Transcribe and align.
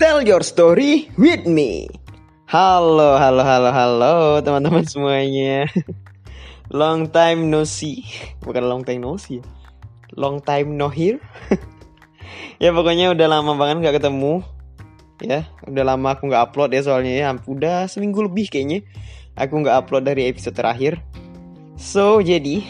Tell 0.00 0.24
your 0.24 0.40
story 0.40 1.12
with 1.20 1.44
me. 1.44 1.84
Halo, 2.48 3.20
halo, 3.20 3.44
halo, 3.44 3.68
halo 3.68 4.40
teman-teman 4.40 4.88
semuanya. 4.88 5.68
Long 6.72 7.12
time 7.12 7.52
no 7.52 7.68
see. 7.68 8.08
Bukan 8.40 8.64
long 8.64 8.80
time 8.80 9.04
no 9.04 9.20
see. 9.20 9.44
ya. 9.44 9.44
Long 10.16 10.40
time 10.40 10.80
no 10.80 10.88
hear. 10.88 11.20
ya 12.64 12.72
pokoknya 12.72 13.12
udah 13.12 13.28
lama 13.28 13.52
banget 13.60 13.92
gak 13.92 14.00
ketemu. 14.00 14.40
Ya, 15.20 15.44
udah 15.68 15.84
lama 15.92 16.16
aku 16.16 16.32
nggak 16.32 16.48
upload 16.48 16.72
ya 16.72 16.80
soalnya 16.80 17.12
ya. 17.20 17.28
Udah 17.44 17.84
seminggu 17.84 18.24
lebih 18.24 18.48
kayaknya. 18.48 18.80
Aku 19.36 19.60
nggak 19.60 19.84
upload 19.84 20.08
dari 20.08 20.32
episode 20.32 20.56
terakhir. 20.56 20.96
So, 21.76 22.24
jadi 22.24 22.64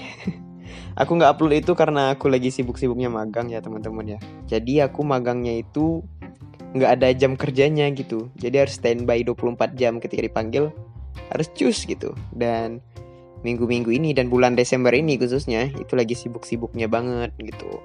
aku 1.01 1.15
nggak 1.15 1.39
upload 1.39 1.63
itu 1.63 1.79
karena 1.79 2.11
aku 2.11 2.27
lagi 2.27 2.51
sibuk-sibuknya 2.51 3.07
magang 3.07 3.55
ya 3.55 3.63
teman-teman 3.63 4.19
ya. 4.19 4.21
Jadi 4.51 4.83
aku 4.83 5.07
magangnya 5.07 5.63
itu 5.63 6.03
nggak 6.75 6.91
ada 7.01 7.09
jam 7.15 7.35
kerjanya 7.35 7.91
gitu. 7.91 8.31
Jadi 8.39 8.67
harus 8.67 8.79
standby 8.79 9.27
24 9.27 9.75
jam 9.75 9.99
ketika 9.99 10.23
dipanggil 10.23 10.71
harus 11.35 11.49
cus 11.55 11.87
gitu. 11.87 12.15
Dan 12.31 12.79
minggu-minggu 13.43 13.91
ini 13.91 14.13
dan 14.13 14.29
bulan 14.29 14.55
Desember 14.55 14.93
ini 14.93 15.17
khususnya 15.17 15.73
itu 15.75 15.93
lagi 15.97 16.15
sibuk-sibuknya 16.15 16.87
banget 16.87 17.35
gitu. 17.41 17.81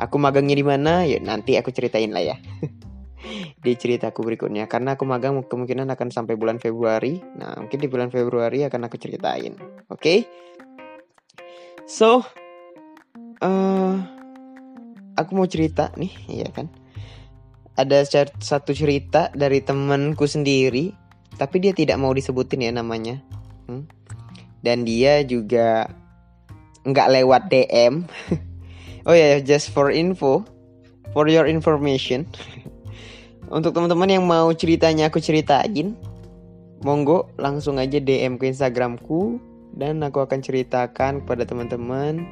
Aku 0.00 0.18
magangnya 0.18 0.56
di 0.58 0.66
mana? 0.66 1.06
Ya 1.06 1.20
nanti 1.22 1.54
aku 1.54 1.70
ceritain 1.70 2.10
lah 2.10 2.34
ya. 2.34 2.36
di 3.64 3.72
ceritaku 3.72 4.20
berikutnya 4.20 4.68
karena 4.68 5.00
aku 5.00 5.08
magang 5.08 5.40
kemungkinan 5.48 5.88
akan 5.88 6.08
sampai 6.12 6.36
bulan 6.36 6.60
Februari. 6.60 7.20
Nah, 7.40 7.56
mungkin 7.56 7.78
di 7.80 7.88
bulan 7.88 8.12
Februari 8.12 8.64
akan 8.68 8.80
aku 8.88 8.96
ceritain. 9.00 9.56
Oke? 9.88 10.28
So, 11.84 12.24
eh 13.40 13.94
aku 15.14 15.30
mau 15.36 15.48
cerita 15.48 15.92
nih, 15.96 16.12
iya 16.28 16.48
kan? 16.52 16.83
Ada 17.74 18.06
satu 18.38 18.70
cerita 18.70 19.34
dari 19.34 19.58
temanku 19.58 20.30
sendiri, 20.30 20.94
tapi 21.34 21.58
dia 21.58 21.74
tidak 21.74 21.98
mau 21.98 22.14
disebutin 22.14 22.70
ya 22.70 22.72
namanya. 22.74 23.18
Hmm? 23.66 23.86
Dan 24.62 24.86
dia 24.86 25.26
juga 25.26 25.90
nggak 26.86 27.10
lewat 27.20 27.42
DM. 27.50 28.06
oh 29.08 29.14
ya, 29.16 29.42
just 29.42 29.74
for 29.74 29.90
info, 29.90 30.46
for 31.10 31.26
your 31.26 31.50
information. 31.50 32.28
Untuk 33.54 33.76
teman-teman 33.76 34.08
yang 34.08 34.24
mau 34.24 34.48
ceritanya 34.54 35.10
aku 35.10 35.20
ceritain, 35.20 35.98
monggo 36.80 37.28
langsung 37.36 37.80
aja 37.80 37.98
DM 37.98 38.38
ke 38.40 38.48
Instagramku 38.48 39.40
dan 39.74 40.00
aku 40.06 40.22
akan 40.22 40.40
ceritakan 40.40 41.26
kepada 41.26 41.42
teman-teman 41.42 42.24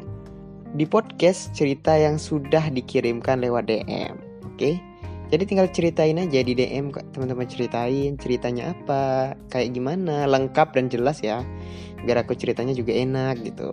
di 0.73 0.89
podcast 0.89 1.53
cerita 1.53 1.93
yang 1.99 2.17
sudah 2.17 2.73
dikirimkan 2.73 3.45
lewat 3.45 3.69
DM. 3.69 4.17
Oke? 4.49 4.92
Jadi 5.33 5.49
tinggal 5.49 5.73
ceritain 5.73 6.21
aja 6.21 6.45
di 6.45 6.53
DM 6.53 6.93
teman-teman 6.93 7.49
ceritain 7.49 8.21
ceritanya 8.21 8.77
apa, 8.77 9.33
kayak 9.49 9.73
gimana, 9.73 10.29
lengkap 10.29 10.77
dan 10.77 10.93
jelas 10.93 11.25
ya. 11.25 11.41
Biar 12.05 12.21
aku 12.21 12.37
ceritanya 12.37 12.77
juga 12.77 12.93
enak 12.93 13.41
gitu. 13.41 13.73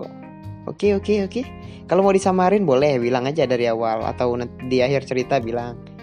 Oke, 0.71 0.95
oke, 0.95 1.27
oke. 1.27 1.41
Kalau 1.83 1.99
mau 1.99 2.15
disamarin 2.15 2.63
boleh 2.63 2.95
bilang 3.03 3.27
aja 3.27 3.43
dari 3.43 3.67
awal 3.67 4.07
atau 4.07 4.39
di 4.71 4.79
akhir 4.79 5.03
cerita 5.03 5.43
bilang 5.43 5.99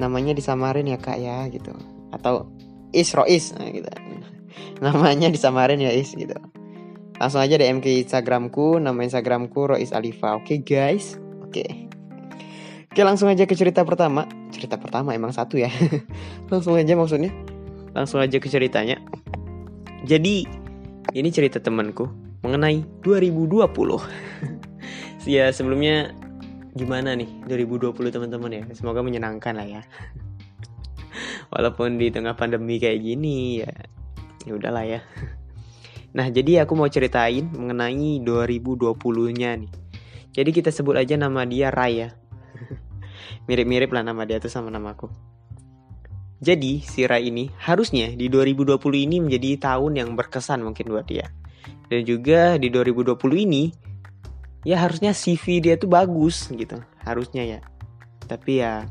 namanya 0.00 0.32
disamarin 0.32 0.88
ya 0.88 0.96
kak 0.96 1.20
ya 1.20 1.44
gitu 1.52 1.76
atau 2.16 2.48
Is 2.96 3.12
Rois 3.12 3.52
nah, 3.52 3.68
gitu. 3.68 3.90
namanya 4.84 5.28
disamarin 5.28 5.76
ya 5.76 5.92
Is 5.92 6.16
gitu 6.16 6.36
langsung 7.20 7.44
aja 7.44 7.60
DM 7.60 7.84
ke 7.84 8.00
Instagramku 8.00 8.80
nama 8.80 8.96
Instagramku 9.04 9.76
Rois 9.76 9.92
Alifa 9.92 10.40
oke 10.40 10.64
guys 10.64 11.20
oke 11.44 11.89
oke 12.90 13.06
langsung 13.06 13.30
aja 13.30 13.46
ke 13.46 13.54
cerita 13.54 13.86
pertama. 13.86 14.26
Cerita 14.50 14.74
pertama 14.74 15.14
emang 15.14 15.30
satu 15.30 15.54
ya. 15.54 15.70
Langsung 16.50 16.74
aja 16.74 16.98
maksudnya. 16.98 17.30
Langsung 17.94 18.18
aja 18.18 18.42
ke 18.42 18.50
ceritanya. 18.50 18.98
Jadi 20.02 20.42
ini 21.14 21.28
cerita 21.30 21.62
temanku 21.62 22.10
mengenai 22.42 22.82
2020 23.06 23.70
ya 25.38 25.52
sebelumnya 25.52 26.16
gimana 26.74 27.14
nih 27.14 27.30
2020 27.46 27.94
teman-teman 28.10 28.50
ya? 28.50 28.64
Semoga 28.74 29.06
menyenangkan 29.06 29.54
lah 29.54 29.68
ya. 29.70 29.82
Walaupun 31.54 31.94
di 31.94 32.10
tengah 32.10 32.34
pandemi 32.34 32.82
kayak 32.82 32.98
gini 33.06 33.62
ya 33.62 33.70
ya 34.42 34.52
udahlah 34.58 34.82
ya. 34.82 35.00
Nah 36.10 36.26
jadi 36.26 36.66
aku 36.66 36.74
mau 36.74 36.90
ceritain 36.90 37.46
mengenai 37.54 38.18
2020-nya 38.18 39.50
nih. 39.62 39.70
Jadi 40.34 40.50
kita 40.50 40.74
sebut 40.74 40.98
aja 40.98 41.14
nama 41.14 41.46
dia 41.46 41.70
Raya 41.70 42.19
mirip-mirip 43.50 43.90
lah 43.90 44.06
nama 44.06 44.22
dia 44.22 44.38
tuh 44.38 44.52
sama 44.52 44.70
namaku 44.70 45.10
jadi 46.40 46.80
si 46.80 47.04
Rai 47.04 47.28
ini 47.28 47.52
harusnya 47.60 48.16
di 48.16 48.32
2020 48.32 48.80
ini 49.04 49.20
menjadi 49.20 49.60
tahun 49.60 50.00
yang 50.00 50.08
berkesan 50.16 50.64
mungkin 50.64 50.88
buat 50.88 51.04
dia. 51.04 51.28
Dan 51.92 52.08
juga 52.08 52.56
di 52.56 52.72
2020 52.72 53.44
ini 53.44 53.68
ya 54.64 54.80
harusnya 54.80 55.12
CV 55.12 55.60
dia 55.60 55.76
tuh 55.76 55.92
bagus 55.92 56.48
gitu. 56.48 56.80
Harusnya 57.04 57.44
ya. 57.44 57.60
Tapi 58.24 58.64
ya 58.64 58.88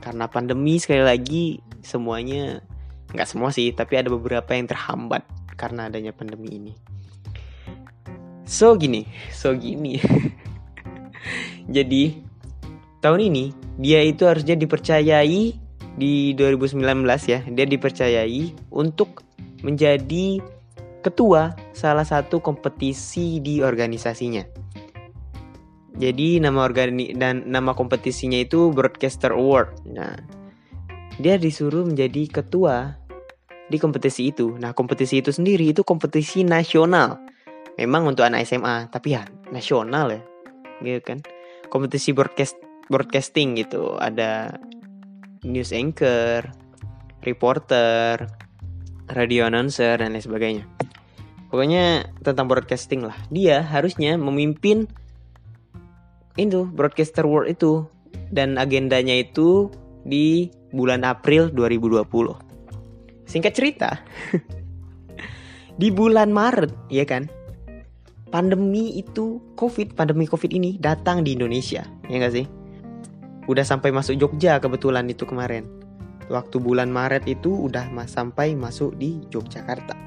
karena 0.00 0.24
pandemi 0.32 0.80
sekali 0.80 1.04
lagi 1.04 1.44
semuanya 1.84 2.64
nggak 3.12 3.28
semua 3.28 3.52
sih 3.52 3.68
tapi 3.76 4.00
ada 4.00 4.08
beberapa 4.08 4.56
yang 4.56 4.64
terhambat 4.64 5.28
karena 5.60 5.92
adanya 5.92 6.16
pandemi 6.16 6.56
ini. 6.56 6.72
So 8.48 8.80
gini 8.80 9.04
so 9.28 9.52
gini. 9.52 10.00
Jadi 11.76 12.31
tahun 13.02 13.20
ini 13.28 13.44
dia 13.82 14.00
itu 14.00 14.24
harusnya 14.24 14.54
dipercayai 14.54 15.58
di 15.98 16.32
2019 16.38 16.80
ya 17.28 17.44
dia 17.44 17.66
dipercayai 17.68 18.72
untuk 18.72 19.26
menjadi 19.60 20.40
ketua 21.02 21.52
salah 21.74 22.06
satu 22.06 22.38
kompetisi 22.38 23.42
di 23.42 23.60
organisasinya 23.60 24.62
jadi 25.92 26.40
nama 26.40 26.64
organi 26.64 27.12
dan 27.12 27.44
nama 27.44 27.76
kompetisinya 27.76 28.40
itu 28.40 28.72
Broadcaster 28.72 29.36
Award. 29.36 29.84
Nah, 29.92 30.16
dia 31.20 31.36
disuruh 31.36 31.84
menjadi 31.84 32.40
ketua 32.40 32.96
di 33.68 33.76
kompetisi 33.76 34.32
itu. 34.32 34.56
Nah, 34.56 34.72
kompetisi 34.72 35.20
itu 35.20 35.28
sendiri 35.28 35.68
itu 35.76 35.84
kompetisi 35.84 36.48
nasional. 36.48 37.20
Memang 37.76 38.08
untuk 38.08 38.24
anak 38.24 38.48
SMA, 38.48 38.88
tapi 38.88 39.16
ya 39.16 39.28
nasional 39.52 40.16
ya. 40.16 40.22
Gitu 40.80 41.00
kan. 41.04 41.18
Kompetisi 41.68 42.16
broadcast 42.16 42.56
broadcasting 42.92 43.56
gitu. 43.56 43.96
Ada 43.96 44.60
news 45.42 45.72
anchor, 45.72 46.44
reporter, 47.24 48.28
radio 49.10 49.48
announcer 49.48 49.96
dan 49.96 50.12
lain 50.12 50.22
sebagainya. 50.22 50.64
Pokoknya 51.48 52.08
tentang 52.20 52.48
broadcasting 52.48 53.04
lah. 53.04 53.16
Dia 53.28 53.60
harusnya 53.64 54.16
memimpin 54.16 54.88
itu 56.40 56.64
broadcaster 56.64 57.28
world 57.28 57.52
itu 57.52 57.84
dan 58.32 58.56
agendanya 58.56 59.12
itu 59.20 59.68
di 60.08 60.48
bulan 60.72 61.04
April 61.04 61.52
2020. 61.52 62.08
Singkat 63.28 63.52
cerita, 63.52 64.00
di 65.80 65.88
bulan 65.92 66.32
Maret 66.32 66.72
ya 66.88 67.04
kan, 67.04 67.28
pandemi 68.32 68.96
itu 68.96 69.40
COVID, 69.60 69.92
pandemi 69.92 70.24
COVID 70.24 70.52
ini 70.52 70.80
datang 70.80 71.20
di 71.20 71.36
Indonesia, 71.36 71.84
ya 72.08 72.16
nggak 72.16 72.32
sih? 72.32 72.61
Udah 73.50 73.66
sampai 73.66 73.90
masuk 73.90 74.18
Jogja 74.18 74.62
kebetulan 74.62 75.10
itu 75.10 75.26
kemarin. 75.26 75.66
Waktu 76.30 76.62
bulan 76.62 76.88
Maret 76.88 77.26
itu 77.26 77.50
udah 77.50 77.90
mas 77.90 78.14
sampai 78.14 78.54
masuk 78.54 78.94
di 78.96 79.20
Yogyakarta. 79.34 79.98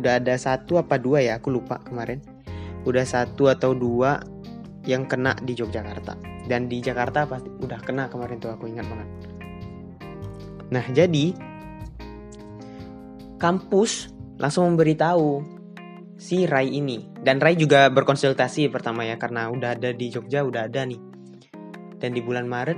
Udah 0.00 0.18
ada 0.18 0.34
satu 0.40 0.80
apa 0.80 0.96
dua 0.96 1.20
ya, 1.20 1.36
aku 1.36 1.52
lupa 1.52 1.78
kemarin. 1.84 2.24
Udah 2.88 3.04
satu 3.04 3.52
atau 3.52 3.76
dua 3.76 4.18
yang 4.88 5.06
kena 5.06 5.38
di 5.38 5.54
Yogyakarta 5.54 6.18
dan 6.50 6.66
di 6.66 6.82
Jakarta 6.82 7.22
pasti 7.26 7.50
udah 7.62 7.78
kena 7.82 8.10
kemarin 8.10 8.42
tuh 8.42 8.50
aku 8.50 8.66
ingat 8.66 8.86
banget. 8.88 9.08
Nah 10.72 10.84
jadi 10.90 11.36
kampus 13.38 14.10
langsung 14.40 14.66
memberitahu 14.74 15.44
si 16.18 16.46
Rai 16.46 16.70
ini 16.70 17.06
dan 17.22 17.38
Rai 17.38 17.54
juga 17.54 17.86
berkonsultasi 17.90 18.70
pertama 18.70 19.06
ya 19.06 19.18
karena 19.18 19.50
udah 19.50 19.78
ada 19.78 19.90
di 19.94 20.10
Jogja 20.10 20.42
udah 20.42 20.66
ada 20.66 20.82
nih 20.86 21.11
dan 22.02 22.10
di 22.10 22.20
bulan 22.20 22.50
Maret 22.50 22.76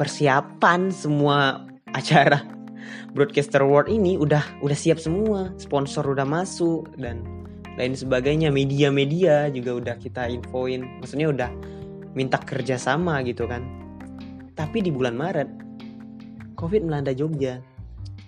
persiapan 0.00 0.88
semua 0.88 1.68
acara 1.92 2.40
Broadcaster 3.12 3.60
Award 3.60 3.92
ini 3.92 4.16
udah 4.16 4.64
udah 4.64 4.78
siap 4.78 4.96
semua. 5.02 5.52
Sponsor 5.60 6.06
udah 6.06 6.24
masuk 6.24 6.88
dan 6.96 7.20
lain 7.76 7.92
sebagainya. 7.92 8.48
Media-media 8.48 9.52
juga 9.52 9.76
udah 9.76 9.94
kita 10.00 10.30
infoin. 10.30 10.86
Maksudnya 11.02 11.28
udah 11.28 11.50
minta 12.16 12.38
kerjasama 12.38 13.20
gitu 13.26 13.50
kan. 13.50 13.66
Tapi 14.54 14.78
di 14.80 14.90
bulan 14.94 15.18
Maret 15.18 15.48
COVID 16.56 16.86
melanda 16.86 17.12
Jogja. 17.12 17.60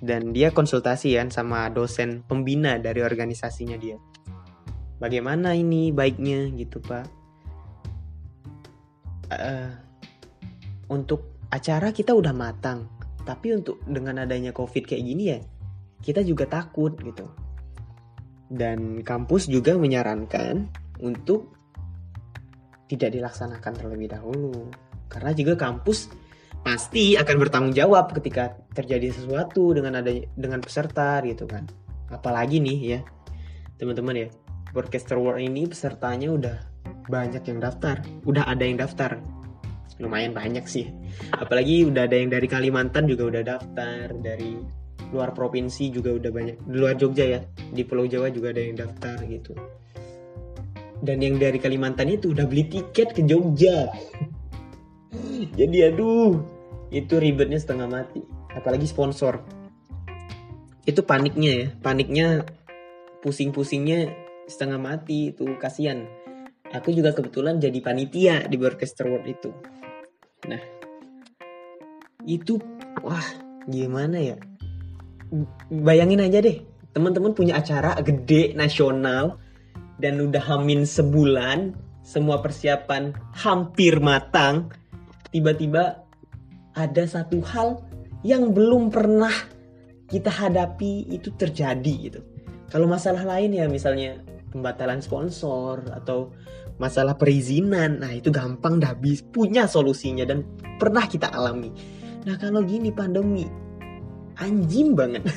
Dan 0.02 0.34
dia 0.34 0.50
konsultasi 0.50 1.14
kan 1.14 1.30
sama 1.30 1.70
dosen 1.70 2.26
pembina 2.26 2.74
dari 2.74 3.06
organisasinya 3.06 3.78
dia. 3.78 3.94
Bagaimana 4.98 5.54
ini 5.54 5.94
baiknya 5.94 6.50
gitu 6.58 6.82
pak 6.82 7.21
Eh, 9.38 9.70
untuk 10.92 11.40
acara 11.48 11.92
kita 11.92 12.12
udah 12.12 12.32
matang 12.36 12.88
tapi 13.22 13.54
untuk 13.54 13.80
dengan 13.86 14.24
adanya 14.24 14.50
covid 14.50 14.84
kayak 14.84 15.04
gini 15.04 15.24
ya 15.30 15.38
kita 16.02 16.26
juga 16.26 16.44
takut 16.50 16.98
gitu. 16.98 17.30
Dan 18.52 19.00
kampus 19.00 19.48
juga 19.48 19.78
menyarankan 19.80 20.68
untuk 21.00 21.56
tidak 22.90 23.16
dilaksanakan 23.16 23.72
terlebih 23.72 24.12
dahulu 24.12 24.68
karena 25.08 25.32
juga 25.32 25.56
kampus 25.56 26.12
pasti 26.60 27.16
akan 27.16 27.36
bertanggung 27.40 27.74
jawab 27.74 28.12
ketika 28.12 28.54
terjadi 28.76 29.14
sesuatu 29.14 29.72
dengan 29.72 30.02
ada 30.02 30.12
dengan 30.36 30.60
peserta 30.60 31.22
gitu 31.24 31.48
kan. 31.48 31.64
Apalagi 32.12 32.60
nih 32.60 32.78
ya 32.98 33.00
teman-teman 33.80 34.26
ya 34.26 34.28
broadcaster 34.76 35.16
world 35.16 35.40
ini 35.40 35.64
pesertanya 35.64 36.28
udah 36.28 36.56
banyak 37.08 37.42
yang 37.46 37.58
daftar. 37.58 38.02
Udah 38.26 38.46
ada 38.46 38.62
yang 38.62 38.78
daftar. 38.78 39.18
Lumayan 39.98 40.34
banyak 40.34 40.66
sih. 40.66 40.90
Apalagi 41.34 41.86
udah 41.86 42.06
ada 42.06 42.16
yang 42.18 42.30
dari 42.30 42.46
Kalimantan 42.50 43.06
juga 43.06 43.30
udah 43.30 43.42
daftar. 43.42 44.10
Dari 44.18 44.58
luar 45.12 45.34
provinsi 45.34 45.90
juga 45.92 46.14
udah 46.14 46.30
banyak. 46.30 46.56
Di 46.62 46.76
luar 46.76 46.94
Jogja 46.98 47.24
ya. 47.26 47.40
Di 47.70 47.82
Pulau 47.86 48.06
Jawa 48.06 48.30
juga 48.30 48.50
ada 48.50 48.62
yang 48.62 48.76
daftar 48.78 49.18
gitu. 49.26 49.52
Dan 51.02 51.18
yang 51.18 51.36
dari 51.38 51.58
Kalimantan 51.58 52.14
itu 52.14 52.30
udah 52.30 52.46
beli 52.46 52.66
tiket 52.70 53.14
ke 53.14 53.22
Jogja. 53.26 53.90
Jadi 55.58 55.76
aduh. 55.86 56.38
Itu 56.92 57.18
ribetnya 57.18 57.58
setengah 57.58 57.88
mati. 57.88 58.22
Apalagi 58.52 58.86
sponsor. 58.86 59.42
Itu 60.84 61.02
paniknya 61.06 61.52
ya. 61.52 61.66
Paniknya 61.78 62.26
pusing-pusingnya 63.22 64.12
setengah 64.50 64.78
mati 64.82 65.30
itu. 65.30 65.46
Kasihan 65.58 66.21
aku 66.72 66.92
juga 66.92 67.12
kebetulan 67.12 67.60
jadi 67.60 67.78
panitia 67.80 68.48
di 68.48 68.56
Broadcaster 68.56 69.06
World 69.08 69.28
itu 69.28 69.52
Nah, 70.50 70.58
itu 72.26 72.58
wah 73.02 73.26
gimana 73.70 74.18
ya? 74.18 74.36
Bayangin 75.70 76.18
aja 76.18 76.42
deh, 76.42 76.66
teman-teman 76.90 77.30
punya 77.32 77.62
acara 77.62 77.94
gede 78.02 78.52
nasional 78.58 79.38
dan 80.02 80.18
udah 80.18 80.42
hamin 80.42 80.82
sebulan, 80.82 81.78
semua 82.02 82.42
persiapan 82.42 83.14
hampir 83.38 84.02
matang, 84.02 84.74
tiba-tiba 85.30 86.02
ada 86.74 87.04
satu 87.06 87.38
hal 87.46 87.86
yang 88.26 88.50
belum 88.50 88.90
pernah 88.90 89.32
kita 90.10 90.28
hadapi 90.28 91.06
itu 91.14 91.30
terjadi 91.38 91.94
gitu. 92.10 92.20
Kalau 92.66 92.90
masalah 92.90 93.22
lain 93.22 93.54
ya 93.54 93.70
misalnya 93.70 94.18
pembatalan 94.50 95.00
sponsor 95.00 95.86
atau 95.94 96.34
masalah 96.80 97.18
perizinan. 97.18 98.00
Nah 98.00 98.12
itu 98.14 98.32
gampang 98.32 98.78
dah 98.80 98.94
bis 98.96 99.20
punya 99.22 99.66
solusinya 99.68 100.24
dan 100.24 100.46
pernah 100.78 101.04
kita 101.04 101.28
alami. 101.32 101.72
Nah 102.24 102.38
kalau 102.38 102.62
gini 102.62 102.94
pandemi 102.94 103.48
anjing 104.38 104.94
banget. 104.96 105.24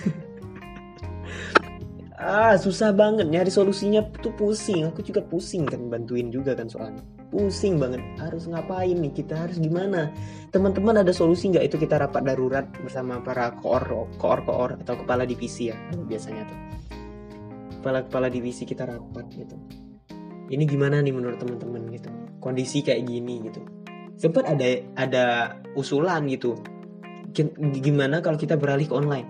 Ah 2.15 2.55
susah 2.57 2.89
banget 2.95 3.27
nyari 3.27 3.51
solusinya 3.51 4.01
tuh 4.23 4.33
pusing. 4.33 4.87
Aku 4.87 5.03
juga 5.03 5.21
pusing 5.21 5.67
kan 5.67 5.91
bantuin 5.91 6.31
juga 6.33 6.55
kan 6.57 6.65
soalnya. 6.65 7.03
Pusing 7.29 7.77
banget. 7.77 8.01
Harus 8.17 8.47
ngapain 8.49 8.97
nih? 8.97 9.11
Kita 9.13 9.45
harus 9.45 9.59
gimana? 9.61 10.09
Teman-teman 10.49 11.05
ada 11.05 11.11
solusi 11.11 11.51
nggak? 11.53 11.69
Itu 11.69 11.77
kita 11.77 12.01
rapat 12.01 12.25
darurat 12.25 12.65
bersama 12.81 13.19
para 13.19 13.53
koor 13.59 14.09
koor 14.17 14.41
koor 14.41 14.79
atau 14.79 14.95
kepala 15.05 15.27
divisi 15.27 15.69
ya 15.69 15.77
biasanya 16.07 16.49
tuh. 16.49 16.59
Kepala 17.77 17.99
kepala 18.07 18.27
divisi 18.31 18.63
kita 18.63 18.89
rapat 18.89 19.29
gitu 19.35 19.84
ini 20.49 20.63
gimana 20.69 21.01
nih 21.01 21.13
menurut 21.13 21.41
teman-teman 21.41 21.89
gitu. 21.89 22.09
Kondisi 22.37 22.85
kayak 22.85 23.09
gini 23.09 23.49
gitu. 23.49 23.61
Sempat 24.15 24.45
ada 24.45 24.67
ada 24.93 25.25
usulan 25.73 26.29
gitu. 26.29 26.53
Gimana 27.81 28.21
kalau 28.21 28.37
kita 28.37 28.55
beralih 28.55 28.85
ke 28.85 28.93
online? 28.95 29.27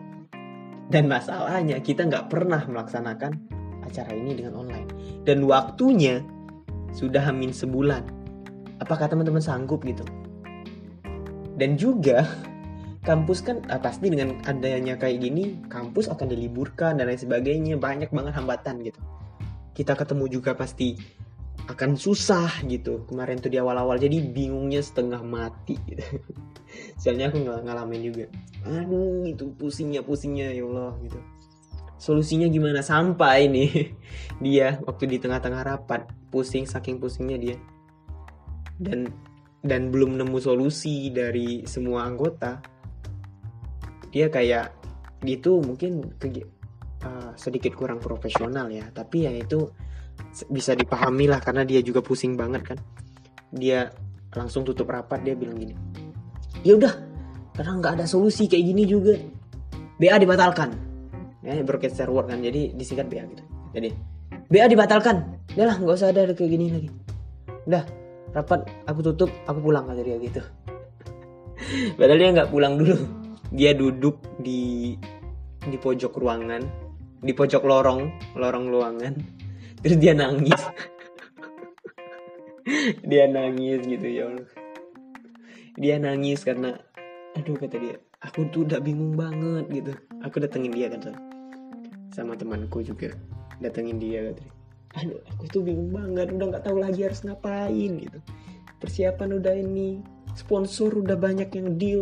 Dan 0.92 1.10
masalahnya 1.10 1.82
kita 1.82 2.06
nggak 2.06 2.30
pernah 2.30 2.62
melaksanakan 2.68 3.32
acara 3.88 4.12
ini 4.14 4.38
dengan 4.38 4.60
online. 4.60 4.90
Dan 5.26 5.48
waktunya 5.48 6.22
sudah 6.94 7.24
hamin 7.26 7.56
sebulan. 7.56 8.04
Apakah 8.84 9.08
teman-teman 9.08 9.42
sanggup 9.42 9.82
gitu? 9.88 10.04
Dan 11.56 11.80
juga 11.80 12.28
kampus 13.08 13.40
kan 13.42 13.64
ah, 13.72 13.80
pasti 13.80 14.12
dengan 14.12 14.44
adanya 14.46 15.00
kayak 15.00 15.24
gini 15.24 15.64
kampus 15.72 16.12
akan 16.12 16.28
diliburkan 16.28 17.00
dan 17.00 17.08
lain 17.08 17.18
sebagainya. 17.18 17.80
Banyak 17.80 18.12
banget 18.12 18.36
hambatan 18.36 18.84
gitu 18.84 19.00
kita 19.76 19.94
ketemu 19.94 20.40
juga 20.40 20.56
pasti 20.56 20.96
akan 21.68 21.98
susah 22.00 22.64
gitu. 22.70 23.04
Kemarin 23.10 23.42
tuh 23.42 23.52
di 23.52 23.60
awal-awal 23.60 24.00
jadi 24.00 24.22
bingungnya 24.24 24.80
setengah 24.80 25.20
mati. 25.22 25.76
Soalnya 27.02 27.30
aku 27.30 27.44
nggak 27.44 27.62
ngalamin 27.68 28.02
juga. 28.08 28.26
Aduh 28.64 29.28
itu 29.28 29.52
pusingnya 29.60 30.02
pusingnya 30.02 30.56
ya 30.56 30.64
Allah 30.64 30.96
gitu. 31.04 31.20
Solusinya 32.00 32.48
gimana? 32.48 32.86
Sampai 32.86 33.50
nih 33.50 33.72
dia 34.46 34.80
waktu 34.86 35.10
di 35.10 35.18
tengah-tengah 35.20 35.62
rapat 35.66 36.08
pusing 36.30 36.64
saking 36.70 37.02
pusingnya 37.02 37.38
dia. 37.38 37.58
Dan 38.80 39.10
dan 39.66 39.90
belum 39.90 40.22
nemu 40.22 40.38
solusi 40.38 41.10
dari 41.10 41.66
semua 41.66 42.06
anggota. 42.06 42.62
Dia 44.14 44.30
kayak 44.30 44.72
gitu 45.26 45.60
mungkin 45.66 46.14
ke, 46.22 46.30
sedikit 47.36 47.76
kurang 47.78 48.02
profesional 48.02 48.68
ya. 48.72 48.88
Tapi 48.92 49.28
ya 49.28 49.32
itu 49.36 49.70
bisa 50.48 50.74
dipahami 50.74 51.28
lah 51.28 51.44
karena 51.44 51.68
dia 51.68 51.80
juga 51.80 52.04
pusing 52.04 52.36
banget 52.36 52.76
kan. 52.76 52.80
Dia 53.56 53.88
langsung 54.36 54.68
tutup 54.68 54.92
rapat 54.92 55.24
dia 55.24 55.32
bilang 55.32 55.56
gini 55.56 55.76
ya 56.66 56.74
udah 56.74 56.94
karena 57.56 57.72
nggak 57.80 57.94
ada 58.02 58.06
solusi 58.10 58.50
kayak 58.50 58.66
gini 58.74 58.84
juga. 58.90 59.16
BA 59.96 60.20
dibatalkan. 60.20 60.76
Ya 61.40 61.56
broadcast 61.64 61.96
server 61.96 62.28
kan 62.28 62.42
jadi 62.44 62.74
disingkat 62.76 63.08
BA 63.08 63.24
gitu. 63.32 63.44
Jadi 63.72 63.90
BA 64.52 64.68
dibatalkan. 64.68 65.40
Udah 65.56 65.66
lah 65.72 65.76
nggak 65.80 65.96
usah 65.96 66.12
ada 66.12 66.36
kayak 66.36 66.52
gini 66.52 66.66
lagi. 66.74 66.90
Udah 67.70 67.86
rapat 68.36 68.68
aku 68.90 69.00
tutup 69.14 69.32
aku 69.48 69.72
pulang 69.72 69.88
kata 69.88 70.04
dia 70.04 70.20
gitu. 70.20 70.42
Padahal 72.02 72.20
dia 72.20 72.30
nggak 72.36 72.50
pulang 72.52 72.76
dulu. 72.76 72.98
Dia 73.56 73.72
duduk 73.72 74.20
di 74.42 74.92
di 75.64 75.78
pojok 75.80 76.12
ruangan 76.12 76.85
di 77.26 77.34
pojok 77.34 77.66
lorong 77.66 78.02
lorong 78.38 78.66
ruangan 78.70 79.14
terus 79.82 79.98
dia 79.98 80.14
nangis. 80.14 80.62
Dia 83.06 83.30
nangis 83.30 83.86
gitu 83.86 84.08
ya 84.10 84.26
Allah. 84.26 84.50
Dia 85.78 86.02
nangis 86.02 86.42
karena 86.42 86.74
aduh 87.38 87.54
kata 87.54 87.78
dia 87.78 87.96
aku 88.26 88.50
tuh 88.50 88.66
udah 88.66 88.82
bingung 88.82 89.14
banget 89.14 89.70
gitu. 89.70 89.94
Aku 90.26 90.42
datengin 90.42 90.74
dia 90.74 90.90
kan 90.90 91.14
sama 92.10 92.34
temanku 92.34 92.82
juga 92.82 93.14
datengin 93.62 94.02
dia 94.02 94.34
kata 94.34 94.44
aduh 94.96 95.20
aku 95.30 95.44
tuh 95.52 95.62
bingung 95.62 95.92
banget 95.92 96.32
udah 96.32 96.46
nggak 96.56 96.66
tahu 96.66 96.78
lagi 96.82 97.06
harus 97.06 97.22
ngapain 97.22 97.92
gitu. 98.02 98.18
Persiapan 98.82 99.30
udah 99.38 99.54
ini 99.54 100.02
sponsor 100.34 101.06
udah 101.06 101.18
banyak 101.22 101.54
yang 101.54 101.78
deal 101.78 102.02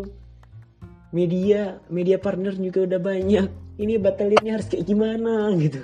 media 1.12 1.78
media 1.92 2.18
partner 2.18 2.56
juga 2.56 2.88
udah 2.88 3.02
banyak 3.04 3.48
ini 3.82 3.98
batalinnya 3.98 4.60
harus 4.60 4.68
kayak 4.70 4.86
gimana 4.86 5.50
gitu. 5.58 5.82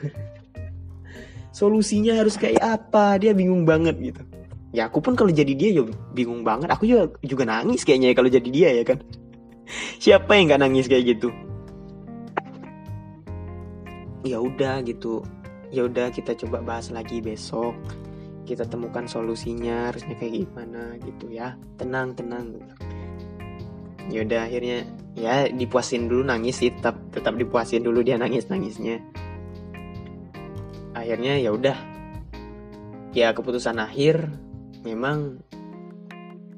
Solusinya 1.49 2.21
harus 2.21 2.37
kayak 2.37 2.61
apa? 2.61 3.17
Dia 3.17 3.33
bingung 3.33 3.65
banget 3.65 3.97
gitu. 3.97 4.21
Ya 4.69 4.85
aku 4.85 5.01
pun 5.01 5.17
kalau 5.17 5.33
jadi 5.33 5.49
dia 5.57 5.81
ya 5.81 5.83
bingung 6.13 6.45
banget. 6.45 6.69
Aku 6.69 6.85
juga 6.85 7.09
juga 7.25 7.43
nangis 7.49 7.81
kayaknya 7.81 8.13
ya 8.13 8.15
kalau 8.15 8.29
jadi 8.29 8.49
dia 8.49 8.69
ya 8.77 8.83
kan. 8.85 9.01
Siapa 10.03 10.37
yang 10.37 10.53
nggak 10.53 10.61
nangis 10.61 10.85
kayak 10.85 11.17
gitu? 11.17 11.33
Ya 14.21 14.37
udah 14.37 14.85
gitu. 14.85 15.25
Ya 15.73 15.89
udah 15.89 16.13
kita 16.13 16.37
coba 16.37 16.61
bahas 16.61 16.93
lagi 16.93 17.17
besok. 17.17 17.73
Kita 18.45 18.65
temukan 18.65 19.05
solusinya 19.09 19.89
harusnya 19.89 20.13
kayak 20.17 20.45
gimana 20.45 20.97
gitu 21.01 21.33
ya. 21.33 21.57
Tenang 21.81 22.13
tenang 22.13 22.53
ya 24.09 24.25
udah 24.25 24.49
akhirnya 24.49 24.89
ya 25.13 25.47
dipuasin 25.47 26.09
dulu 26.09 26.25
nangis 26.25 26.59
sih 26.59 26.73
tetap 26.73 26.97
tetap 27.13 27.37
dipuasin 27.37 27.85
dulu 27.85 28.01
dia 28.01 28.17
nangis 28.17 28.49
nangisnya 28.49 28.99
akhirnya 30.99 31.39
ya 31.39 31.49
udah. 31.55 31.77
Ya 33.15 33.33
keputusan 33.33 33.81
akhir 33.81 34.29
memang 34.85 35.41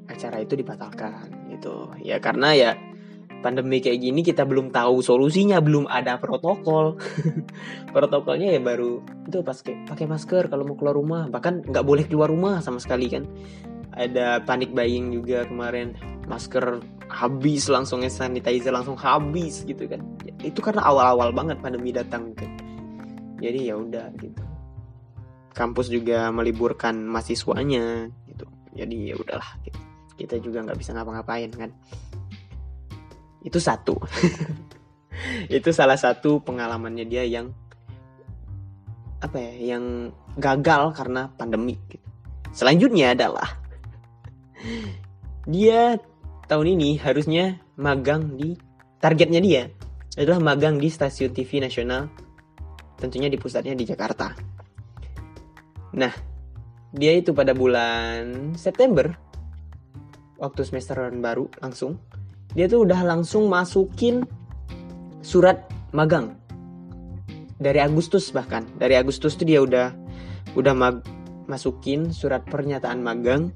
acara 0.04 0.44
itu 0.44 0.58
dibatalkan 0.58 1.48
gitu. 1.48 1.88
Ya 2.04 2.20
karena 2.20 2.52
ya 2.52 2.70
pandemi 3.40 3.82
kayak 3.82 3.98
gini 3.98 4.20
kita 4.22 4.44
belum 4.44 4.70
tahu 4.70 5.00
solusinya 5.00 5.64
belum 5.64 5.88
ada 5.88 6.20
protokol. 6.20 7.00
Protokolnya 7.94 8.52
ya 8.52 8.60
baru 8.60 9.00
itu 9.24 9.40
pas 9.40 9.56
pakai 9.64 10.04
masker 10.04 10.52
kalau 10.52 10.68
mau 10.68 10.76
keluar 10.76 11.00
rumah. 11.00 11.32
Bahkan 11.32 11.72
nggak 11.72 11.86
boleh 11.86 12.04
keluar 12.04 12.28
rumah 12.28 12.60
sama 12.60 12.76
sekali 12.76 13.08
kan. 13.08 13.24
Ada 13.96 14.44
panik 14.44 14.76
buying 14.76 15.12
juga 15.16 15.48
kemarin. 15.48 15.96
Masker 16.28 16.80
habis 17.12 17.68
langsung 17.68 18.00
sanitizer 18.08 18.72
langsung 18.72 18.96
habis 18.96 19.62
gitu 19.68 19.84
kan. 19.84 20.00
Itu 20.40 20.64
karena 20.64 20.82
awal-awal 20.88 21.30
banget 21.36 21.60
pandemi 21.60 21.92
datang 21.92 22.32
kan 22.32 22.50
jadi 23.42 23.58
ya 23.58 23.74
udah 23.74 24.06
gitu. 24.22 24.42
Kampus 25.52 25.90
juga 25.90 26.30
meliburkan 26.30 26.94
mahasiswanya 27.02 28.06
gitu. 28.30 28.46
Jadi 28.78 29.12
ya 29.12 29.18
udahlah 29.18 29.50
gitu. 29.66 29.80
kita 30.12 30.38
juga 30.38 30.62
nggak 30.62 30.78
bisa 30.78 30.94
ngapa-ngapain 30.94 31.50
kan. 31.50 31.70
Itu 33.42 33.58
satu. 33.58 33.98
Itu 35.58 35.74
salah 35.74 35.98
satu 35.98 36.38
pengalamannya 36.46 37.04
dia 37.10 37.26
yang 37.26 37.50
apa 39.18 39.38
ya 39.38 39.74
yang 39.74 40.10
gagal 40.34 40.98
karena 40.98 41.30
pandemi 41.38 41.78
gitu. 41.86 42.02
selanjutnya 42.50 43.14
adalah 43.14 43.54
dia 45.54 45.94
tahun 46.46 46.78
ini 46.78 46.98
harusnya 46.98 47.62
magang 47.78 48.34
di 48.34 48.58
targetnya 48.98 49.40
dia 49.42 49.62
adalah 50.18 50.54
magang 50.54 50.76
di 50.76 50.92
stasiun 50.92 51.32
TV 51.32 51.62
nasional 51.62 52.10
tentunya 53.00 53.26
di 53.26 53.38
pusatnya 53.40 53.74
di 53.74 53.82
Jakarta. 53.82 54.30
Nah 55.98 56.12
dia 56.92 57.12
itu 57.16 57.32
pada 57.32 57.56
bulan 57.56 58.52
September 58.54 59.10
waktu 60.38 60.60
semesteran 60.62 61.18
baru 61.18 61.48
langsung 61.58 61.98
dia 62.52 62.68
tuh 62.68 62.84
udah 62.84 63.00
langsung 63.02 63.48
masukin 63.48 64.22
surat 65.24 65.66
magang. 65.94 66.36
Dari 67.62 67.78
Agustus 67.78 68.34
bahkan 68.34 68.66
dari 68.76 68.98
Agustus 68.98 69.38
tuh 69.38 69.46
dia 69.46 69.62
udah 69.62 69.94
udah 70.58 70.74
mag 70.74 70.96
masukin 71.46 72.10
surat 72.10 72.44
pernyataan 72.46 73.02
magang 73.02 73.50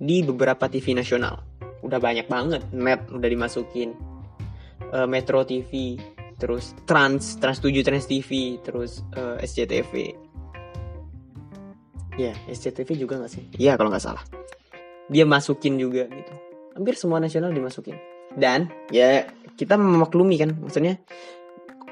di 0.00 0.24
beberapa 0.24 0.64
TV 0.68 0.96
nasional 0.96 1.49
udah 1.80 1.98
banyak 1.98 2.26
banget 2.28 2.62
net 2.74 3.04
udah 3.08 3.28
dimasukin. 3.28 3.96
Uh, 4.90 5.06
Metro 5.06 5.46
TV 5.46 6.00
terus 6.40 6.74
Trans 6.88 7.38
Trans 7.38 7.60
7 7.62 7.84
Trans 7.84 8.06
TV 8.08 8.58
terus 8.64 9.06
uh, 9.14 9.38
SCTV 9.38 10.16
ya 12.18 12.34
yeah, 12.34 12.36
SCTV 12.50 12.96
juga 12.96 13.20
gak 13.22 13.32
sih? 13.32 13.44
Iya 13.56 13.78
kalau 13.78 13.92
nggak 13.92 14.02
salah. 14.02 14.24
Dia 15.08 15.24
masukin 15.24 15.78
juga 15.80 16.04
gitu. 16.10 16.32
Hampir 16.74 16.94
semua 16.98 17.22
nasional 17.22 17.54
dimasukin. 17.54 17.96
Dan 18.34 18.68
ya 18.90 19.24
kita 19.54 19.76
memaklumi 19.80 20.36
kan 20.40 20.50
maksudnya 20.58 21.00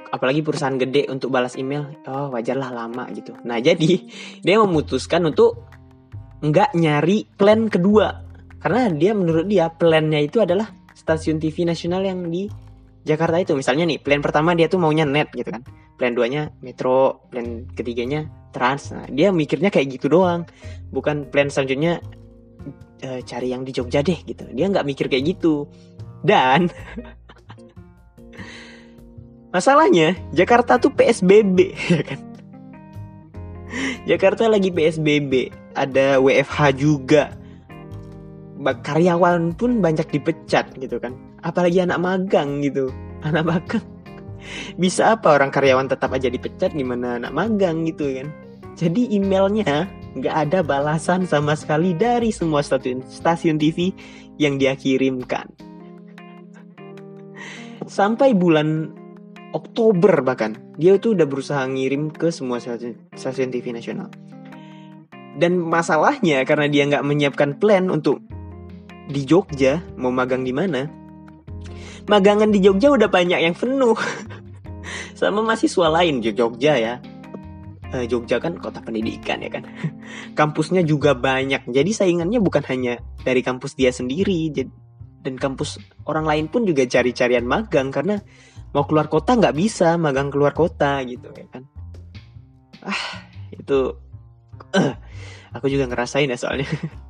apalagi 0.09 0.40
perusahaan 0.40 0.76
gede 0.80 1.09
untuk 1.12 1.28
balas 1.28 1.57
email 1.61 1.88
oh 2.09 2.33
wajarlah 2.33 2.73
lama 2.73 3.09
gitu. 3.12 3.37
Nah 3.45 3.61
jadi 3.61 4.04
dia 4.45 4.57
memutuskan 4.61 5.28
untuk 5.28 5.68
nggak 6.38 6.76
nyari 6.76 7.26
plan 7.35 7.66
kedua 7.66 8.27
karena 8.58 8.90
dia 8.90 9.12
menurut 9.14 9.46
dia 9.46 9.70
plannya 9.70 10.20
itu 10.22 10.42
adalah 10.42 10.66
stasiun 10.94 11.38
TV 11.38 11.62
nasional 11.62 12.02
yang 12.02 12.26
di 12.26 12.50
Jakarta 13.06 13.38
itu. 13.38 13.54
Misalnya 13.54 13.86
nih 13.86 14.02
plan 14.02 14.20
pertama 14.20 14.52
dia 14.58 14.66
tuh 14.66 14.82
maunya 14.82 15.06
net 15.06 15.30
gitu 15.32 15.48
kan. 15.48 15.62
Plan 15.96 16.12
duanya 16.12 16.50
metro 16.60 17.22
plan 17.30 17.64
ketiganya 17.72 18.26
trans. 18.50 18.90
Nah 18.90 19.06
dia 19.08 19.30
mikirnya 19.30 19.70
kayak 19.70 19.98
gitu 19.98 20.10
doang. 20.10 20.44
Bukan 20.90 21.30
plan 21.30 21.48
selanjutnya 21.48 22.02
e, 23.00 23.22
cari 23.22 23.54
yang 23.54 23.62
di 23.62 23.70
Jogja 23.70 24.02
deh 24.02 24.18
gitu. 24.26 24.44
Dia 24.50 24.66
nggak 24.68 24.84
mikir 24.84 25.06
kayak 25.06 25.38
gitu. 25.38 25.70
Dan 26.20 26.68
masalahnya 29.54 30.18
Jakarta 30.34 30.82
tuh 30.82 30.92
PSBB 30.92 31.58
ya 31.94 32.02
kan. 32.02 32.20
Jakarta 34.08 34.48
lagi 34.48 34.72
PSBB, 34.72 35.52
ada 35.76 36.16
WFH 36.16 36.80
juga. 36.80 37.36
Karyawan 38.58 39.54
pun 39.54 39.78
banyak 39.78 40.06
dipecat 40.10 40.74
gitu 40.78 40.98
kan. 40.98 41.14
Apalagi 41.46 41.82
anak 41.82 42.02
magang 42.02 42.58
gitu. 42.60 42.90
Anak 43.22 43.46
magang. 43.46 43.84
Bisa 44.82 45.14
apa 45.18 45.34
orang 45.34 45.50
karyawan 45.50 45.90
tetap 45.90 46.14
aja 46.14 46.30
dipecat 46.30 46.74
gimana 46.74 47.22
anak 47.22 47.32
magang 47.34 47.86
gitu 47.86 48.06
kan. 48.10 48.28
Jadi 48.78 49.10
emailnya 49.10 49.90
nggak 50.18 50.36
ada 50.48 50.58
balasan 50.66 51.28
sama 51.28 51.54
sekali 51.54 51.94
dari 51.94 52.34
semua 52.34 52.64
stasiun, 52.64 53.04
stasiun 53.06 53.60
TV 53.60 53.94
yang 54.40 54.56
dia 54.56 54.72
kirimkan 54.74 55.46
sampai 57.86 58.32
bulan 58.32 58.90
Oktober 59.52 60.24
bahkan 60.24 60.56
dia 60.80 60.96
itu 60.96 61.12
udah 61.12 61.26
berusaha 61.28 61.62
ngirim 61.68 62.08
ke 62.10 62.32
semua 62.32 62.58
stasiun 62.58 63.50
TV 63.52 63.70
nasional 63.74 64.08
dan 65.38 65.54
masalahnya 65.60 66.42
karena 66.48 66.66
dia 66.66 66.82
nggak 66.88 67.06
menyiapkan 67.06 67.50
plan 67.62 67.92
untuk 67.92 68.18
di 69.08 69.24
Jogja 69.24 69.80
mau 69.96 70.12
magang 70.12 70.44
di 70.44 70.52
mana? 70.52 70.84
Magangan 72.08 72.52
di 72.52 72.60
Jogja 72.60 72.92
udah 72.92 73.08
banyak 73.08 73.40
yang 73.40 73.56
penuh. 73.56 73.96
Sama 75.18 75.40
mahasiswa 75.44 75.88
lain 75.88 76.20
di 76.20 76.32
Jogja 76.32 76.76
ya. 76.76 76.94
Eh, 77.88 78.04
Jogja 78.04 78.36
kan 78.36 78.60
kota 78.60 78.84
pendidikan 78.84 79.40
ya 79.40 79.48
kan. 79.48 79.64
Kampusnya 80.38 80.84
juga 80.84 81.16
banyak. 81.16 81.68
Jadi 81.68 81.90
saingannya 81.92 82.40
bukan 82.40 82.64
hanya 82.68 83.00
dari 83.24 83.40
kampus 83.40 83.76
dia 83.76 83.92
sendiri 83.92 84.52
dan 85.24 85.34
kampus 85.36 85.80
orang 86.04 86.24
lain 86.24 86.46
pun 86.48 86.64
juga 86.64 86.84
cari-carian 86.84 87.44
magang 87.44 87.92
karena 87.92 88.20
mau 88.72 88.84
keluar 88.84 89.08
kota 89.08 89.36
nggak 89.36 89.56
bisa 89.56 89.96
magang 89.96 90.28
keluar 90.28 90.52
kota 90.52 91.00
gitu 91.04 91.32
ya 91.32 91.48
kan. 91.48 91.64
Ah 92.84 93.28
itu 93.52 93.96
uh, 94.76 94.94
aku 95.56 95.66
juga 95.72 95.88
ngerasain 95.88 96.28
ya 96.28 96.38
soalnya 96.38 96.68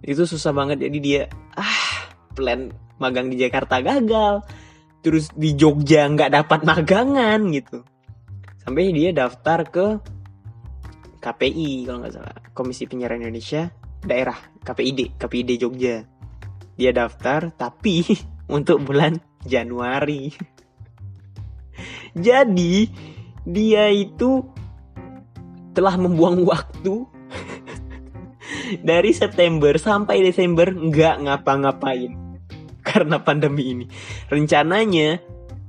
itu 0.00 0.24
susah 0.24 0.56
banget 0.56 0.88
jadi 0.88 0.98
dia 0.98 1.22
ah 1.56 2.08
plan 2.32 2.72
magang 3.00 3.32
di 3.32 3.40
Jakarta 3.40 3.80
gagal. 3.80 4.44
Terus 5.00 5.32
di 5.32 5.56
Jogja 5.56 6.04
nggak 6.04 6.32
dapat 6.44 6.60
magangan 6.68 7.40
gitu. 7.56 7.80
Sampai 8.60 8.92
dia 8.92 9.16
daftar 9.16 9.64
ke 9.64 9.86
KPI 11.24 11.88
kalau 11.88 12.04
nggak 12.04 12.14
salah. 12.14 12.36
Komisi 12.52 12.84
Penyiaran 12.84 13.24
Indonesia 13.24 13.72
daerah 14.04 14.36
KPID 14.60 15.16
KPID 15.16 15.50
Jogja. 15.56 16.04
Dia 16.76 16.92
daftar 16.92 17.48
tapi 17.56 18.04
untuk 18.56 18.84
bulan 18.84 19.16
Januari. 19.44 20.28
Jadi 22.28 22.92
dia 23.48 23.88
itu 23.88 24.44
telah 25.72 25.96
membuang 25.96 26.44
waktu 26.44 27.08
dari 28.78 29.10
September 29.10 29.74
sampai 29.74 30.22
Desember 30.22 30.70
nggak 30.70 31.26
ngapa-ngapain 31.26 32.14
karena 32.86 33.18
pandemi 33.18 33.74
ini. 33.74 33.86
Rencananya 34.30 35.18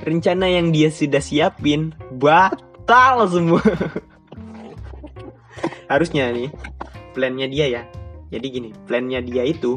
rencana 0.02 0.50
yang 0.50 0.70
dia 0.70 0.94
sudah 0.94 1.22
siapin 1.22 1.98
batal 2.14 3.26
semua. 3.26 3.62
Harusnya 5.92 6.30
nih 6.30 6.54
plannya 7.18 7.50
dia 7.50 7.66
ya. 7.68 7.84
Jadi 8.32 8.48
gini, 8.48 8.70
plannya 8.88 9.20
dia 9.20 9.44
itu 9.44 9.76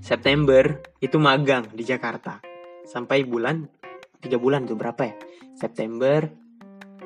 September 0.00 0.80
itu 1.00 1.16
magang 1.20 1.68
di 1.72 1.84
Jakarta 1.84 2.40
sampai 2.84 3.24
bulan 3.24 3.64
tiga 4.20 4.36
bulan 4.36 4.68
tuh 4.68 4.76
berapa 4.76 5.02
ya 5.04 5.16
September 5.56 6.28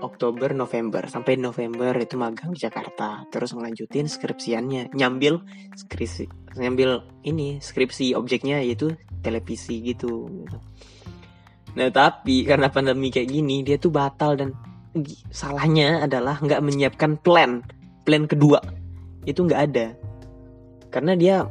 Oktober 0.00 0.54
November. 0.54 1.06
Sampai 1.06 1.36
November 1.38 1.94
itu 1.98 2.14
magang 2.14 2.54
di 2.54 2.60
Jakarta. 2.60 3.26
Terus 3.30 3.54
ngelanjutin 3.54 4.06
skripsiannya. 4.06 4.94
Nyambil 4.94 5.42
skripsi 5.74 6.48
nyambil 6.58 7.06
ini 7.22 7.62
skripsi 7.62 8.18
objeknya 8.18 8.58
yaitu 8.58 8.92
televisi 9.22 9.78
gitu. 9.80 10.26
Nah 11.78 11.88
tapi 11.94 12.42
karena 12.42 12.66
pandemi 12.68 13.14
kayak 13.14 13.30
gini 13.30 13.62
dia 13.62 13.78
tuh 13.78 13.94
batal 13.94 14.34
dan 14.34 14.50
salahnya 15.30 16.02
adalah 16.02 16.42
nggak 16.42 16.60
menyiapkan 16.60 17.22
plan. 17.22 17.62
Plan 18.02 18.26
kedua 18.26 18.58
itu 19.24 19.46
nggak 19.46 19.62
ada. 19.70 19.86
Karena 20.90 21.14
dia 21.14 21.46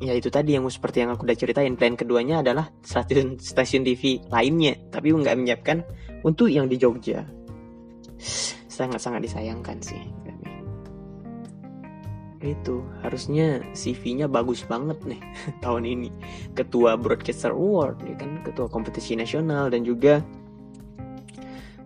ya 0.00 0.16
itu 0.16 0.32
tadi 0.32 0.56
yang 0.56 0.64
seperti 0.66 1.04
yang 1.04 1.12
aku 1.12 1.28
udah 1.28 1.36
ceritain 1.36 1.76
plan 1.76 1.94
keduanya 1.94 2.40
adalah 2.40 2.72
stasiun 2.82 3.38
stasiun 3.38 3.86
TV 3.86 4.18
lainnya. 4.32 4.74
Tapi 4.90 5.14
nggak 5.14 5.36
menyiapkan 5.38 5.78
untuk 6.26 6.48
yang 6.50 6.66
di 6.66 6.80
Jogja 6.80 7.39
sangat-sangat 8.68 9.24
disayangkan 9.24 9.80
sih 9.80 10.00
itu 12.40 12.80
harusnya 13.04 13.60
CV-nya 13.76 14.24
bagus 14.24 14.64
banget 14.64 14.96
nih 15.04 15.20
tahun 15.64 15.84
ini. 15.84 16.08
Ketua 16.56 16.96
broadcaster 16.96 17.52
award 17.52 18.00
ya 18.08 18.16
kan? 18.16 18.40
Ketua 18.40 18.66
kompetisi 18.72 19.12
nasional 19.12 19.68
dan 19.68 19.84
juga 19.84 20.24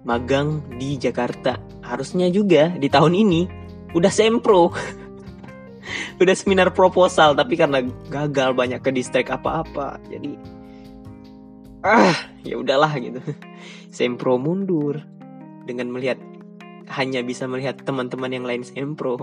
magang 0.07 0.63
di 0.79 0.95
Jakarta. 0.95 1.59
Harusnya 1.83 2.31
juga 2.31 2.71
di 2.71 2.87
tahun 2.87 3.15
ini 3.19 3.43
udah 3.95 4.11
sempro 4.11 4.75
udah 6.23 6.35
seminar 6.35 6.75
proposal 6.75 7.35
tapi 7.39 7.55
karena 7.55 7.79
gagal 8.11 8.51
banyak 8.51 8.83
ke 8.83 8.91
distrik 8.91 9.31
apa-apa 9.31 10.03
jadi 10.11 10.35
ah 11.85 12.17
ya 12.47 12.59
udahlah 12.59 12.95
gitu. 12.99 13.21
Sempro 13.95 14.35
mundur 14.41 14.99
dengan 15.65 15.91
melihat 15.91 16.21
hanya 16.93 17.25
bisa 17.25 17.49
melihat 17.49 17.81
teman-teman 17.83 18.31
yang 18.31 18.45
lain 18.45 18.63
sempro 18.65 19.17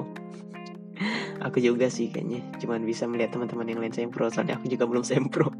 aku 1.45 1.61
juga 1.61 1.89
sih 1.89 2.09
kayaknya 2.09 2.41
cuman 2.61 2.85
bisa 2.85 3.05
melihat 3.05 3.37
teman-teman 3.37 3.69
yang 3.69 3.79
lain 3.81 3.93
sempro 3.93 4.29
soalnya 4.29 4.57
aku 4.57 4.69
juga 4.69 4.85
belum 4.89 5.05
sempro 5.05 5.49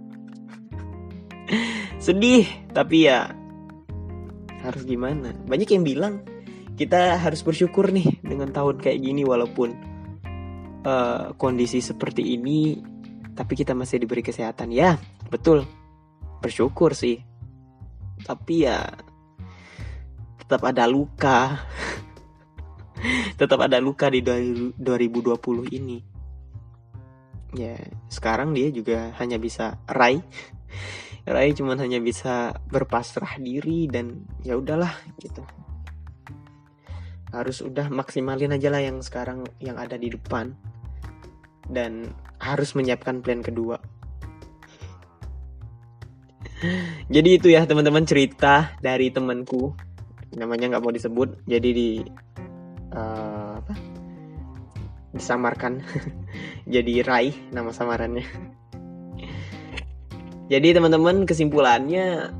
sedih 2.05 2.45
tapi 2.73 3.09
ya 3.09 3.41
harus 4.61 4.85
gimana? 4.85 5.33
Banyak 5.49 5.69
yang 5.73 5.83
bilang 5.83 6.13
kita 6.77 7.17
harus 7.17 7.41
bersyukur 7.41 7.89
nih 7.89 8.21
dengan 8.21 8.53
tahun 8.53 8.81
kayak 8.81 9.01
gini 9.01 9.25
walaupun 9.25 9.69
uh, 10.85 11.33
kondisi 11.35 11.81
seperti 11.81 12.37
ini 12.37 12.79
tapi 13.33 13.57
kita 13.57 13.73
masih 13.73 14.01
diberi 14.01 14.21
kesehatan. 14.21 14.69
Ya 14.71 15.01
betul 15.33 15.65
bersyukur 16.39 16.93
sih. 16.93 17.21
Tapi 18.21 18.69
ya 18.69 18.85
tetap 20.51 20.67
ada 20.67 20.83
luka. 20.83 21.63
Tetap 23.39 23.55
ada 23.63 23.79
luka 23.79 24.11
di 24.11 24.19
2020 24.19 24.75
ini. 25.71 26.03
Ya 27.55 27.79
sekarang 28.11 28.51
dia 28.51 28.67
juga 28.67 29.15
hanya 29.15 29.39
bisa 29.39 29.79
Rai 29.87 30.19
Rai 31.31 31.55
cuman 31.55 31.79
hanya 31.79 32.03
bisa 32.03 32.51
berpasrah 32.67 33.39
diri 33.39 33.87
dan 33.87 34.27
ya 34.43 34.59
udahlah 34.59 34.91
gitu. 35.23 35.39
Harus 37.31 37.63
udah 37.63 37.87
maksimalin 37.87 38.51
aja 38.51 38.67
lah 38.67 38.83
yang 38.83 38.99
sekarang 38.99 39.47
yang 39.63 39.79
ada 39.79 39.95
di 39.95 40.11
depan. 40.11 40.51
Dan 41.63 42.11
harus 42.43 42.75
menyiapkan 42.75 43.23
plan 43.23 43.39
kedua. 43.39 43.79
Jadi 47.15 47.39
itu 47.39 47.47
ya 47.47 47.63
teman-teman 47.63 48.03
cerita 48.03 48.75
dari 48.83 49.15
temanku 49.15 49.90
namanya 50.35 50.75
nggak 50.75 50.83
mau 50.83 50.93
disebut 50.93 51.43
jadi 51.47 51.69
di 51.71 51.89
uh, 52.95 53.59
apa? 53.59 53.73
Disamarkan. 55.11 55.83
Jadi 56.73 57.03
Rai 57.03 57.35
nama 57.51 57.75
samarannya. 57.75 58.23
Jadi 60.51 60.67
teman-teman 60.75 61.23
kesimpulannya 61.23 62.31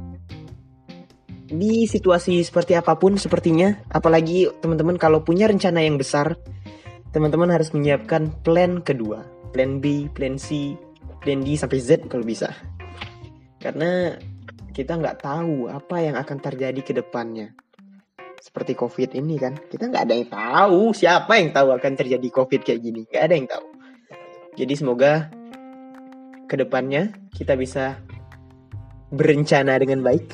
di 1.52 1.84
situasi 1.84 2.40
seperti 2.48 2.80
apa 2.80 2.96
pun 2.96 3.20
sepertinya 3.20 3.76
apalagi 3.92 4.48
teman-teman 4.64 4.96
kalau 4.96 5.20
punya 5.20 5.52
rencana 5.52 5.84
yang 5.84 6.00
besar 6.00 6.40
teman-teman 7.12 7.52
harus 7.52 7.76
menyiapkan 7.76 8.32
plan 8.44 8.80
kedua. 8.80 9.24
Plan 9.52 9.84
B 9.84 10.08
plan 10.16 10.40
C 10.40 10.80
plan 11.20 11.44
D 11.44 11.60
sampai 11.60 11.80
Z 11.84 12.08
kalau 12.08 12.24
bisa. 12.24 12.56
Karena 13.60 14.16
kita 14.72 14.96
nggak 14.96 15.28
tahu 15.28 15.68
apa 15.68 16.00
yang 16.00 16.16
akan 16.16 16.38
terjadi 16.40 16.80
ke 16.80 16.96
depannya. 16.96 17.52
Seperti 18.42 18.74
COVID 18.74 19.14
ini 19.14 19.38
kan, 19.38 19.54
kita 19.70 19.86
nggak 19.86 20.04
ada 20.10 20.16
yang 20.18 20.30
tahu 20.34 20.98
siapa 20.98 21.38
yang 21.38 21.54
tahu 21.54 21.78
akan 21.78 21.94
terjadi 21.94 22.26
COVID 22.34 22.66
kayak 22.66 22.82
gini, 22.82 23.06
nggak 23.06 23.24
ada 23.30 23.36
yang 23.38 23.46
tahu. 23.46 23.68
Jadi 24.58 24.74
semoga 24.74 25.30
ke 26.50 26.58
depannya 26.58 27.14
kita 27.38 27.54
bisa 27.54 28.02
berencana 29.14 29.78
dengan 29.78 30.02
baik. 30.02 30.26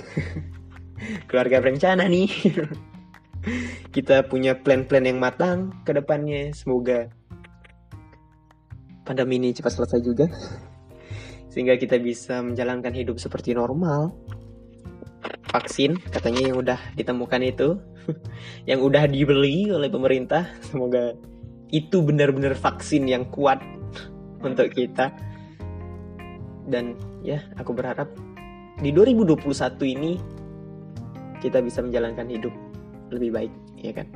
Keluarga 1.27 1.59
berencana 1.59 2.07
nih. 2.07 2.31
kita 3.95 4.23
punya 4.31 4.55
plan-plan 4.55 5.03
yang 5.03 5.19
matang 5.19 5.75
ke 5.83 5.91
depannya. 5.91 6.55
Semoga 6.55 7.11
pandemi 9.03 9.35
ini 9.35 9.51
cepat 9.51 9.83
selesai 9.83 9.99
juga 9.99 10.31
sehingga 11.51 11.75
kita 11.75 11.99
bisa 11.99 12.39
menjalankan 12.39 12.95
hidup 12.95 13.19
seperti 13.19 13.51
normal. 13.51 14.15
Vaksin 15.47 15.97
katanya 16.11 16.51
yang 16.51 16.57
udah 16.59 16.79
ditemukan 16.93 17.41
itu, 17.43 17.69
yang 18.69 18.83
udah 18.83 19.07
dibeli 19.07 19.71
oleh 19.71 19.87
pemerintah, 19.87 20.47
semoga 20.61 21.15
itu 21.71 21.99
benar-benar 22.03 22.55
vaksin 22.55 23.07
yang 23.07 23.27
kuat 23.31 23.59
untuk 24.47 24.69
kita. 24.71 25.11
Dan 26.67 26.99
ya, 27.23 27.39
aku 27.55 27.71
berharap 27.71 28.11
di 28.83 28.91
2021 28.91 29.39
ini 29.87 30.19
kita 31.39 31.63
bisa 31.63 31.79
menjalankan 31.79 32.27
hidup 32.27 32.53
lebih 33.09 33.31
baik, 33.31 33.53
ya 33.79 33.95
kan? 33.95 34.07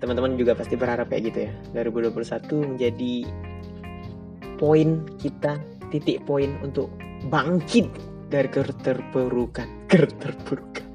Teman-teman 0.00 0.40
juga 0.40 0.56
pasti 0.56 0.80
berharap 0.80 1.12
kayak 1.12 1.22
gitu 1.28 1.38
ya. 1.46 1.52
2021 1.84 2.72
menjadi 2.74 3.14
poin 4.56 5.04
kita 5.20 5.60
titik 5.92 6.24
poin 6.24 6.56
untuk 6.64 6.88
bangkit 7.28 7.88
dari 8.32 8.48
keterpurukan 8.48 9.79
keterpurukan. 9.90 10.86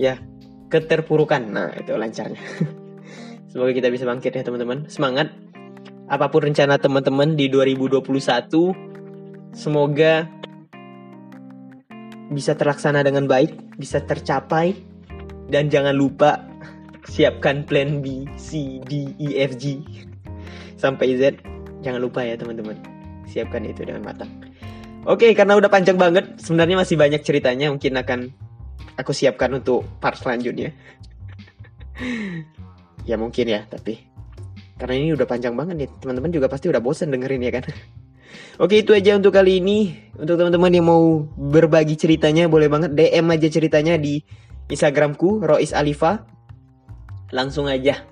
Ya 0.00 0.16
keterpurukan. 0.72 1.42
Nah 1.52 1.68
itu 1.76 1.92
lancarnya. 1.92 2.40
Semoga 3.52 3.76
kita 3.76 3.92
bisa 3.92 4.08
bangkit 4.08 4.32
ya 4.32 4.40
teman-teman. 4.40 4.88
Semangat. 4.88 5.28
Apa 6.08 6.32
pun 6.32 6.48
rencana 6.48 6.80
teman-teman 6.80 7.36
di 7.36 7.52
2021 7.52 8.02
semoga 9.52 10.28
bisa 12.32 12.56
terlaksana 12.56 13.04
dengan 13.04 13.28
baik 13.28 13.76
bisa 13.76 14.00
tercapai 14.00 14.72
dan 15.52 15.68
jangan 15.68 15.92
lupa 15.92 16.40
siapkan 17.08 17.64
plan 17.64 18.00
B, 18.00 18.24
C, 18.40 18.80
D, 18.88 19.12
E, 19.20 19.40
F, 19.44 19.56
G. 19.60 19.80
Sampai 20.80 21.16
Z. 21.16 21.40
Jangan 21.84 22.00
lupa 22.00 22.24
ya 22.24 22.36
teman-teman. 22.36 22.76
Siapkan 23.28 23.64
itu 23.64 23.84
dengan 23.84 24.04
matang. 24.04 24.28
Oke, 25.02 25.34
karena 25.34 25.58
udah 25.58 25.66
panjang 25.66 25.98
banget, 25.98 26.38
sebenarnya 26.38 26.78
masih 26.78 26.94
banyak 26.94 27.26
ceritanya 27.26 27.74
mungkin 27.74 27.98
akan 27.98 28.30
aku 28.94 29.10
siapkan 29.10 29.50
untuk 29.50 29.82
part 29.98 30.14
selanjutnya. 30.14 30.70
ya 33.10 33.18
mungkin 33.18 33.50
ya, 33.50 33.66
tapi 33.66 33.98
karena 34.78 34.94
ini 34.98 35.10
udah 35.10 35.26
panjang 35.26 35.58
banget 35.58 35.74
nih, 35.74 35.88
teman-teman 35.98 36.30
juga 36.30 36.46
pasti 36.46 36.70
udah 36.70 36.78
bosen 36.78 37.10
dengerin 37.10 37.42
ya 37.42 37.50
kan. 37.50 37.66
Oke 38.62 38.80
itu 38.80 38.96
aja 38.96 39.12
untuk 39.16 39.32
kali 39.32 39.60
ini 39.60 39.92
Untuk 40.16 40.40
teman-teman 40.40 40.72
yang 40.72 40.88
mau 40.88 41.20
berbagi 41.36 42.00
ceritanya 42.00 42.48
Boleh 42.48 42.68
banget 42.72 42.96
DM 42.96 43.28
aja 43.28 43.48
ceritanya 43.52 44.00
di 44.00 44.24
Instagramku 44.72 45.44
Rois 45.44 45.76
Alifa 45.76 46.24
Langsung 47.28 47.68
aja 47.68 48.08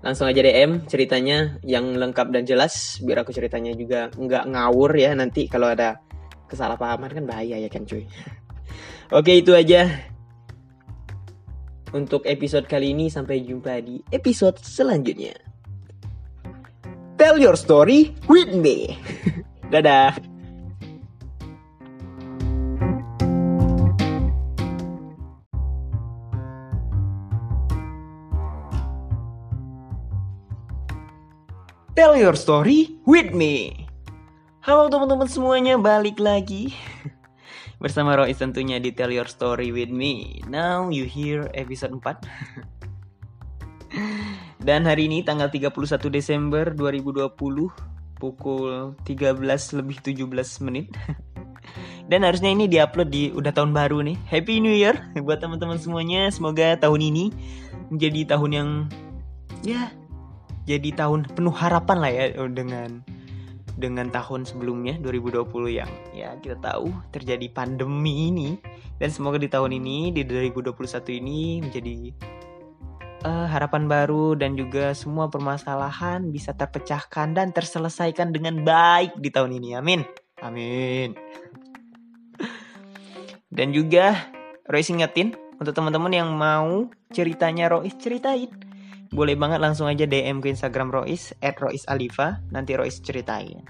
langsung 0.00 0.24
aja 0.32 0.40
DM 0.40 0.88
ceritanya 0.88 1.60
yang 1.60 1.92
lengkap 1.92 2.32
dan 2.32 2.48
jelas 2.48 2.96
biar 3.04 3.20
aku 3.20 3.36
ceritanya 3.36 3.76
juga 3.76 4.08
nggak 4.08 4.48
ngawur 4.48 4.96
ya 4.96 5.12
nanti 5.12 5.44
kalau 5.44 5.68
ada 5.68 6.00
kesalahpahaman 6.50 7.14
kan 7.14 7.24
bahaya 7.30 7.56
ya 7.62 7.70
kan 7.70 7.86
cuy. 7.86 8.10
Oke 9.16 9.38
itu 9.38 9.54
aja 9.54 9.86
untuk 11.90 12.26
episode 12.26 12.66
kali 12.66 12.94
ini 12.94 13.10
sampai 13.10 13.42
jumpa 13.42 13.82
di 13.82 14.02
episode 14.10 14.58
selanjutnya. 14.62 15.34
Tell 17.20 17.36
your 17.36 17.58
story 17.58 18.16
with 18.30 18.54
me. 18.54 18.96
Dadah. 19.72 20.16
Tell 32.00 32.16
your 32.16 32.32
story 32.32 32.96
with 33.04 33.36
me. 33.36 33.89
Halo 34.60 34.92
teman-teman 34.92 35.24
semuanya, 35.24 35.80
balik 35.80 36.20
lagi 36.20 36.76
bersama 37.82 38.12
Rois 38.12 38.36
tentunya 38.36 38.76
di 38.76 38.92
Tell 38.92 39.08
Your 39.08 39.24
Story 39.24 39.72
with 39.72 39.88
me. 39.88 40.44
Now 40.52 40.92
you 40.92 41.08
hear 41.08 41.48
episode 41.56 41.96
4. 41.96 42.20
Dan 44.68 44.84
hari 44.84 45.08
ini 45.08 45.24
tanggal 45.24 45.48
31 45.48 45.72
Desember 46.12 46.76
2020 46.76 47.32
pukul 48.20 49.00
13 49.08 49.40
lebih 49.80 50.28
17 50.28 50.28
menit. 50.68 50.92
Dan 52.12 52.28
harusnya 52.28 52.52
ini 52.52 52.68
diupload 52.68 53.08
di 53.08 53.32
udah 53.32 53.56
tahun 53.56 53.72
baru 53.72 54.04
nih. 54.12 54.20
Happy 54.28 54.60
New 54.60 54.76
Year 54.76 55.00
buat 55.24 55.40
teman-teman 55.40 55.80
semuanya. 55.80 56.28
Semoga 56.28 56.76
tahun 56.76 57.00
ini 57.00 57.32
menjadi 57.88 58.36
tahun 58.36 58.50
yang 58.52 58.68
ya 59.64 59.88
jadi 60.68 60.92
tahun 60.92 61.32
penuh 61.32 61.56
harapan 61.56 61.96
lah 61.96 62.12
ya 62.12 62.24
dengan 62.52 63.00
dengan 63.76 64.10
tahun 64.10 64.48
sebelumnya 64.48 64.98
2020 65.02 65.46
yang 65.70 65.90
ya 66.10 66.34
kita 66.40 66.58
tahu 66.58 66.90
terjadi 67.14 67.46
pandemi 67.52 68.32
ini 68.32 68.50
dan 68.98 69.12
semoga 69.12 69.38
di 69.38 69.46
tahun 69.46 69.76
ini 69.76 70.10
di 70.14 70.22
2021 70.26 70.74
ini 71.20 71.40
menjadi 71.62 71.96
uh, 73.24 73.46
harapan 73.48 73.88
baru 73.88 74.36
dan 74.36 74.56
juga 74.56 74.92
semua 74.96 75.28
permasalahan 75.28 76.28
bisa 76.32 76.56
terpecahkan 76.56 77.36
dan 77.36 77.52
terselesaikan 77.52 78.32
dengan 78.32 78.64
baik 78.64 79.16
di 79.20 79.28
tahun 79.32 79.60
ini. 79.60 79.76
Amin. 79.76 80.00
Amin. 80.40 81.12
Dan 83.50 83.74
juga 83.74 84.14
Royce 84.70 84.94
ingetin 84.94 85.34
untuk 85.58 85.74
teman-teman 85.74 86.14
yang 86.14 86.30
mau 86.32 86.88
ceritanya 87.12 87.68
Royce 87.68 87.98
ceritain 87.98 88.69
boleh 89.10 89.34
banget 89.34 89.58
langsung 89.58 89.90
aja 89.90 90.06
DM 90.06 90.38
ke 90.38 90.54
Instagram 90.54 90.94
Rois 90.94 91.34
at 91.42 91.58
Rois 91.58 91.82
Alifa. 91.90 92.38
Nanti 92.54 92.78
Rois 92.78 92.94
ceritain. 93.02 93.62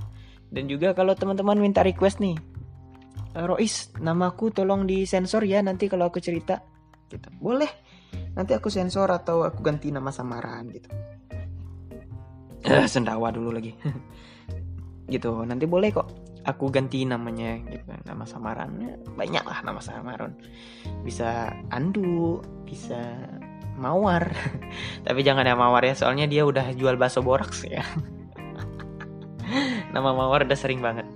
Dan 0.50 0.68
juga 0.68 0.92
kalau 0.92 1.16
teman-teman 1.16 1.56
minta 1.56 1.80
request 1.80 2.20
nih 2.20 2.36
eh, 3.34 3.44
Rois 3.46 3.94
namaku 4.02 4.50
tolong 4.50 4.84
disensor 4.84 5.46
ya 5.46 5.64
nanti 5.64 5.88
kalau 5.88 6.12
aku 6.12 6.20
cerita 6.20 6.60
gitu. 7.08 7.28
Boleh. 7.40 7.70
Nanti 8.34 8.54
aku 8.54 8.70
sensor 8.70 9.10
atau 9.10 9.42
aku 9.46 9.62
ganti 9.62 9.90
nama 9.90 10.10
samaran 10.12 10.70
gitu. 10.70 10.90
Eh, 12.66 12.86
sendawa 12.86 13.32
dulu 13.32 13.50
lagi. 13.54 13.72
Gitu 15.10 15.42
nanti 15.42 15.66
boleh 15.66 15.90
kok 15.90 16.06
aku 16.46 16.70
ganti 16.70 17.02
namanya 17.02 17.58
gitu. 17.66 17.82
Nama 18.06 18.24
samaran 18.24 18.70
banyak 19.18 19.42
lah 19.42 19.58
nama 19.66 19.82
samaran. 19.82 20.38
Bisa 21.02 21.50
Andu 21.74 22.38
bisa 22.62 23.18
mawar. 23.76 24.30
Tapi 25.06 25.20
jangan 25.22 25.46
ya 25.46 25.54
mawar 25.54 25.84
ya 25.86 25.94
soalnya 25.94 26.26
dia 26.26 26.42
udah 26.46 26.72
jual 26.74 26.96
bakso 26.96 27.20
boraks 27.20 27.66
ya. 27.66 27.84
Nama 29.94 30.10
mawar 30.14 30.46
udah 30.46 30.58
sering 30.58 30.80
banget. 30.80 31.06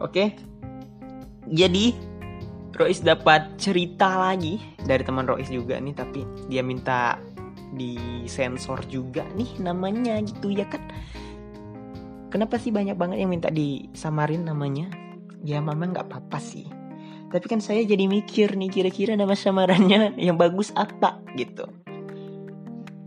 Oke. 0.00 0.36
Jadi 1.46 1.94
Rois 2.76 3.00
dapat 3.00 3.56
cerita 3.56 4.20
lagi 4.20 4.60
dari 4.84 5.00
teman 5.00 5.24
Rois 5.24 5.48
juga 5.48 5.80
nih 5.80 5.94
tapi 5.96 6.20
dia 6.52 6.60
minta 6.60 7.16
disensor 7.72 8.84
juga 8.90 9.24
nih 9.32 9.64
namanya 9.64 10.20
gitu 10.20 10.52
ya 10.52 10.68
kan. 10.68 10.84
Kenapa 12.28 12.60
sih 12.60 12.74
banyak 12.74 12.98
banget 12.98 13.22
yang 13.24 13.32
minta 13.32 13.48
disamarin 13.48 14.44
namanya? 14.44 14.92
Ya 15.46 15.62
mama 15.62 15.88
nggak 15.88 16.10
apa-apa 16.10 16.36
sih 16.42 16.85
tapi 17.36 17.52
kan 17.52 17.60
saya 17.60 17.84
jadi 17.84 18.08
mikir 18.08 18.56
nih 18.56 18.72
kira-kira 18.72 19.12
nama 19.12 19.36
samarannya 19.36 20.16
yang 20.26 20.40
bagus 20.40 20.72
apa 20.72 21.20
gitu. 21.36 21.68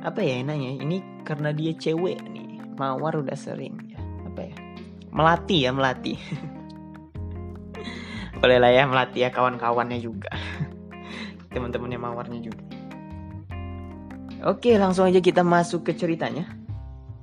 Apa 0.06 0.22
ya 0.22 0.46
enaknya? 0.46 0.86
Ini 0.86 1.26
karena 1.26 1.50
dia 1.50 1.74
cewek 1.74 2.22
nih. 2.30 2.62
Mawar 2.78 3.26
udah 3.26 3.34
sering 3.34 3.74
ya. 3.90 3.98
Apa 4.30 4.46
ya? 4.46 4.56
Melati 5.10 5.58
ya 5.66 5.74
melati. 5.74 6.14
Boleh 8.40 8.62
lah 8.62 8.70
ya 8.70 8.86
melatih 8.86 9.26
ya 9.26 9.34
kawan-kawannya 9.34 9.98
juga. 9.98 10.30
Teman-temannya 11.58 11.98
mawarnya 11.98 12.40
juga. 12.46 12.62
Oke 14.46 14.78
langsung 14.78 15.10
aja 15.10 15.18
kita 15.18 15.42
masuk 15.42 15.90
ke 15.90 15.98
ceritanya. 15.98 16.46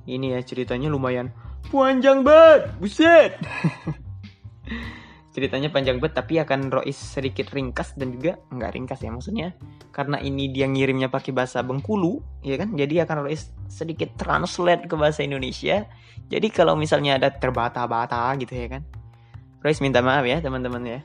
Ini 0.03 0.35
ya 0.35 0.39
ceritanya 0.43 0.91
lumayan 0.91 1.31
panjang 1.71 2.27
banget. 2.27 2.67
Buset 2.83 3.39
ceritanya 5.37 5.69
panjang 5.69 6.01
banget 6.01 6.17
tapi 6.17 6.41
akan 6.41 6.73
Rois 6.73 6.97
sedikit 6.97 7.53
ringkas 7.53 7.93
dan 7.93 8.09
juga 8.09 8.41
nggak 8.49 8.73
ringkas 8.73 9.05
ya 9.05 9.13
maksudnya 9.13 9.53
karena 9.93 10.17
ini 10.17 10.49
dia 10.49 10.65
ngirimnya 10.65 11.13
pakai 11.13 11.29
bahasa 11.29 11.61
Bengkulu 11.61 12.41
ya 12.41 12.57
kan? 12.57 12.73
Jadi 12.73 12.97
akan 13.05 13.29
Rois 13.29 13.53
sedikit 13.69 14.17
translate 14.17 14.89
ke 14.89 14.97
bahasa 14.97 15.21
Indonesia. 15.21 15.85
Jadi 16.25 16.47
kalau 16.49 16.73
misalnya 16.73 17.21
ada 17.21 17.29
terbata-bata 17.29 18.33
gitu 18.41 18.57
ya 18.57 18.65
kan? 18.65 18.81
Rois 19.61 19.77
minta 19.77 20.01
maaf 20.01 20.25
ya 20.25 20.41
teman-teman 20.41 20.81
ya. 20.81 20.99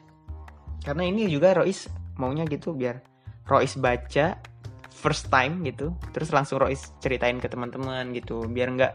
Karena 0.80 1.04
ini 1.04 1.28
juga 1.28 1.52
Rois 1.52 1.92
maunya 2.16 2.48
gitu 2.48 2.72
biar 2.72 3.04
Rois 3.44 3.76
baca 3.76 4.40
first 4.88 5.28
time 5.28 5.60
gitu, 5.68 5.92
terus 6.16 6.32
langsung 6.32 6.56
Rois 6.56 6.80
ceritain 7.04 7.36
ke 7.36 7.52
teman-teman 7.52 8.16
gitu, 8.16 8.48
biar 8.48 8.72
nggak 8.72 8.92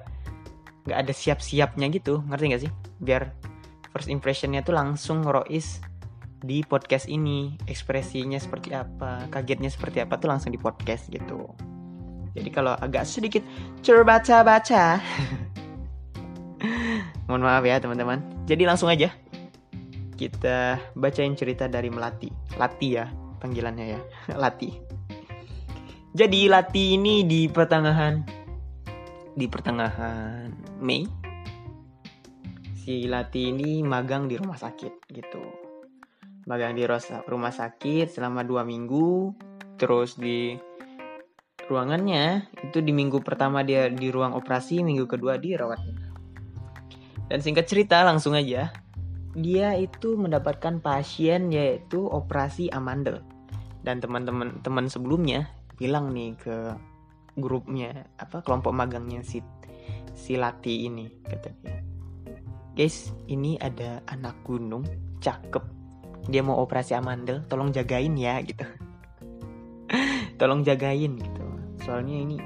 nggak 0.90 0.98
ada 0.98 1.14
siap-siapnya 1.14 1.94
gitu, 1.94 2.26
ngerti 2.26 2.46
nggak 2.48 2.62
sih? 2.64 2.72
Biar 2.98 3.36
first 3.98 4.14
impressionnya 4.14 4.62
tuh 4.62 4.78
langsung 4.78 5.26
Rois 5.26 5.82
di 6.38 6.62
podcast 6.62 7.10
ini 7.10 7.58
ekspresinya 7.66 8.38
seperti 8.38 8.78
apa, 8.78 9.26
kagetnya 9.34 9.74
seperti 9.74 10.06
apa 10.06 10.22
tuh 10.22 10.30
langsung 10.30 10.54
di 10.54 10.62
podcast 10.62 11.10
gitu. 11.10 11.50
Jadi 12.38 12.54
kalau 12.54 12.78
agak 12.78 13.10
sedikit 13.10 13.42
terbaca-baca, 13.82 15.02
mohon 17.26 17.42
maaf 17.42 17.66
ya 17.66 17.82
teman-teman. 17.82 18.22
Jadi 18.46 18.70
langsung 18.70 18.94
aja 18.94 19.10
kita 20.14 20.78
bacain 20.94 21.34
cerita 21.34 21.66
dari 21.66 21.90
Melati. 21.90 22.30
Lati 22.54 22.88
ya 22.94 23.10
panggilannya 23.42 23.98
ya. 23.98 24.02
Lati. 24.46 24.70
Jadi 26.14 26.46
Lati 26.46 27.02
ini 27.02 27.26
di 27.26 27.50
pertengahan 27.50 28.22
di 29.34 29.46
pertengahan 29.50 30.54
Mei 30.86 31.17
si 32.88 33.04
Lati 33.04 33.52
ini 33.52 33.84
magang 33.84 34.32
di 34.32 34.40
rumah 34.40 34.56
sakit 34.56 35.12
gitu. 35.12 35.44
Magang 36.48 36.72
di 36.72 36.88
rumah 37.28 37.52
sakit 37.52 38.08
selama 38.08 38.48
dua 38.48 38.64
minggu, 38.64 39.36
terus 39.76 40.16
di 40.16 40.56
ruangannya 41.68 42.48
itu 42.64 42.80
di 42.80 42.96
minggu 42.96 43.20
pertama 43.20 43.68
dia 43.68 43.92
di 43.92 44.08
ruang 44.08 44.32
operasi, 44.40 44.88
minggu 44.88 45.04
kedua 45.04 45.36
di 45.36 45.60
rawat. 45.60 45.84
Dan 47.28 47.44
singkat 47.44 47.68
cerita 47.68 48.08
langsung 48.08 48.40
aja, 48.40 48.72
dia 49.36 49.76
itu 49.76 50.16
mendapatkan 50.16 50.80
pasien 50.80 51.52
yaitu 51.52 52.08
operasi 52.08 52.72
amandel 52.72 53.20
dan 53.84 54.00
teman-teman 54.00 54.64
teman 54.64 54.88
sebelumnya 54.88 55.52
bilang 55.76 56.16
nih 56.16 56.40
ke 56.40 56.72
grupnya 57.36 58.08
apa 58.16 58.40
kelompok 58.48 58.72
magangnya 58.72 59.28
si 59.28 59.44
si 60.16 60.40
Lati 60.40 60.88
ini 60.88 61.12
katanya 61.28 61.97
guys 62.78 63.10
ini 63.26 63.58
ada 63.58 64.06
anak 64.06 64.38
gunung 64.46 64.86
cakep. 65.18 65.66
Dia 66.30 66.46
mau 66.46 66.62
operasi 66.62 66.94
amandel 66.94 67.42
tolong 67.50 67.74
jagain 67.74 68.14
ya 68.14 68.38
gitu. 68.46 68.62
Tolong 70.40 70.62
jagain 70.62 71.18
gitu. 71.18 71.46
Soalnya 71.82 72.22
ini 72.22 72.38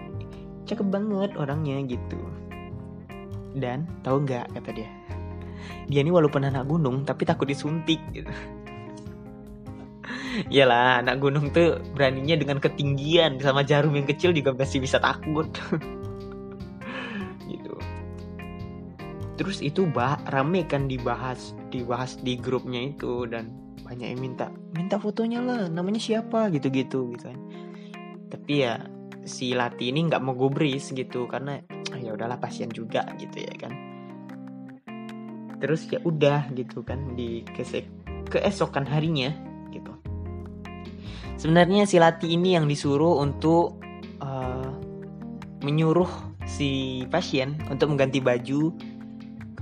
cakep 0.63 0.88
banget 0.88 1.36
orangnya 1.36 1.84
gitu. 1.84 2.15
Dan 3.52 3.84
tahu 4.08 4.24
nggak 4.24 4.56
kata 4.56 4.72
dia? 4.72 4.88
Dia 5.91 6.00
ini 6.00 6.15
walaupun 6.15 6.48
anak 6.48 6.63
gunung 6.63 7.04
tapi 7.04 7.28
takut 7.28 7.52
disuntik 7.52 8.00
gitu. 8.15 8.32
Iyalah 10.56 11.04
anak 11.04 11.20
gunung 11.20 11.52
tuh 11.52 11.84
beraninya 11.91 12.39
dengan 12.39 12.63
ketinggian 12.63 13.36
sama 13.44 13.67
jarum 13.67 13.91
yang 14.00 14.08
kecil 14.08 14.32
juga 14.32 14.56
masih 14.56 14.80
bisa 14.80 14.96
takut 15.04 15.52
terus 19.39 19.63
itu 19.63 19.88
bah 19.88 20.20
rame 20.30 20.67
kan 20.67 20.88
dibahas 20.88 21.56
dibahas 21.72 22.20
di 22.20 22.36
grupnya 22.36 22.91
itu 22.91 23.26
dan 23.28 23.52
banyak 23.82 24.15
yang 24.15 24.22
minta 24.22 24.48
minta 24.72 24.96
fotonya 24.96 25.44
lah 25.44 25.67
namanya 25.67 26.00
siapa? 26.00 26.48
gitu 26.54 26.72
gitu 26.72 27.12
kan. 27.20 27.36
Tapi 28.32 28.54
ya 28.63 28.80
si 29.28 29.54
Lati 29.54 29.91
ini 29.91 30.08
nggak 30.08 30.24
mau 30.24 30.34
gubris 30.34 30.96
gitu 30.96 31.28
karena 31.28 31.60
ya 32.00 32.15
udahlah 32.15 32.39
pasien 32.39 32.72
juga 32.72 33.04
gitu 33.20 33.44
ya 33.44 33.54
kan. 33.60 33.74
Terus 35.62 35.86
ya 35.91 36.00
udah 36.02 36.50
gitu 36.56 36.82
kan 36.82 37.13
di 37.13 37.44
kesek 37.52 37.86
keesokan 38.32 38.88
harinya 38.88 39.30
gitu. 39.76 39.91
Sebenarnya 41.36 41.84
si 41.84 42.00
Lati 42.00 42.32
ini 42.32 42.56
yang 42.56 42.65
disuruh 42.65 43.20
untuk 43.20 43.82
uh, 44.24 44.72
menyuruh 45.62 46.10
si 46.48 47.04
pasien 47.12 47.60
untuk 47.70 47.94
mengganti 47.94 48.24
baju 48.24 48.74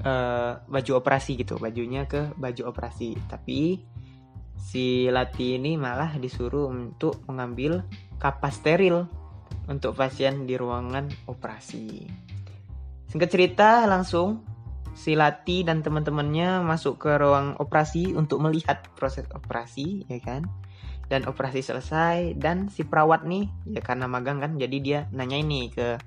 uh, 0.03 0.63
baju 0.67 0.91
operasi 0.99 1.39
gitu. 1.39 1.59
Bajunya 1.59 2.05
ke 2.05 2.31
baju 2.35 2.71
operasi. 2.71 3.15
Tapi 3.27 3.83
si 4.59 5.07
Lati 5.07 5.55
ini 5.55 5.79
malah 5.79 6.19
disuruh 6.19 6.67
untuk 6.67 7.23
mengambil 7.25 7.83
kapas 8.19 8.59
steril 8.59 9.07
untuk 9.69 9.95
pasien 9.95 10.43
di 10.43 10.59
ruangan 10.59 11.07
operasi. 11.29 12.09
Singkat 13.09 13.29
cerita 13.29 13.69
langsung 13.89 14.45
si 14.93 15.15
Lati 15.15 15.63
dan 15.63 15.79
teman-temannya 15.79 16.59
masuk 16.65 16.99
ke 16.99 17.15
ruang 17.15 17.55
operasi 17.57 18.13
untuk 18.13 18.43
melihat 18.43 18.83
proses 18.99 19.25
operasi 19.31 20.05
ya 20.09 20.19
kan? 20.19 20.45
Dan 21.09 21.25
operasi 21.25 21.65
selesai 21.65 22.38
dan 22.38 22.69
si 22.69 22.85
perawat 22.85 23.25
nih 23.25 23.49
ya 23.65 23.81
karena 23.81 24.05
magang 24.05 24.38
kan 24.38 24.62
jadi 24.62 24.77
dia 24.77 24.99
nanya 25.09 25.41
ini 25.41 25.73
ke 25.73 25.97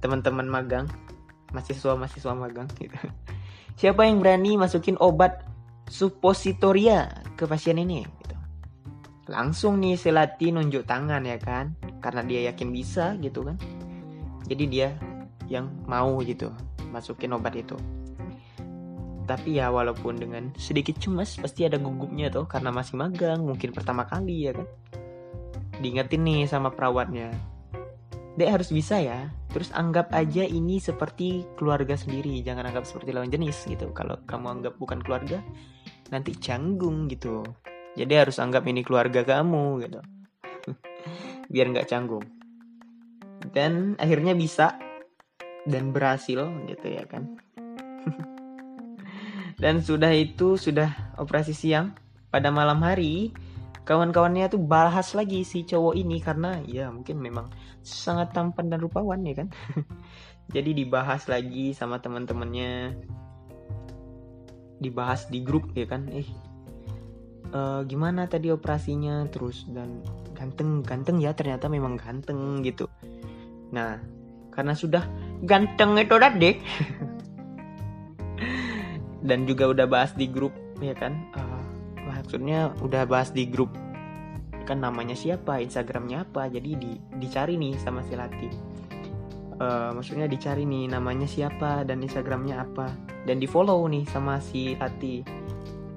teman-teman 0.00 0.48
magang 0.48 0.88
mahasiswa 1.50 1.94
mahasiswa 1.98 2.32
magang 2.34 2.68
gitu. 2.78 2.96
Siapa 3.80 4.06
yang 4.06 4.20
berani 4.20 4.60
masukin 4.60 4.98
obat 5.00 5.46
suppositoria 5.90 7.10
ke 7.34 7.48
pasien 7.48 7.80
ini 7.80 8.06
gitu. 8.06 8.36
langsung 9.30 9.78
nih 9.78 9.98
si 9.98 10.10
Lati 10.10 10.54
nunjuk 10.54 10.86
tangan 10.86 11.22
ya 11.26 11.38
kan? 11.38 11.74
Karena 12.02 12.22
dia 12.26 12.40
yakin 12.50 12.68
bisa 12.70 13.14
gitu 13.18 13.46
kan? 13.46 13.56
Jadi 14.46 14.64
dia 14.66 14.94
yang 15.50 15.70
mau 15.86 16.18
gitu 16.22 16.50
masukin 16.90 17.34
obat 17.34 17.54
itu. 17.58 17.78
Tapi 19.26 19.62
ya 19.62 19.70
walaupun 19.70 20.18
dengan 20.18 20.50
sedikit 20.58 20.98
cemas 20.98 21.38
pasti 21.38 21.62
ada 21.62 21.78
gugupnya 21.78 22.34
tuh 22.34 22.50
karena 22.50 22.74
masih 22.74 22.98
magang 22.98 23.46
mungkin 23.46 23.70
pertama 23.70 24.02
kali 24.06 24.50
ya 24.50 24.52
kan? 24.54 24.66
Diingetin 25.78 26.26
nih 26.26 26.50
sama 26.50 26.74
perawatnya 26.74 27.30
Dek 28.40 28.48
harus 28.48 28.72
bisa 28.72 28.96
ya. 28.96 29.28
Terus 29.52 29.68
anggap 29.76 30.16
aja 30.16 30.48
ini 30.48 30.80
seperti 30.80 31.44
keluarga 31.60 31.92
sendiri. 31.92 32.40
Jangan 32.40 32.72
anggap 32.72 32.88
seperti 32.88 33.12
lawan 33.12 33.28
jenis 33.28 33.68
gitu. 33.68 33.92
Kalau 33.92 34.16
kamu 34.24 34.46
anggap 34.48 34.80
bukan 34.80 35.04
keluarga 35.04 35.44
nanti 36.08 36.32
canggung 36.40 37.04
gitu. 37.12 37.44
Jadi 38.00 38.16
harus 38.16 38.40
anggap 38.40 38.64
ini 38.64 38.80
keluarga 38.80 39.28
kamu 39.28 39.84
gitu. 39.84 40.00
Biar 41.52 41.68
nggak 41.68 41.92
canggung. 41.92 42.24
Dan 43.52 44.00
akhirnya 44.00 44.32
bisa 44.32 44.80
dan 45.68 45.92
berhasil 45.92 46.40
gitu 46.64 46.86
ya 46.88 47.04
kan. 47.04 47.36
Dan 49.60 49.84
sudah 49.84 50.16
itu 50.16 50.56
sudah 50.56 51.12
operasi 51.20 51.52
siang. 51.52 51.92
Pada 52.32 52.48
malam 52.48 52.80
hari 52.80 53.36
kawan-kawannya 53.90 54.46
tuh 54.46 54.62
bahas 54.62 55.18
lagi 55.18 55.42
si 55.42 55.66
cowok 55.66 55.98
ini 55.98 56.22
karena 56.22 56.62
ya 56.62 56.94
mungkin 56.94 57.18
memang 57.18 57.50
sangat 57.82 58.30
tampan 58.30 58.70
dan 58.70 58.78
rupawan 58.78 59.18
ya 59.26 59.42
kan. 59.42 59.50
Jadi 60.54 60.78
dibahas 60.78 61.26
lagi 61.26 61.74
sama 61.74 61.98
teman-temannya. 61.98 62.94
Dibahas 64.78 65.26
di 65.26 65.42
grup 65.42 65.74
ya 65.74 65.90
kan? 65.90 66.06
Eh 66.06 66.30
uh, 67.50 67.82
gimana 67.82 68.30
tadi 68.30 68.54
operasinya? 68.54 69.26
Terus 69.26 69.66
dan 69.74 70.06
ganteng 70.38 70.86
ganteng 70.86 71.18
ya 71.18 71.34
ternyata 71.34 71.66
memang 71.66 71.98
ganteng 71.98 72.62
gitu. 72.62 72.86
Nah 73.74 73.98
karena 74.54 74.78
sudah 74.78 75.02
ganteng 75.42 75.98
itu 75.98 76.14
deh 76.14 76.56
dan 79.26 79.50
juga 79.50 79.66
udah 79.66 79.86
bahas 79.90 80.14
di 80.14 80.30
grup 80.30 80.54
ya 80.78 80.94
kan? 80.94 81.26
Uh, 81.34 81.79
maksudnya 82.30 82.70
udah 82.78 83.10
bahas 83.10 83.34
di 83.34 83.50
grup 83.50 83.74
kan 84.62 84.78
namanya 84.78 85.18
siapa 85.18 85.58
instagramnya 85.58 86.30
apa 86.30 86.46
jadi 86.46 86.78
di, 86.78 86.94
dicari 87.18 87.58
nih 87.58 87.74
sama 87.82 88.06
si 88.06 88.14
Lati 88.14 88.50
uh, 89.60 89.90
maksudnya 89.94 90.26
dicari 90.26 90.64
nih 90.64 90.90
namanya 90.90 91.28
siapa 91.28 91.84
dan 91.84 92.00
instagramnya 92.00 92.64
apa. 92.64 92.88
Dan 93.28 93.38
di 93.38 93.46
follow 93.46 93.84
nih 93.86 94.08
sama 94.08 94.40
si 94.40 94.74
Lati 94.74 95.22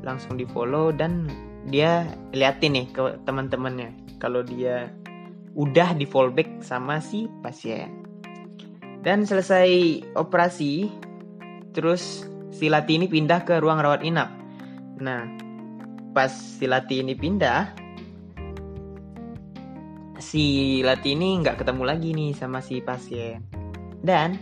langsung 0.03 0.35
di 0.35 0.43
follow 0.43 0.91
dan 0.91 1.31
dia 1.71 2.03
liatin 2.35 2.75
nih 2.75 2.87
ke 2.91 3.23
teman-temannya 3.23 4.19
kalau 4.19 4.43
dia 4.43 4.91
udah 5.55 5.95
di 5.95 6.03
fallback 6.03 6.59
sama 6.59 6.99
si 6.99 7.31
pasien. 7.39 8.03
Dan 9.03 9.23
selesai 9.23 9.99
operasi 10.15 10.91
terus 11.71 12.27
si 12.51 12.67
Lati 12.67 12.99
ini 12.99 13.07
pindah 13.07 13.47
ke 13.47 13.63
ruang 13.63 13.79
rawat 13.79 14.03
inap. 14.03 14.29
Nah 14.99 15.42
pas 16.13 16.29
si 16.29 16.69
Lati 16.69 17.01
ini 17.01 17.17
pindah 17.17 17.83
si 20.23 20.79
Lati 20.85 21.13
ini 21.13 21.41
nggak 21.43 21.61
ketemu 21.61 21.83
lagi 21.83 22.09
nih 22.15 22.31
sama 22.33 22.63
si 22.63 22.79
pasien. 22.79 23.43
Dan 23.99 24.39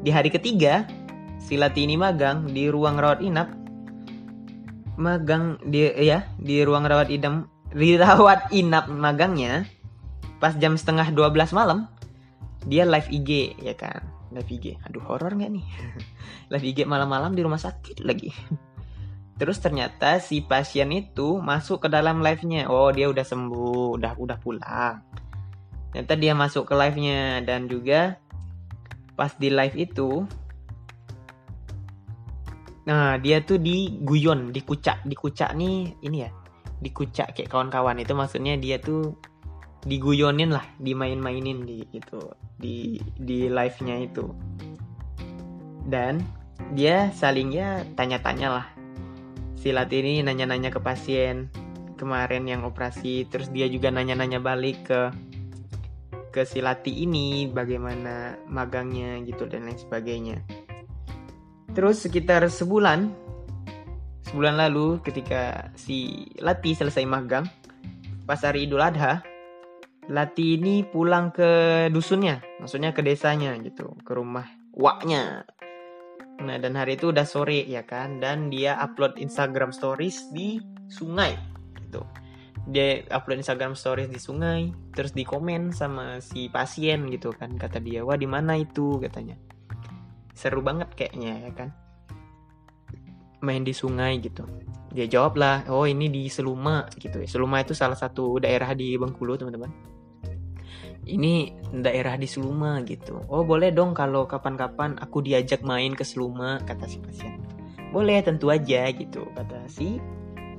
di 0.00 0.08
hari 0.08 0.32
ketiga, 0.32 0.88
si 1.36 1.60
Lati 1.60 1.84
ini 1.84 1.94
magang 2.00 2.48
di 2.48 2.72
ruang 2.72 2.96
rawat 2.96 3.20
inap. 3.20 3.52
Magang 4.96 5.60
di 5.68 5.86
ya 6.00 6.24
di 6.40 6.64
ruang 6.64 6.88
rawat 6.88 7.12
inap 7.12 7.46
di 7.70 7.94
rawat 7.94 8.50
inap 8.50 8.90
magangnya 8.90 9.62
pas 10.42 10.56
jam 10.58 10.74
setengah 10.74 11.14
12 11.14 11.54
malam 11.54 11.86
dia 12.66 12.82
live 12.82 13.06
IG 13.08 13.60
ya 13.62 13.72
kan 13.78 14.02
live 14.34 14.50
IG 14.50 14.76
aduh 14.82 15.00
horor 15.06 15.32
nggak 15.32 15.52
nih 15.54 15.66
live 16.52 16.66
IG 16.66 16.84
malam-malam 16.84 17.32
di 17.32 17.46
rumah 17.46 17.62
sakit 17.62 18.02
lagi 18.02 18.34
Terus 19.40 19.56
ternyata 19.56 20.20
si 20.20 20.44
pasien 20.44 20.92
itu 20.92 21.40
masuk 21.40 21.88
ke 21.88 21.88
dalam 21.88 22.20
live-nya. 22.20 22.68
Oh, 22.68 22.92
dia 22.92 23.08
udah 23.08 23.24
sembuh, 23.24 23.96
udah 23.96 24.12
udah 24.20 24.36
pulang. 24.36 25.00
Ternyata 25.96 26.14
dia 26.20 26.36
masuk 26.36 26.68
ke 26.68 26.74
live-nya 26.76 27.40
dan 27.40 27.64
juga 27.64 28.20
pas 29.16 29.32
di 29.40 29.48
live 29.48 29.76
itu 29.80 30.28
Nah, 32.80 33.20
dia 33.22 33.38
tuh 33.44 33.60
diguyon, 33.60 34.50
dikucak, 34.50 35.04
dikucak 35.06 35.54
nih 35.54 35.94
ini 36.02 36.26
ya. 36.26 36.30
Dikucak 36.80 37.36
kayak 37.36 37.52
kawan-kawan 37.52 38.02
itu 38.02 38.16
maksudnya 38.16 38.58
dia 38.58 38.82
tuh 38.82 39.14
diguyonin 39.86 40.50
lah, 40.50 40.64
dimain-mainin 40.80 41.62
di 41.62 41.86
itu 41.94 42.18
di 42.58 42.98
di 43.14 43.46
live-nya 43.46 43.94
itu. 44.00 44.26
Dan 45.86 46.24
dia 46.74 47.14
saling 47.14 47.54
ya 47.54 47.84
tanya-tanya 47.94 48.48
lah 48.48 48.79
si 49.60 49.76
Lati 49.76 50.00
ini 50.00 50.24
nanya-nanya 50.24 50.72
ke 50.72 50.80
pasien 50.80 51.52
kemarin 52.00 52.48
yang 52.48 52.64
operasi 52.64 53.28
terus 53.28 53.52
dia 53.52 53.68
juga 53.68 53.92
nanya-nanya 53.92 54.40
balik 54.40 54.88
ke 54.88 55.00
ke 56.32 56.48
si 56.48 56.64
Lati 56.64 57.04
ini 57.04 57.44
bagaimana 57.44 58.40
magangnya 58.48 59.20
gitu 59.28 59.44
dan 59.44 59.68
lain 59.68 59.76
sebagainya. 59.76 60.40
Terus 61.76 62.00
sekitar 62.00 62.48
sebulan 62.48 63.12
sebulan 64.32 64.56
lalu 64.56 65.04
ketika 65.04 65.68
si 65.76 66.24
Lati 66.40 66.72
selesai 66.72 67.04
magang 67.04 67.44
pas 68.24 68.40
hari 68.40 68.64
Idul 68.64 68.80
Adha 68.80 69.20
Lati 70.08 70.56
ini 70.56 70.86
pulang 70.86 71.34
ke 71.34 71.86
dusunnya 71.90 72.38
maksudnya 72.62 72.94
ke 72.94 73.02
desanya 73.02 73.58
gitu 73.58 73.90
ke 74.06 74.12
rumah 74.14 74.46
waknya 74.70 75.42
Nah, 76.40 76.56
dan 76.56 76.72
hari 76.72 76.96
itu 76.96 77.12
udah 77.12 77.28
sore 77.28 77.68
ya 77.68 77.84
kan 77.84 78.16
dan 78.16 78.48
dia 78.48 78.80
upload 78.80 79.20
Instagram 79.20 79.76
stories 79.76 80.32
di 80.32 80.56
sungai 80.88 81.36
gitu. 81.84 82.00
Dia 82.70 83.04
upload 83.12 83.44
Instagram 83.44 83.76
stories 83.76 84.08
di 84.08 84.20
sungai, 84.20 84.72
terus 84.92 85.12
di 85.12 85.24
komen 85.24 85.72
sama 85.72 86.20
si 86.20 86.48
pasien 86.48 87.08
gitu 87.12 87.32
kan. 87.32 87.56
Kata 87.56 87.80
dia, 87.80 88.04
"Wah, 88.04 88.16
di 88.16 88.28
mana 88.28 88.56
itu?" 88.56 89.00
katanya. 89.00 89.36
Seru 90.36 90.64
banget 90.64 90.92
kayaknya 90.96 91.50
ya 91.50 91.52
kan. 91.52 91.68
Main 93.40 93.64
di 93.64 93.72
sungai 93.72 94.20
gitu. 94.20 94.44
Dia 94.92 95.08
jawab 95.08 95.40
lah, 95.40 95.64
"Oh, 95.72 95.88
ini 95.88 96.12
di 96.12 96.28
Seluma 96.28 96.84
gitu 97.00 97.20
ya. 97.20 97.28
Seluma 97.28 97.60
itu 97.64 97.72
salah 97.72 97.96
satu 97.96 98.36
daerah 98.36 98.72
di 98.76 98.96
Bengkulu, 98.96 99.40
teman-teman." 99.40 99.89
Ini 101.10 101.50
daerah 101.74 102.14
di 102.14 102.26
Seluma 102.30 102.82
gitu. 102.86 103.22
Oh 103.26 103.42
boleh 103.42 103.74
dong 103.74 103.94
kalau 103.94 104.26
kapan-kapan 104.26 104.94
aku 105.02 105.22
diajak 105.22 105.62
main 105.66 105.94
ke 105.94 106.06
Seluma 106.06 106.62
kata 106.62 106.86
si 106.86 107.02
pasien. 107.02 107.42
Boleh 107.90 108.22
tentu 108.22 108.54
aja 108.54 108.86
gitu 108.94 109.26
kata 109.34 109.66
si 109.66 109.98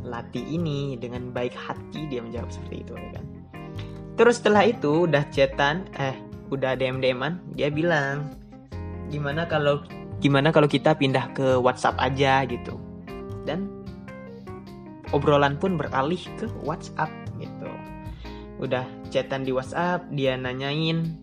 Lati 0.01 0.41
ini 0.41 0.97
dengan 0.97 1.29
baik 1.29 1.53
hati 1.53 2.09
dia 2.09 2.19
menjawab 2.25 2.49
seperti 2.51 2.83
itu 2.83 2.93
ya 2.97 3.09
kan. 3.15 3.25
Terus 4.19 4.35
setelah 4.41 4.63
itu 4.67 5.07
udah 5.07 5.23
chatan 5.31 5.87
eh 5.95 6.17
udah 6.51 6.75
DM 6.75 6.99
DMan 6.99 7.55
dia 7.55 7.71
bilang 7.71 8.35
gimana 9.07 9.47
kalau 9.47 9.79
gimana 10.19 10.51
kalau 10.51 10.67
kita 10.67 10.97
pindah 10.97 11.31
ke 11.31 11.55
WhatsApp 11.61 11.95
aja 12.01 12.43
gitu. 12.49 12.75
Dan 13.47 13.69
obrolan 15.15 15.55
pun 15.55 15.77
beralih 15.79 16.19
ke 16.39 16.49
WhatsApp 16.65 17.20
udah 18.61 18.85
chatan 19.09 19.41
di 19.41 19.49
WhatsApp 19.49 20.05
dia 20.13 20.37
nanyain 20.37 21.17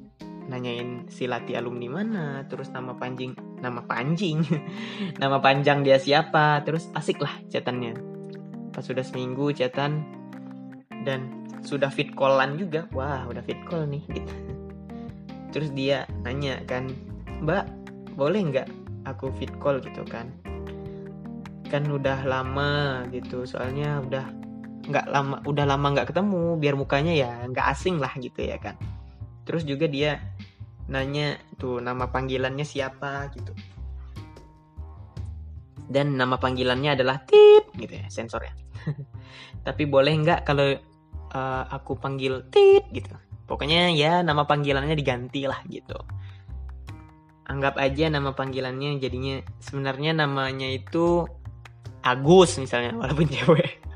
nanyain 0.50 1.06
si 1.06 1.30
Lati 1.30 1.54
alumni 1.54 1.86
mana 1.86 2.42
terus 2.50 2.72
nama 2.74 2.98
panjang 2.98 3.36
nama 3.62 3.84
panjang 3.86 4.42
nama 5.22 5.38
panjang 5.38 5.86
dia 5.86 6.02
siapa 6.02 6.66
terus 6.66 6.90
asik 6.98 7.22
lah 7.22 7.38
chatannya. 7.46 7.94
Pas 8.74 8.82
sudah 8.82 9.06
seminggu 9.06 9.54
chatan 9.54 10.02
dan 11.06 11.46
sudah 11.62 11.92
fit 11.94 12.10
callan 12.16 12.58
juga. 12.58 12.90
Wah 12.90 13.28
udah 13.30 13.44
fit 13.46 13.60
call 13.70 13.86
nih. 13.86 14.02
Gitu 14.10 14.34
terus 15.54 15.70
dia 15.72 16.04
nanya 16.26 16.60
kan 16.66 16.90
mbak 17.40 17.70
boleh 18.18 18.50
nggak 18.50 18.68
aku 19.06 19.30
fit 19.38 19.52
call 19.62 19.78
gitu 19.78 20.02
kan? 20.08 20.32
Kan 21.68 21.86
udah 21.86 22.24
lama 22.24 23.04
gitu 23.12 23.44
soalnya 23.44 24.00
udah 24.00 24.47
nggak 24.88 25.06
lama 25.12 25.36
udah 25.44 25.64
lama 25.68 25.86
nggak 25.92 26.08
ketemu 26.10 26.56
biar 26.56 26.74
mukanya 26.74 27.12
ya 27.12 27.30
nggak 27.48 27.66
asing 27.76 28.00
lah 28.00 28.12
gitu 28.16 28.40
ya 28.40 28.56
kan. 28.56 28.74
Terus 29.44 29.64
juga 29.68 29.88
dia 29.88 30.20
nanya 30.88 31.36
tuh 31.60 31.84
nama 31.84 32.08
panggilannya 32.08 32.64
siapa 32.64 33.28
gitu. 33.36 33.52
Dan 35.88 36.16
nama 36.20 36.36
panggilannya 36.36 36.96
adalah 36.96 37.24
tip 37.24 37.72
gitu 37.76 37.96
ya 37.96 38.08
sensor 38.12 38.44
ya 38.44 38.52
tapi 39.66 39.84
boleh 39.88 40.12
nggak 40.20 40.44
kalau 40.44 40.76
uh, 41.32 41.64
aku 41.68 41.96
panggil 42.00 42.48
tip 42.48 42.88
gitu? 42.92 43.12
Pokoknya 43.48 43.92
ya 43.96 44.20
nama 44.20 44.44
panggilannya 44.44 44.92
diganti 44.92 45.48
lah 45.48 45.60
gitu. 45.72 45.96
Anggap 47.48 47.80
aja 47.80 48.12
nama 48.12 48.36
panggilannya 48.36 49.00
jadinya 49.00 49.40
sebenarnya 49.60 50.12
namanya 50.12 50.68
itu 50.68 51.24
Agus 52.04 52.60
misalnya 52.60 52.92
walaupun 52.96 53.28
cewek 53.34 53.87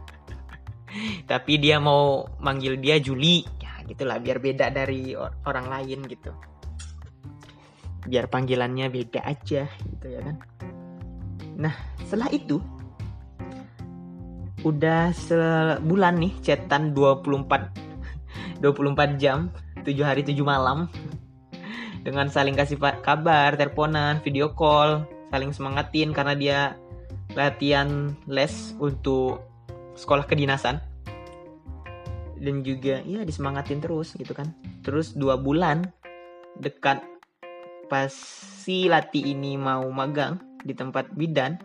tapi 1.31 1.59
dia 1.59 1.79
mau 1.83 2.29
manggil 2.39 2.79
dia 2.79 2.99
Juli. 2.99 3.45
Ya 3.61 3.83
gitulah 3.87 4.19
biar 4.19 4.39
beda 4.39 4.71
dari 4.73 5.17
orang 5.19 5.67
lain 5.69 6.05
gitu. 6.09 6.33
Biar 8.07 8.27
panggilannya 8.27 8.91
beda 8.91 9.21
aja 9.25 9.67
gitu 9.67 10.07
ya 10.07 10.21
kan. 10.23 10.37
Nah 11.57 11.75
setelah 12.05 12.29
itu 12.33 12.59
udah 14.63 15.11
sebulan 15.11 16.23
nih 16.23 16.33
chatan 16.39 16.95
24 16.95 18.63
24 18.63 19.19
jam 19.19 19.51
7 19.83 19.91
hari 20.07 20.23
7 20.23 20.39
malam 20.47 20.87
dengan 22.03 22.27
saling 22.27 22.59
kasih 22.59 22.79
kabar, 22.79 23.55
teleponan, 23.55 24.19
video 24.27 24.51
call, 24.51 25.07
saling 25.31 25.55
semangatin 25.55 26.11
karena 26.11 26.35
dia 26.35 26.59
latihan 27.39 28.13
les 28.27 28.75
untuk 28.83 29.52
sekolah 29.95 30.25
kedinasan. 30.27 30.81
Dan 32.43 32.67
juga 32.67 32.99
ya 33.07 33.23
disemangatin 33.23 33.79
terus 33.79 34.19
gitu 34.19 34.35
kan. 34.35 34.51
Terus 34.83 35.15
dua 35.15 35.39
bulan 35.39 35.87
dekat 36.59 36.99
pas 37.87 38.11
si 38.63 38.91
Lati 38.91 39.23
ini 39.31 39.55
mau 39.55 39.87
magang 39.95 40.41
di 40.63 40.75
tempat 40.75 41.13
bidan 41.15 41.59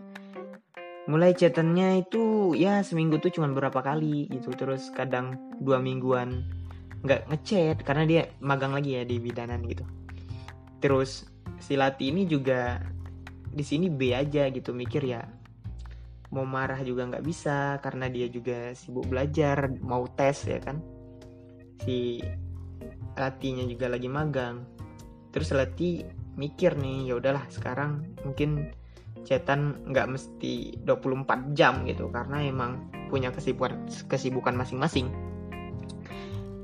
mulai 1.07 1.31
chatannya 1.31 2.03
itu 2.03 2.51
ya 2.53 2.83
seminggu 2.83 3.17
tuh 3.23 3.31
cuma 3.31 3.47
beberapa 3.49 3.79
kali 3.79 4.27
gitu. 4.29 4.53
Terus 4.53 4.91
kadang 4.93 5.39
dua 5.63 5.81
mingguan 5.81 6.45
nggak 7.01 7.31
ngechat 7.31 7.77
karena 7.81 8.03
dia 8.05 8.21
magang 8.43 8.75
lagi 8.75 8.99
ya 8.99 9.03
di 9.07 9.17
bidanan 9.17 9.63
gitu. 9.65 9.87
Terus 10.83 11.25
si 11.57 11.73
Lati 11.73 12.13
ini 12.13 12.29
juga 12.29 12.77
di 13.47 13.65
sini 13.65 13.89
B 13.89 14.13
aja 14.13 14.45
gitu 14.53 14.75
mikir 14.75 15.01
ya 15.01 15.25
mau 16.31 16.43
marah 16.43 16.83
juga 16.83 17.07
nggak 17.07 17.23
bisa 17.23 17.79
karena 17.79 18.11
dia 18.11 18.27
juga 18.27 18.75
sibuk 18.75 19.07
belajar 19.07 19.71
mau 19.79 20.03
tes 20.11 20.43
ya 20.43 20.59
kan? 20.59 20.83
Si 21.83 22.19
Latinya 23.17 23.65
juga 23.65 23.89
lagi 23.89 24.05
magang. 24.11 24.61
Terus 25.33 25.49
Lati 25.55 26.05
mikir 26.37 26.77
nih 26.77 27.09
ya 27.09 27.17
udahlah 27.17 27.49
sekarang 27.49 28.13
mungkin 28.21 28.69
cetan 29.25 29.83
nggak 29.89 30.07
mesti 30.07 30.85
24 30.85 31.57
jam 31.57 31.83
gitu 31.83 32.07
karena 32.13 32.45
emang 32.45 32.87
punya 33.09 33.33
kesibukan 33.33 33.89
kesibukan 34.07 34.53
masing-masing. 34.53 35.09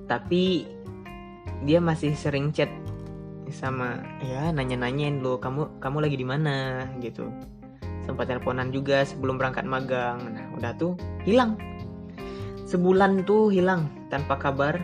Tapi 0.05 0.67
dia 1.63 1.79
masih 1.79 2.13
sering 2.13 2.51
chat 2.51 2.69
sama 3.53 4.01
ya 4.23 4.49
nanya-nanyain 4.49 5.21
lo 5.21 5.37
kamu 5.37 5.77
kamu 5.77 5.97
lagi 6.03 6.17
di 6.17 6.27
mana? 6.27 6.87
gitu 6.99 7.29
sempat 8.03 8.27
teleponan 8.29 8.69
juga 8.69 9.03
sebelum 9.07 9.39
berangkat 9.39 9.63
magang. 9.67 10.19
Nah 10.31 10.45
udah 10.55 10.71
tuh 10.75 10.93
hilang. 11.23 11.59
Sebulan 12.67 13.23
tuh 13.23 13.49
hilang. 13.49 13.89
Tanpa 14.11 14.37
kabar 14.39 14.79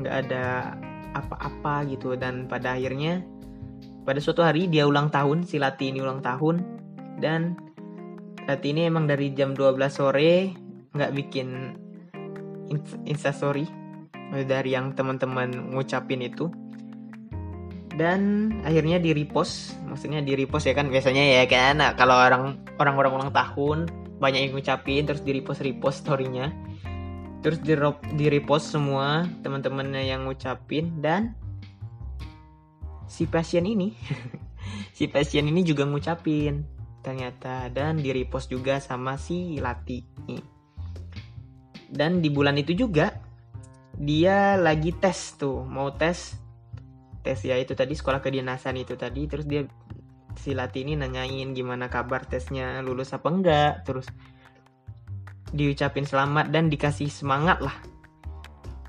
nggak 0.00 0.14
ada 0.26 0.74
apa-apa 1.14 1.86
gitu. 1.90 2.14
Dan 2.18 2.46
pada 2.50 2.76
akhirnya 2.76 3.22
pada 4.04 4.18
suatu 4.18 4.42
hari 4.42 4.66
dia 4.66 4.86
ulang 4.86 5.08
tahun 5.08 5.46
si 5.46 5.58
Lati 5.62 5.90
ini 5.94 6.02
ulang 6.02 6.22
tahun. 6.22 6.62
Dan 7.22 7.54
Lati 8.46 8.74
ini 8.74 8.90
emang 8.90 9.06
dari 9.06 9.30
jam 9.34 9.54
12 9.54 9.78
sore 9.90 10.50
nggak 10.90 11.12
bikin 11.14 11.78
instastory 13.06 13.66
dari 14.46 14.74
yang 14.74 14.94
teman-teman 14.94 15.74
ngucapin 15.74 16.22
itu 16.22 16.50
dan 18.00 18.48
akhirnya 18.64 18.96
di 18.96 19.12
repost 19.12 19.76
maksudnya 19.84 20.24
di 20.24 20.32
repost 20.32 20.64
ya 20.64 20.72
kan 20.72 20.88
biasanya 20.88 21.20
ya 21.20 21.44
kan. 21.44 21.84
Nah, 21.84 21.92
kalau 21.92 22.16
orang 22.16 22.64
orang 22.80 22.96
orang 22.96 23.12
ulang 23.12 23.32
tahun 23.36 23.78
banyak 24.16 24.48
yang 24.48 24.52
ngucapin 24.56 25.04
terus 25.04 25.20
di 25.20 25.36
repost 25.36 25.60
repost 25.60 26.08
storynya. 26.08 26.48
Terus 27.44 27.60
di, 27.60 27.76
di 28.16 28.26
repost 28.32 28.72
semua 28.72 29.28
teman-temannya 29.44 30.08
yang 30.08 30.24
ngucapin 30.24 31.04
dan 31.04 31.36
si 33.04 33.28
pasien 33.28 33.68
ini 33.68 33.92
si 34.96 35.04
pasien 35.04 35.44
ini 35.44 35.60
juga 35.60 35.84
ngucapin 35.84 36.64
ternyata. 37.04 37.68
Dan 37.68 38.00
di 38.00 38.16
repost 38.16 38.48
juga 38.48 38.80
sama 38.80 39.20
si 39.20 39.60
Lati. 39.60 40.00
Dan 41.84 42.24
di 42.24 42.32
bulan 42.32 42.56
itu 42.56 42.72
juga 42.72 43.12
dia 43.92 44.56
lagi 44.56 44.96
tes 44.96 45.36
tuh 45.36 45.68
mau 45.68 45.92
tes 45.92 46.39
tes 47.20 47.40
ya 47.44 47.56
itu 47.60 47.76
tadi 47.76 47.92
sekolah 47.92 48.20
kedinasan 48.20 48.80
itu 48.80 48.96
tadi. 48.96 49.28
Terus 49.28 49.46
dia 49.46 49.62
si 50.38 50.56
Latini 50.56 50.96
nanyain 50.96 51.52
gimana 51.52 51.90
kabar 51.92 52.24
tesnya 52.24 52.80
lulus 52.80 53.12
apa 53.12 53.28
enggak. 53.28 53.72
Terus 53.84 54.06
diucapin 55.50 56.06
selamat 56.06 56.52
dan 56.54 56.70
dikasih 56.70 57.10
semangat 57.10 57.60
lah. 57.60 57.76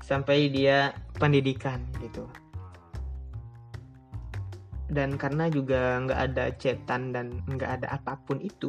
Sampai 0.02 0.50
dia 0.52 0.92
pendidikan 1.16 1.82
gitu. 2.00 2.26
Dan 4.92 5.16
karena 5.16 5.48
juga 5.48 5.96
nggak 6.04 6.20
ada 6.20 6.44
cetan 6.60 7.16
dan 7.16 7.40
nggak 7.48 7.80
ada 7.80 7.96
apa 7.96 8.20
pun 8.20 8.36
itu. 8.44 8.68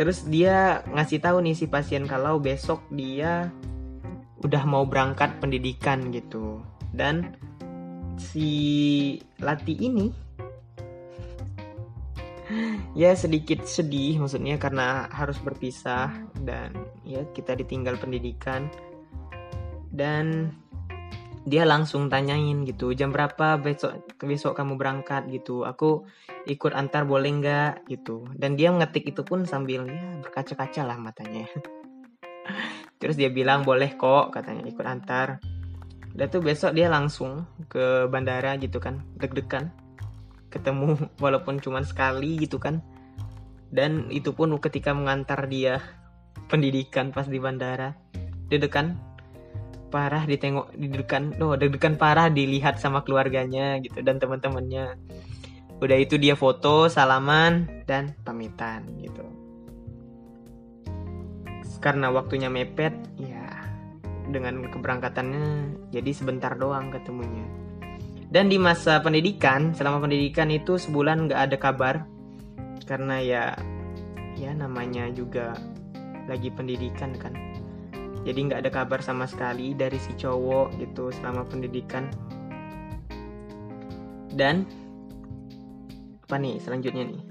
Terus 0.00 0.24
dia 0.26 0.80
ngasih 0.88 1.20
tahu 1.20 1.44
nih 1.44 1.52
si 1.52 1.68
pasien 1.68 2.08
kalau 2.08 2.40
besok 2.40 2.80
dia 2.88 3.52
udah 4.40 4.62
mau 4.64 4.84
berangkat 4.88 5.36
pendidikan 5.40 6.08
gitu. 6.12 6.64
Dan 6.90 7.36
si 8.20 8.48
Lati 9.40 9.74
ini 9.80 10.06
ya 13.00 13.14
sedikit 13.16 13.64
sedih 13.64 14.20
maksudnya 14.20 14.60
karena 14.60 15.08
harus 15.08 15.38
berpisah 15.40 16.10
dan 16.42 16.74
ya 17.04 17.24
kita 17.36 17.56
ditinggal 17.56 18.00
pendidikan. 18.00 18.68
Dan 19.90 20.54
dia 21.48 21.64
langsung 21.64 22.12
tanyain 22.12 22.68
gitu 22.68 22.92
jam 22.92 23.10
berapa 23.10 23.56
besok 23.56 24.20
besok 24.20 24.56
kamu 24.56 24.76
berangkat? 24.76 25.28
gitu. 25.32 25.64
Aku 25.68 26.04
ikut 26.48 26.72
antar 26.72 27.04
boleh 27.04 27.32
nggak? 27.40 27.88
gitu. 27.88 28.28
Dan 28.36 28.56
dia 28.56 28.72
ngetik 28.72 29.12
itu 29.12 29.22
pun 29.24 29.44
sambil 29.44 29.88
ya 29.88 30.20
berkaca-kaca 30.24 30.82
lah 30.84 30.96
matanya 31.00 31.44
terus 33.00 33.16
dia 33.16 33.32
bilang 33.32 33.64
boleh 33.64 33.96
kok 33.96 34.30
katanya 34.30 34.68
ikut 34.68 34.86
antar. 34.86 35.40
Dan 36.12 36.26
tuh 36.28 36.44
besok 36.44 36.76
dia 36.76 36.92
langsung 36.92 37.48
ke 37.72 38.04
bandara 38.12 38.54
gitu 38.60 38.76
kan 38.76 39.00
deg-degan. 39.16 39.72
Ketemu 40.52 41.00
walaupun 41.24 41.58
cuma 41.58 41.80
sekali 41.80 42.36
gitu 42.44 42.60
kan. 42.60 42.84
Dan 43.72 44.12
itu 44.12 44.36
pun 44.36 44.52
ketika 44.60 44.92
mengantar 44.92 45.48
dia 45.48 45.80
pendidikan 46.50 47.14
pas 47.14 47.24
di 47.24 47.38
bandara 47.38 47.94
deg-degan 48.50 48.98
parah 49.94 50.26
ditengok 50.26 50.74
deg-degan 50.74 51.38
oh 51.38 51.54
deg-degan 51.54 51.94
parah 51.94 52.26
dilihat 52.26 52.82
sama 52.82 53.02
keluarganya 53.06 53.80
gitu 53.80 54.04
dan 54.04 54.20
teman-temannya. 54.20 55.00
Udah 55.80 55.96
itu 55.96 56.20
dia 56.20 56.36
foto 56.36 56.92
salaman 56.92 57.86
dan 57.88 58.12
pamitan 58.20 58.84
gitu 59.00 59.39
karena 61.80 62.12
waktunya 62.12 62.52
mepet 62.52 62.92
ya 63.16 63.48
dengan 64.28 64.68
keberangkatannya 64.68 65.44
jadi 65.90 66.10
sebentar 66.12 66.54
doang 66.54 66.92
ketemunya. 66.92 67.44
Dan 68.30 68.46
di 68.46 68.62
masa 68.62 69.02
pendidikan 69.02 69.74
selama 69.74 70.06
pendidikan 70.06 70.52
itu 70.54 70.78
sebulan 70.78 71.26
nggak 71.26 71.40
ada 71.50 71.56
kabar 71.58 71.94
karena 72.86 73.18
ya 73.18 73.44
ya 74.38 74.54
namanya 74.54 75.10
juga 75.10 75.58
lagi 76.30 76.52
pendidikan 76.54 77.16
kan. 77.18 77.34
Jadi 78.22 78.38
nggak 78.46 78.60
ada 78.62 78.70
kabar 78.70 79.00
sama 79.02 79.26
sekali 79.26 79.74
dari 79.74 79.98
si 79.98 80.14
cowok 80.14 80.78
gitu 80.78 81.10
selama 81.10 81.42
pendidikan. 81.48 82.06
Dan 84.30 84.62
apa 86.22 86.38
nih 86.38 86.62
selanjutnya 86.62 87.10
nih 87.10 87.29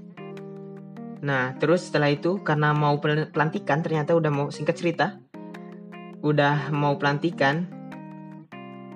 Nah, 1.20 1.52
terus 1.60 1.92
setelah 1.92 2.08
itu 2.08 2.40
karena 2.40 2.72
mau 2.72 2.96
pelantikan 3.00 3.84
ternyata 3.84 4.16
udah 4.16 4.32
mau 4.32 4.46
singkat 4.48 4.80
cerita, 4.80 5.20
udah 6.24 6.72
mau 6.72 6.96
pelantikan, 6.96 7.68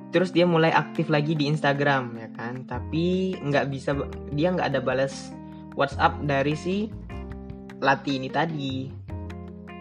terus 0.08 0.32
dia 0.32 0.48
mulai 0.48 0.72
aktif 0.72 1.12
lagi 1.12 1.37
di 1.37 1.52
Instagram 1.52 2.16
ya 2.16 2.28
kan, 2.32 2.64
tapi 2.64 3.37
nggak 3.37 3.68
bisa 3.68 3.92
dia 4.32 4.56
nggak 4.56 4.72
ada 4.72 4.80
balas 4.80 5.37
WhatsApp 5.76 6.24
dari 6.24 6.56
si 6.56 6.88
Lati 7.84 8.16
ini 8.16 8.32
tadi. 8.32 8.88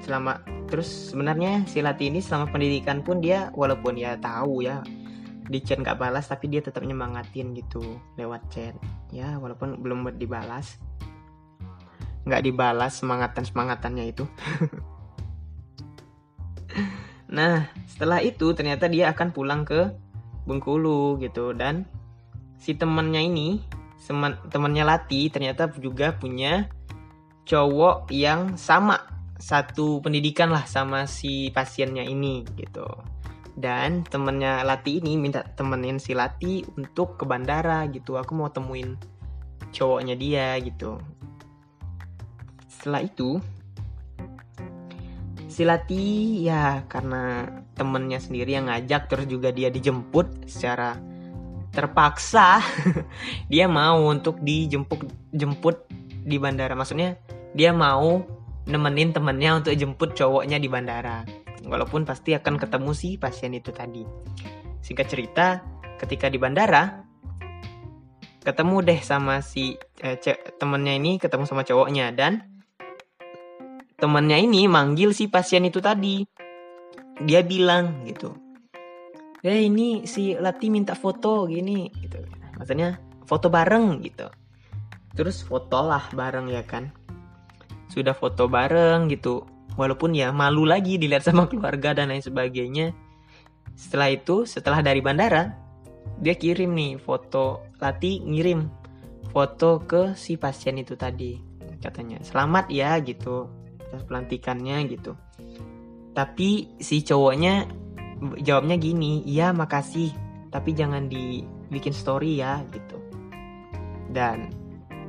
Selama 0.03 0.36
terus 0.67 1.15
sebenarnya 1.15 1.63
si 1.63 1.79
Lati 1.79 2.12
ini 2.12 2.19
selama 2.19 2.51
pendidikan 2.51 3.08
pun 3.08 3.23
dia 3.23 3.56
walaupun 3.56 3.95
ya 3.95 4.19
tahu 4.19 4.67
ya 4.67 4.84
di 5.47 5.60
chat 5.63 5.79
nggak 5.79 5.95
balas 5.95 6.27
tapi 6.27 6.51
dia 6.51 6.60
tetap 6.60 6.84
nyemangatin 6.84 7.56
gitu 7.56 7.79
lewat 8.19 8.43
chat. 8.51 8.75
Ya 9.15 9.39
walaupun 9.39 9.79
belum 9.79 10.19
dibalas 10.19 10.75
nggak 12.24 12.44
dibalas 12.44 13.00
semangatan 13.00 13.44
semangatannya 13.44 14.06
itu. 14.12 14.26
Nah 17.34 17.66
setelah 17.90 18.22
itu 18.22 18.54
ternyata 18.54 18.86
dia 18.86 19.10
akan 19.10 19.34
pulang 19.34 19.66
ke 19.66 19.90
Bengkulu 20.46 21.18
gitu. 21.18 21.52
Dan 21.58 21.90
si 22.62 22.78
temannya 22.78 23.26
ini 23.26 23.58
temannya 24.54 24.86
Lati 24.86 25.34
ternyata 25.34 25.66
juga 25.82 26.14
punya 26.14 26.70
cowok 27.50 28.14
yang 28.14 28.54
sama. 28.56 29.10
Satu 29.42 30.00
pendidikan 30.00 30.54
lah 30.54 30.64
sama 30.70 31.10
si 31.10 31.50
pasiennya 31.52 32.06
ini 32.06 32.46
gitu. 32.54 32.86
Dan 33.58 34.06
temennya 34.06 34.62
Lati 34.62 35.02
ini 35.02 35.18
minta 35.18 35.42
temenin 35.42 35.98
si 35.98 36.14
Lati 36.14 36.62
untuk 36.78 37.18
ke 37.18 37.26
bandara 37.26 37.84
gitu. 37.90 38.16
Aku 38.16 38.38
mau 38.38 38.54
temuin 38.54 38.96
cowoknya 39.74 40.14
dia 40.14 40.54
gitu 40.62 41.02
setelah 42.84 43.00
itu 43.00 43.39
Silati 45.48 46.41
ya 46.50 46.82
karena 46.89 47.46
temennya 47.78 48.17
sendiri 48.17 48.58
yang 48.58 48.73
ngajak 48.73 49.06
terus 49.06 49.29
juga 49.29 49.54
dia 49.54 49.69
dijemput 49.69 50.50
secara 50.50 50.98
terpaksa 51.69 52.58
dia 53.54 53.69
mau 53.69 54.02
untuk 54.10 54.42
dijemput 54.42 55.06
jemput 55.29 55.86
di 56.25 56.42
bandara. 56.42 56.73
Maksudnya 56.73 57.21
dia 57.54 57.69
mau 57.69 58.25
nemenin 58.65 59.13
temennya 59.13 59.62
untuk 59.62 59.77
jemput 59.77 60.17
cowoknya 60.17 60.58
di 60.58 60.65
bandara. 60.65 61.21
Walaupun 61.69 62.02
pasti 62.02 62.34
akan 62.34 62.58
ketemu 62.58 62.92
si 62.98 63.21
pasien 63.21 63.54
itu 63.54 63.69
tadi. 63.69 64.02
Singkat 64.81 65.06
cerita 65.06 65.62
ketika 66.02 66.34
di 66.34 66.42
bandara 66.42 67.06
ketemu 68.42 68.84
deh 68.84 69.00
sama 69.06 69.40
si 69.40 69.77
eh, 70.02 70.17
temennya 70.58 70.98
ini 70.98 71.21
ketemu 71.21 71.46
sama 71.46 71.62
cowoknya. 71.62 72.10
Dan 72.10 72.52
temannya 73.98 74.44
ini 74.44 74.65
manggil 74.69 75.12
si 75.12 75.29
pasien 75.29 75.65
itu 75.67 75.79
tadi. 75.79 76.25
Dia 77.23 77.46
bilang 77.46 78.06
gitu. 78.08 78.33
Eh 79.44 79.67
ini 79.67 80.08
si 80.08 80.33
Lati 80.33 80.71
minta 80.71 80.96
foto 80.98 81.46
gini 81.46 81.91
gitu. 82.00 82.17
Maksudnya 82.58 82.98
foto 83.27 83.52
bareng 83.52 84.02
gitu. 84.02 84.27
Terus 85.13 85.46
foto 85.46 85.83
lah 85.85 86.10
bareng 86.10 86.50
ya 86.50 86.63
kan. 86.65 86.89
Sudah 87.91 88.17
foto 88.17 88.50
bareng 88.50 89.12
gitu. 89.12 89.46
Walaupun 89.73 90.13
ya 90.13 90.29
malu 90.33 90.65
lagi 90.65 90.98
dilihat 90.98 91.27
sama 91.27 91.46
keluarga 91.52 91.94
dan 91.94 92.10
lain 92.10 92.23
sebagainya. 92.23 92.96
Setelah 93.73 94.13
itu, 94.13 94.46
setelah 94.46 94.85
dari 94.85 95.02
bandara, 95.02 95.50
dia 96.21 96.37
kirim 96.37 96.77
nih 96.77 97.02
foto 97.02 97.73
Lati 97.81 98.21
ngirim 98.21 98.69
foto 99.33 99.81
ke 99.81 100.13
si 100.13 100.37
pasien 100.37 100.77
itu 100.77 100.94
tadi 100.94 101.41
katanya 101.81 102.21
selamat 102.21 102.69
ya 102.69 102.96
gitu 103.02 103.50
atas 103.94 104.10
pelantikannya 104.10 104.89
gitu. 104.89 105.13
Tapi 106.17 106.81
si 106.81 107.06
cowoknya 107.06 107.69
jawabnya 108.41 108.81
gini 108.81 109.21
iya 109.29 109.54
makasih 109.54 110.10
tapi 110.50 110.73
jangan 110.73 111.06
dibikin 111.06 111.94
story 111.94 112.41
ya 112.41 112.65
gitu. 112.73 112.98
Dan 114.10 114.50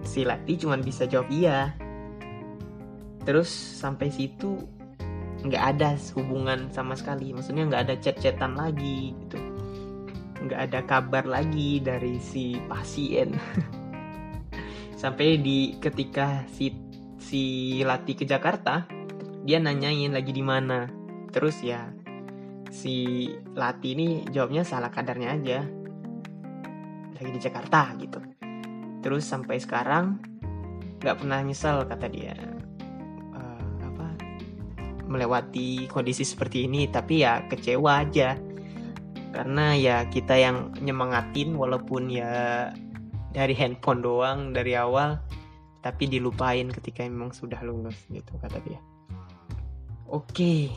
si 0.04 0.28
Lati 0.28 0.60
cuma 0.60 0.76
bisa 0.76 1.08
jawab 1.08 1.32
iya. 1.32 1.72
Terus 3.24 3.48
sampai 3.48 4.12
situ 4.12 4.60
nggak 5.44 5.64
ada 5.76 5.96
hubungan 6.16 6.72
sama 6.72 6.96
sekali 6.96 7.32
maksudnya 7.32 7.68
nggak 7.68 7.82
ada 7.88 7.96
chat-chatan 7.96 8.52
lagi 8.52 9.16
gitu. 9.24 9.40
Nggak 10.44 10.60
ada 10.60 10.80
kabar 10.84 11.24
lagi 11.24 11.80
dari 11.80 12.20
si 12.20 12.60
pasien. 12.68 13.32
Sampai 15.04 15.36
di 15.36 15.76
ketika 15.84 16.48
si 16.48 16.72
si 17.24 17.80
Lati 17.80 18.12
ke 18.12 18.28
Jakarta 18.28 18.84
dia 19.44 19.56
nanyain 19.60 20.12
lagi 20.12 20.32
di 20.32 20.44
mana. 20.44 20.84
Terus 21.32 21.64
ya 21.64 21.88
si 22.68 23.28
Lati 23.56 23.96
ini 23.96 24.08
jawabnya 24.28 24.64
salah 24.64 24.92
kadarnya 24.92 25.32
aja. 25.32 25.58
Lagi 27.16 27.30
di 27.32 27.40
Jakarta 27.40 27.96
gitu. 27.96 28.20
Terus 29.00 29.24
sampai 29.24 29.56
sekarang 29.56 30.20
nggak 31.00 31.16
pernah 31.20 31.40
nyesel 31.40 31.84
kata 31.88 32.06
dia. 32.12 32.36
Uh, 33.32 33.68
apa 33.84 34.08
melewati 35.08 35.88
kondisi 35.88 36.24
seperti 36.24 36.68
ini 36.68 36.88
tapi 36.88 37.24
ya 37.24 37.44
kecewa 37.48 38.04
aja. 38.04 38.36
Karena 39.34 39.74
ya 39.74 39.96
kita 40.08 40.38
yang 40.38 40.72
nyemangatin 40.78 41.58
walaupun 41.58 42.06
ya 42.06 42.70
dari 43.34 43.52
handphone 43.52 43.98
doang 43.98 44.54
dari 44.54 44.78
awal 44.78 45.18
tapi 45.84 46.08
dilupain 46.08 46.72
ketika 46.72 47.04
memang 47.04 47.36
sudah 47.36 47.60
lulus 47.60 48.08
gitu 48.08 48.32
kata 48.40 48.56
dia. 48.64 48.80
Oke. 50.08 50.72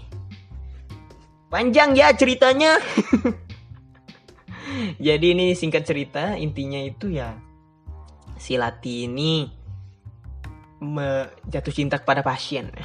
Panjang 1.48 1.96
ya 1.96 2.12
ceritanya. 2.12 2.76
Jadi 5.08 5.32
ini 5.32 5.56
singkat 5.56 5.88
cerita 5.88 6.36
intinya 6.36 6.84
itu 6.84 7.08
ya 7.08 7.40
si 8.36 8.60
Lati 8.60 9.08
ini 9.08 9.48
jatuh 11.48 11.72
cinta 11.72 12.04
kepada 12.04 12.20
pasien. 12.20 12.68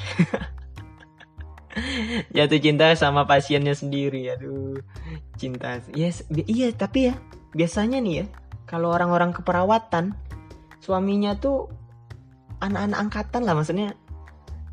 Jatuh 2.37 2.61
cinta 2.63 2.95
sama 2.95 3.27
pasiennya 3.27 3.75
sendiri 3.75 4.31
aduh 4.31 4.79
cinta. 5.35 5.83
Yes 5.91 6.23
iya 6.31 6.71
tapi 6.71 7.11
ya 7.11 7.19
biasanya 7.51 7.99
nih 7.99 8.15
ya 8.15 8.27
kalau 8.71 8.95
orang-orang 8.95 9.35
keperawatan 9.35 10.15
suaminya 10.79 11.35
tuh 11.35 11.82
anak-anak 12.63 12.99
angkatan 12.99 13.43
lah 13.43 13.55
maksudnya. 13.59 13.99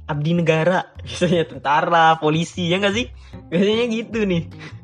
Abdi 0.10 0.32
negara. 0.38 0.90
Biasanya 1.06 1.46
tentara 1.50 2.18
polisi 2.22 2.70
ya 2.70 2.78
nggak 2.78 2.96
sih? 2.96 3.08
Biasanya 3.50 3.86
gitu 3.90 4.20
nih. 4.30 4.46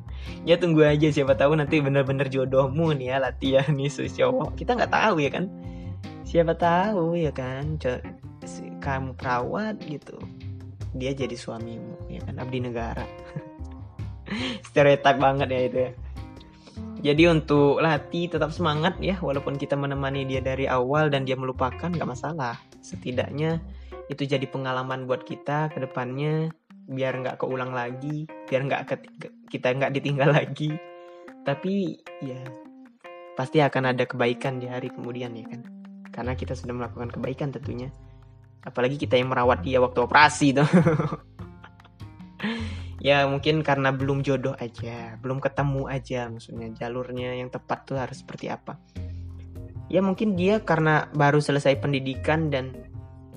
Ya 0.45 0.61
tunggu 0.61 0.85
aja. 0.85 1.09
Siapa 1.09 1.33
tahu 1.33 1.57
nanti 1.57 1.81
bener-bener 1.81 2.29
jodohmu 2.29 2.93
nih 2.93 3.09
ya 3.09 3.17
latihan 3.17 3.65
nih 3.73 3.89
cowok. 3.89 4.53
Kita 4.53 4.77
nggak 4.77 4.93
tahu 4.93 5.17
ya 5.17 5.33
kan? 5.33 5.49
Siapa 6.21 6.53
tahu 6.53 7.17
ya 7.17 7.33
kan? 7.33 7.81
Kamu 8.77 9.17
perawat 9.17 9.81
gitu. 9.89 10.13
Dia 10.93 11.17
jadi 11.17 11.33
suamimu 11.33 12.13
ya 12.13 12.21
kan? 12.29 12.37
Abdi 12.37 12.61
negara. 12.61 13.09
Stereotip 14.69 15.17
banget 15.17 15.49
ya 15.49 15.61
itu 15.65 15.77
ya. 15.81 15.91
Jadi 17.05 17.23
untuk 17.29 17.81
Lati 17.81 18.29
tetap 18.29 18.53
semangat 18.53 19.01
ya 19.01 19.17
walaupun 19.21 19.57
kita 19.57 19.73
menemani 19.73 20.29
dia 20.29 20.45
dari 20.45 20.69
awal 20.69 21.09
dan 21.09 21.25
dia 21.25 21.33
melupakan 21.33 21.89
nggak 21.89 22.05
masalah. 22.05 22.61
Setidaknya 22.85 23.57
itu 24.13 24.29
jadi 24.29 24.45
pengalaman 24.45 25.09
buat 25.09 25.25
kita 25.25 25.73
ke 25.73 25.81
depannya 25.81 26.53
biar 26.85 27.17
nggak 27.17 27.41
keulang 27.41 27.73
lagi, 27.73 28.29
biar 28.45 28.61
nggak 28.69 28.81
kita 29.49 29.73
nggak 29.73 29.93
ditinggal 29.97 30.29
lagi. 30.37 30.77
Tapi 31.41 31.97
ya 32.21 32.41
pasti 33.33 33.57
akan 33.65 33.97
ada 33.97 34.05
kebaikan 34.05 34.61
di 34.61 34.69
hari 34.69 34.93
kemudian 34.93 35.33
ya 35.33 35.45
kan. 35.49 35.65
Karena 36.13 36.37
kita 36.37 36.53
sudah 36.53 36.77
melakukan 36.77 37.09
kebaikan 37.09 37.49
tentunya. 37.49 37.89
Apalagi 38.61 39.01
kita 39.01 39.17
yang 39.17 39.33
merawat 39.33 39.65
dia 39.65 39.81
waktu 39.81 40.05
operasi 40.05 40.53
tuh. 40.53 40.69
ya 43.05 43.21
mungkin 43.29 43.61
karena 43.61 43.93
belum 43.93 44.25
jodoh 44.25 44.57
aja 44.57 45.13
belum 45.21 45.37
ketemu 45.37 45.85
aja 45.85 46.25
maksudnya 46.25 46.73
jalurnya 46.73 47.37
yang 47.37 47.53
tepat 47.53 47.85
tuh 47.85 48.01
harus 48.01 48.25
seperti 48.25 48.49
apa 48.49 48.81
ya 49.89 50.01
mungkin 50.01 50.33
dia 50.33 50.61
karena 50.61 51.09
baru 51.13 51.37
selesai 51.37 51.77
pendidikan 51.77 52.49
dan 52.49 52.73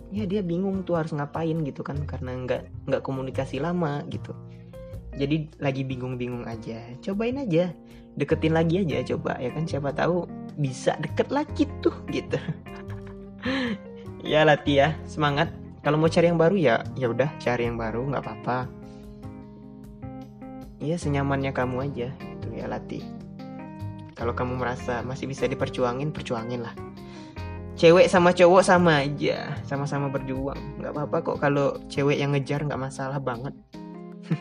ya 0.09 0.25
dia 0.25 0.41
bingung 0.41 0.85
tuh 0.89 0.97
harus 0.97 1.13
ngapain 1.13 1.61
gitu 1.65 1.85
kan 1.85 2.01
karena 2.09 2.33
nggak 2.33 2.63
nggak 2.89 3.03
komunikasi 3.05 3.61
lama 3.61 4.01
gitu. 4.09 4.33
Jadi 5.19 5.51
lagi 5.59 5.83
bingung-bingung 5.83 6.47
aja. 6.47 6.79
Cobain 7.03 7.43
aja 7.43 7.75
deketin 8.19 8.55
lagi 8.55 8.83
aja 8.83 9.03
coba 9.15 9.37
ya 9.39 9.51
kan? 9.53 9.67
Siapa 9.67 9.91
tahu 9.93 10.25
bisa 10.59 10.95
deket 11.03 11.29
lagi 11.31 11.69
tuh 11.85 11.95
gitu. 12.13 12.39
Ya 14.19 14.43
latih 14.43 14.83
ya 14.83 14.89
semangat. 15.07 15.47
Kalau 15.87 15.95
mau 15.95 16.11
cari 16.11 16.27
yang 16.27 16.43
baru 16.43 16.59
ya 16.59 16.83
ya 16.99 17.07
udah 17.07 17.31
cari 17.39 17.71
yang 17.71 17.79
baru 17.79 18.03
nggak 18.03 18.27
apa-apa. 18.27 18.67
Ya 20.83 20.99
senyamannya 20.99 21.55
kamu 21.55 21.87
aja 21.87 22.11
itu 22.19 22.49
ya 22.51 22.67
latih 22.67 23.18
kalau 24.19 24.35
kamu 24.35 24.59
merasa 24.59 25.07
masih 25.07 25.31
bisa 25.31 25.47
diperjuangin 25.47 26.11
perjuangin 26.11 26.66
lah. 26.66 26.75
Cewek 27.79 28.11
sama 28.11 28.35
cowok 28.35 28.66
sama 28.66 29.07
aja. 29.07 29.55
Sama-sama 29.62 30.11
berjuang. 30.11 30.59
Nggak 30.83 30.93
apa-apa 30.99 31.16
kok 31.23 31.39
kalau 31.39 31.79
cewek 31.87 32.19
yang 32.19 32.35
ngejar 32.35 32.66
nggak 32.66 32.83
masalah 32.83 33.23
banget. 33.23 33.55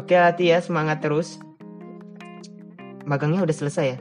Oke 0.00 0.16
latih 0.16 0.56
ya 0.56 0.64
semangat 0.64 1.04
terus. 1.04 1.36
Magangnya 3.04 3.44
udah 3.44 3.52
selesai 3.52 3.86
ya? 3.92 3.98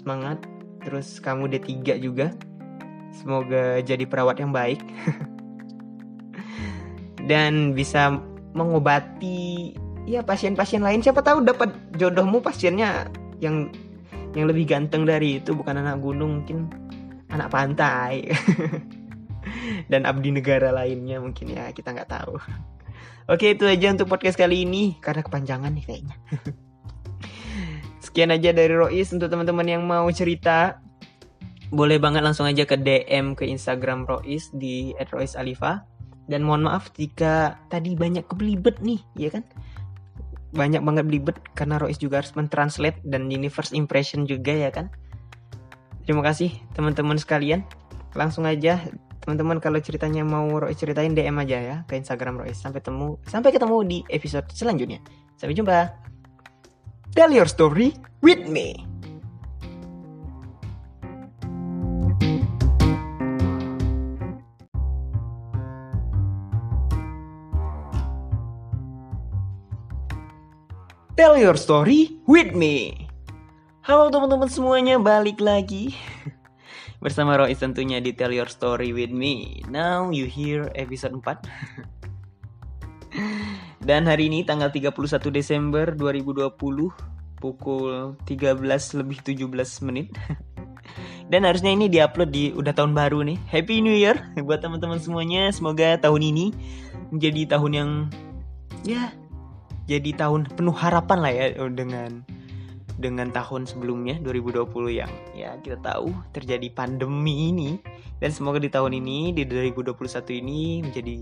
Semangat. 0.00 0.40
Terus 0.80 1.20
kamu 1.20 1.52
D3 1.52 2.00
juga. 2.00 2.32
Semoga 3.12 3.84
jadi 3.84 4.08
perawat 4.08 4.40
yang 4.40 4.56
baik. 4.56 4.80
Dan 7.30 7.76
bisa 7.76 8.16
mengobati 8.56 9.76
ya 10.08 10.24
pasien-pasien 10.24 10.80
lain. 10.80 11.04
Siapa 11.04 11.20
tahu 11.20 11.44
dapat 11.44 11.76
jodohmu 12.00 12.40
pasiennya 12.40 13.12
yang 13.44 13.68
yang 14.32 14.48
lebih 14.48 14.64
ganteng 14.64 15.04
dari 15.04 15.40
itu 15.40 15.52
bukan 15.52 15.80
anak 15.80 16.00
gunung 16.00 16.42
mungkin 16.42 16.68
anak 17.32 17.48
pantai. 17.52 18.28
Dan 19.90 20.06
abdi 20.06 20.30
negara 20.32 20.70
lainnya 20.70 21.18
mungkin 21.18 21.52
ya 21.52 21.72
kita 21.74 21.92
nggak 21.92 22.10
tahu. 22.10 22.38
Oke 23.30 23.54
itu 23.54 23.64
aja 23.68 23.92
untuk 23.94 24.10
podcast 24.10 24.34
kali 24.34 24.66
ini 24.66 24.98
karena 24.98 25.22
kepanjangan 25.22 25.70
nih 25.72 25.84
kayaknya. 25.84 26.16
Sekian 28.04 28.34
aja 28.34 28.50
dari 28.50 28.74
Rois 28.74 29.08
untuk 29.14 29.30
teman-teman 29.30 29.66
yang 29.68 29.82
mau 29.86 30.04
cerita 30.10 30.82
boleh 31.72 31.96
banget 31.96 32.20
langsung 32.20 32.44
aja 32.44 32.68
ke 32.68 32.76
DM 32.76 33.32
ke 33.32 33.48
Instagram 33.48 34.04
Rois 34.04 34.52
di 34.52 34.92
@roisalifa 35.08 35.88
dan 36.28 36.44
mohon 36.44 36.68
maaf 36.68 36.92
jika 36.92 37.56
tadi 37.72 37.96
banyak 37.96 38.28
kebelibet 38.28 38.78
nih 38.84 39.00
ya 39.16 39.32
kan 39.32 39.44
banyak 40.52 40.84
banget 40.84 41.04
belibet 41.08 41.36
karena 41.56 41.80
Rois 41.80 41.96
juga 41.96 42.20
harus 42.20 42.36
mentranslate 42.36 43.00
dan 43.02 43.26
ini 43.32 43.48
first 43.48 43.72
impression 43.72 44.28
juga 44.28 44.52
ya 44.52 44.68
kan. 44.68 44.92
Terima 46.04 46.20
kasih 46.20 46.52
teman-teman 46.76 47.16
sekalian. 47.16 47.64
Langsung 48.12 48.44
aja 48.44 48.76
teman-teman 49.24 49.62
kalau 49.64 49.80
ceritanya 49.80 50.26
mau 50.26 50.44
Rois 50.60 50.76
ceritain 50.76 51.16
DM 51.16 51.40
aja 51.40 51.58
ya 51.58 51.76
ke 51.88 51.96
Instagram 51.96 52.44
Rois. 52.44 52.56
Sampai 52.58 52.84
temu 52.84 53.16
sampai 53.24 53.50
ketemu 53.50 53.76
di 53.88 53.98
episode 54.12 54.46
selanjutnya. 54.52 55.00
Sampai 55.40 55.56
jumpa. 55.56 55.78
Tell 57.12 57.32
your 57.32 57.48
story 57.48 57.92
with 58.24 58.48
me. 58.48 58.91
Tell 71.12 71.36
your 71.36 71.60
story 71.60 72.16
with 72.24 72.56
me. 72.56 73.04
Halo 73.84 74.08
teman-teman 74.08 74.48
semuanya, 74.48 74.96
balik 74.96 75.44
lagi 75.44 75.92
bersama 77.04 77.36
Roy 77.36 77.52
tentunya 77.52 78.00
di 78.00 78.16
Tell 78.16 78.32
Your 78.32 78.48
Story 78.48 78.96
with 78.96 79.12
me. 79.12 79.60
Now 79.68 80.08
you 80.08 80.24
hear 80.24 80.72
episode 80.72 81.12
4. 81.12 81.36
Dan 83.88 84.08
hari 84.08 84.32
ini 84.32 84.40
tanggal 84.48 84.72
31 84.72 84.96
Desember 85.28 85.92
2020 85.92 86.48
pukul 87.44 88.16
13 88.24 88.56
lebih 89.04 89.18
17 89.20 89.84
menit. 89.84 90.16
Dan 91.30 91.44
harusnya 91.44 91.76
ini 91.76 91.92
diupload 91.92 92.32
di 92.32 92.56
udah 92.56 92.72
tahun 92.72 92.96
baru 92.96 93.20
nih. 93.20 93.36
Happy 93.52 93.84
New 93.84 93.92
Year 93.92 94.16
buat 94.40 94.64
teman-teman 94.64 94.96
semuanya. 94.96 95.52
Semoga 95.52 95.92
tahun 96.00 96.24
ini 96.32 96.56
menjadi 97.12 97.52
tahun 97.52 97.72
yang 97.76 97.90
ya 98.88 99.12
jadi 99.92 100.10
tahun 100.16 100.48
penuh 100.56 100.72
harapan 100.72 101.18
lah 101.20 101.32
ya 101.32 101.46
dengan 101.68 102.24
dengan 102.96 103.28
tahun 103.34 103.66
sebelumnya 103.66 104.16
2020 104.24 104.68
yang 104.94 105.12
ya 105.36 105.58
kita 105.60 105.80
tahu 105.82 106.14
terjadi 106.32 106.70
pandemi 106.72 107.50
ini 107.50 107.70
dan 108.22 108.30
semoga 108.30 108.62
di 108.62 108.70
tahun 108.70 108.96
ini 109.02 109.34
di 109.36 109.42
2021 109.44 109.92
ini 110.40 110.86
menjadi 110.86 111.16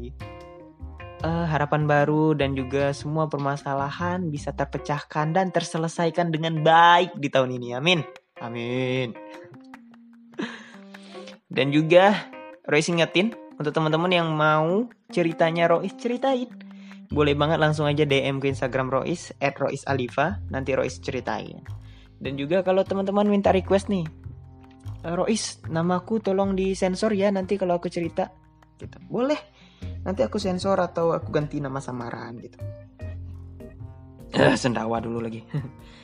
uh, 1.24 1.46
harapan 1.48 1.88
baru 1.88 2.36
dan 2.36 2.52
juga 2.52 2.92
semua 2.92 3.26
permasalahan 3.26 4.28
bisa 4.28 4.52
terpecahkan 4.52 5.32
dan 5.32 5.48
terselesaikan 5.50 6.28
dengan 6.28 6.60
baik 6.60 7.16
di 7.16 7.28
tahun 7.32 7.56
ini. 7.56 7.68
Amin. 7.74 8.04
Amin. 8.40 9.16
Dan 11.50 11.74
juga 11.74 12.14
Royce 12.68 12.92
ingetin 12.94 13.34
untuk 13.58 13.74
teman-teman 13.74 14.12
yang 14.12 14.28
mau 14.32 14.86
ceritanya 15.10 15.66
Royce 15.66 15.98
ceritain. 15.98 16.69
Boleh 17.10 17.34
banget 17.34 17.58
langsung 17.58 17.90
aja 17.90 18.06
DM 18.06 18.38
ke 18.38 18.46
Instagram 18.46 18.86
Royce 18.86 19.34
at 19.42 19.58
Royce 19.58 19.82
Alifa, 19.90 20.38
nanti 20.46 20.78
Royce 20.78 21.02
ceritain. 21.02 21.58
Dan 22.22 22.38
juga 22.38 22.62
kalau 22.62 22.86
teman-teman 22.86 23.26
minta 23.26 23.50
request 23.50 23.90
nih, 23.90 24.06
eh, 25.02 25.14
Royce, 25.18 25.58
namaku 25.66 26.22
tolong 26.22 26.54
disensor 26.54 27.10
ya 27.18 27.34
nanti 27.34 27.58
kalau 27.58 27.82
aku 27.82 27.90
cerita. 27.90 28.30
Gitu. 28.78 28.94
Boleh. 29.10 29.38
Nanti 30.06 30.22
aku 30.22 30.38
sensor 30.38 30.78
atau 30.78 31.10
aku 31.10 31.34
ganti 31.34 31.58
nama 31.58 31.82
samaran 31.82 32.38
gitu. 32.38 32.58
Eh, 34.30 34.54
sendawa 34.54 35.02
dulu 35.02 35.18
lagi. 35.18 35.42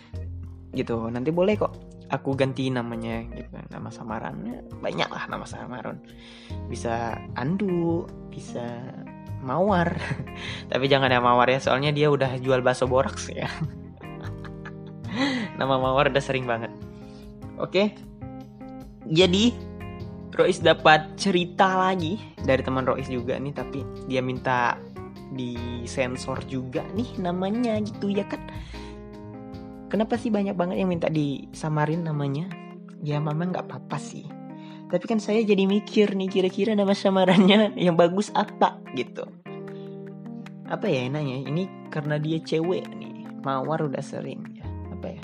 gitu. 0.78 1.06
Nanti 1.06 1.30
boleh 1.30 1.54
kok 1.54 1.96
aku 2.06 2.38
ganti 2.38 2.70
namanya 2.70 3.26
gitu 3.34 3.50
nama 3.70 3.90
samarannya 3.90 4.62
banyak 4.78 5.10
lah 5.10 5.26
nama 5.26 5.42
samaran 5.42 5.98
bisa 6.70 7.18
Andu 7.34 8.06
bisa 8.30 8.62
Mawar. 9.46 9.94
Tapi 10.70 10.84
jangan 10.90 11.08
ya 11.08 11.22
Mawar 11.22 11.46
ya 11.46 11.62
soalnya 11.62 11.94
dia 11.94 12.10
udah 12.10 12.42
jual 12.42 12.60
bakso 12.66 12.90
boraks 12.90 13.30
ya. 13.30 13.46
Nama 15.58 15.74
Mawar 15.78 16.10
udah 16.10 16.20
sering 16.22 16.44
banget. 16.44 16.74
Oke. 17.62 17.94
Jadi 19.06 19.54
Rois 20.36 20.58
dapat 20.60 21.16
cerita 21.16 21.78
lagi 21.88 22.18
dari 22.42 22.60
teman 22.60 22.84
Rois 22.84 23.08
juga 23.08 23.38
nih 23.40 23.54
tapi 23.56 23.80
dia 24.04 24.20
minta 24.20 24.76
disensor 25.32 26.44
juga 26.44 26.84
nih 26.92 27.22
namanya 27.22 27.78
gitu 27.80 28.12
ya 28.12 28.26
kan. 28.28 28.42
Kenapa 29.86 30.18
sih 30.18 30.34
banyak 30.34 30.58
banget 30.58 30.82
yang 30.82 30.90
minta 30.90 31.06
disamarin 31.06 32.02
namanya? 32.02 32.50
Ya 33.00 33.22
mama 33.22 33.48
nggak 33.48 33.70
apa-apa 33.70 33.96
sih. 34.02 34.35
Tapi 34.86 35.04
kan 35.04 35.18
saya 35.18 35.42
jadi 35.42 35.66
mikir 35.66 36.14
nih 36.14 36.30
kira-kira 36.30 36.72
nama 36.78 36.94
samarannya 36.94 37.74
yang 37.86 37.98
bagus 37.98 38.30
apa 38.34 38.78
gitu. 38.94 39.26
Apa 40.66 40.90
ya 40.90 41.06
enaknya? 41.06 41.46
Ini 41.46 41.62
karena 41.90 42.18
dia 42.18 42.38
cewek 42.42 42.86
nih. 42.94 43.26
Mawar 43.42 43.86
udah 43.86 44.02
sering 44.02 44.42
ya. 44.58 44.66
Apa 44.94 45.14
ya? 45.14 45.22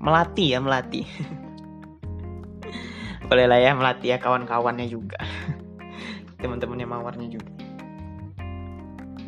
Melati 0.00 0.44
ya, 0.52 0.58
melati. 0.60 1.02
Boleh 3.28 3.44
lah 3.44 3.60
ya 3.60 3.76
melati 3.76 4.08
ya 4.08 4.16
kawan-kawannya 4.16 4.88
juga. 4.88 5.20
Teman-temannya 6.40 6.88
Mawarnya 6.88 7.28
juga. 7.28 7.52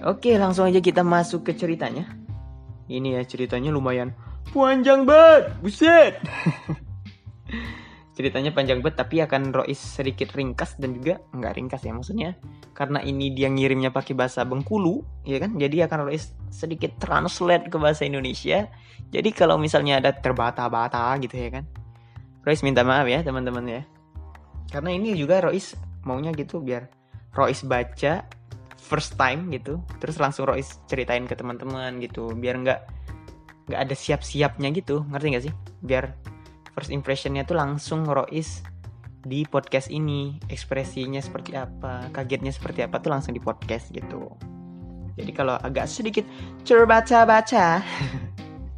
Oke, 0.09 0.41
langsung 0.41 0.65
aja 0.65 0.81
kita 0.81 1.05
masuk 1.05 1.45
ke 1.45 1.53
ceritanya. 1.53 2.09
Ini 2.89 3.21
ya 3.21 3.23
ceritanya 3.29 3.69
lumayan 3.69 4.17
panjang 4.51 5.07
banget 5.07 5.55
buset 5.63 6.19
ceritanya 8.21 8.53
panjang 8.53 8.85
banget 8.85 9.01
tapi 9.01 9.25
akan 9.25 9.57
Rois 9.57 9.81
sedikit 9.81 10.37
ringkas 10.37 10.77
dan 10.77 10.93
juga 10.93 11.25
nggak 11.33 11.53
ringkas 11.57 11.81
ya 11.81 11.97
maksudnya. 11.97 12.31
Karena 12.77 13.01
ini 13.01 13.33
dia 13.33 13.49
ngirimnya 13.49 13.89
pakai 13.89 14.13
bahasa 14.13 14.45
Bengkulu 14.45 15.01
ya 15.25 15.41
kan? 15.41 15.57
Jadi 15.57 15.81
akan 15.81 16.13
Rois 16.13 16.37
sedikit 16.53 17.01
translate 17.01 17.73
ke 17.73 17.81
bahasa 17.81 18.05
Indonesia. 18.05 18.69
Jadi 19.09 19.33
kalau 19.33 19.57
misalnya 19.57 20.05
ada 20.05 20.13
terbata-bata 20.13 21.17
gitu 21.25 21.41
ya 21.41 21.49
kan? 21.49 21.65
Rois 22.45 22.61
minta 22.61 22.85
maaf 22.85 23.09
ya 23.09 23.25
teman-teman 23.25 23.65
ya. 23.65 23.83
Karena 24.69 24.93
ini 24.93 25.17
juga 25.17 25.41
Rois 25.41 25.73
maunya 26.05 26.37
gitu 26.37 26.61
biar 26.61 26.93
Rois 27.33 27.65
baca 27.65 28.29
first 28.77 29.17
time 29.17 29.49
gitu. 29.49 29.81
Terus 29.97 30.21
langsung 30.21 30.45
Rois 30.45 30.77
ceritain 30.85 31.25
ke 31.25 31.33
teman-teman 31.33 31.97
gitu 32.05 32.37
biar 32.37 32.61
nggak 32.61 32.81
nggak 33.73 33.81
ada 33.81 33.95
siap-siapnya 33.97 34.69
gitu. 34.77 35.09
Ngerti 35.09 35.27
nggak 35.33 35.45
sih? 35.49 35.55
Biar 35.81 36.13
first 36.81 36.97
impressionnya 36.97 37.45
tuh 37.45 37.61
langsung 37.61 38.09
Rois 38.09 38.65
di 39.21 39.45
podcast 39.45 39.93
ini. 39.93 40.41
Ekspresinya 40.49 41.21
seperti 41.21 41.53
apa 41.53 42.09
kagetnya 42.09 42.49
seperti 42.49 42.81
apa 42.81 42.97
tuh 43.05 43.13
langsung 43.13 43.37
di 43.37 43.43
podcast 43.45 43.93
gitu. 43.93 44.33
Jadi 45.21 45.31
kalau 45.37 45.61
agak 45.61 45.85
sedikit 45.85 46.25
terbaca-baca 46.65 47.85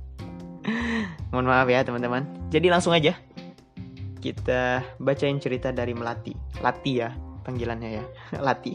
mohon 1.30 1.46
maaf 1.46 1.70
ya 1.70 1.86
teman-teman. 1.86 2.26
Jadi 2.50 2.66
langsung 2.74 2.90
aja. 2.90 3.14
Kita 4.18 4.82
bacain 4.98 5.38
cerita 5.38 5.70
dari 5.70 5.94
Melati. 5.94 6.34
Lati 6.58 6.92
ya 6.98 7.14
panggilannya 7.46 8.02
ya. 8.02 8.04
Lati. 8.50 8.74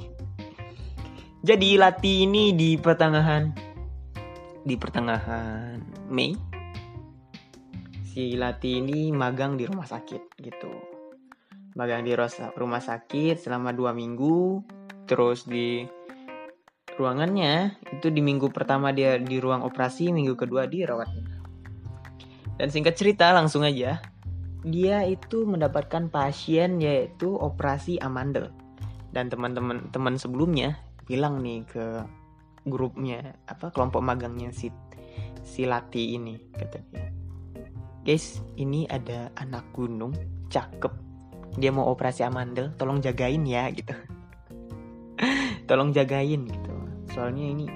Jadi 1.43 1.75
Lati 1.75 2.23
ini 2.23 2.55
di 2.55 2.79
pertengahan. 2.79 3.51
Di 4.63 4.79
pertengahan 4.79 5.83
Mei 6.07 6.46
si 8.17 8.33
Lati 8.33 8.81
ini 8.81 9.13
magang 9.13 9.61
di 9.61 9.69
rumah 9.69 9.85
sakit 9.85 10.41
gitu. 10.41 10.73
Magang 11.77 12.01
di 12.01 12.17
rumah 12.57 12.81
sakit 12.81 13.37
selama 13.37 13.77
dua 13.77 13.93
minggu 13.93 14.65
terus 15.05 15.45
di 15.45 15.85
ruangannya 16.97 17.77
itu 17.93 18.09
di 18.09 18.25
minggu 18.25 18.49
pertama 18.49 18.89
dia 18.89 19.21
di 19.21 19.37
ruang 19.37 19.61
operasi 19.61 20.09
minggu 20.09 20.33
kedua 20.33 20.65
dirawat. 20.65 21.05
Dan 22.57 22.73
singkat 22.73 22.97
cerita 22.97 23.29
langsung 23.37 23.61
aja. 23.61 24.01
Dia 24.65 25.05
itu 25.05 25.45
mendapatkan 25.45 26.09
pasien 26.09 26.81
yaitu 26.81 27.37
operasi 27.37 28.01
amandel. 28.01 28.49
Dan 29.13 29.29
teman-teman 29.29 29.93
teman 29.93 30.17
sebelumnya 30.17 30.73
bilang 31.05 31.45
nih 31.45 31.69
ke 31.69 32.01
grupnya 32.65 33.37
apa 33.45 33.69
kelompok 33.69 34.01
magangnya 34.01 34.49
si 34.49 34.73
si 35.45 35.69
Lati 35.69 36.17
ini 36.17 36.33
katanya 36.57 37.16
guys 38.07 38.39
ini 38.55 38.87
ada 38.87 39.27
anak 39.35 39.67
gunung 39.75 40.15
cakep. 40.47 40.95
Dia 41.59 41.75
mau 41.75 41.91
operasi 41.91 42.23
amandel 42.23 42.71
tolong 42.79 43.03
jagain 43.03 43.43
ya 43.43 43.67
gitu. 43.75 43.91
Tolong 45.67 45.91
jagain 45.91 46.47
gitu. 46.47 46.75
Soalnya 47.11 47.51
ini 47.51 47.67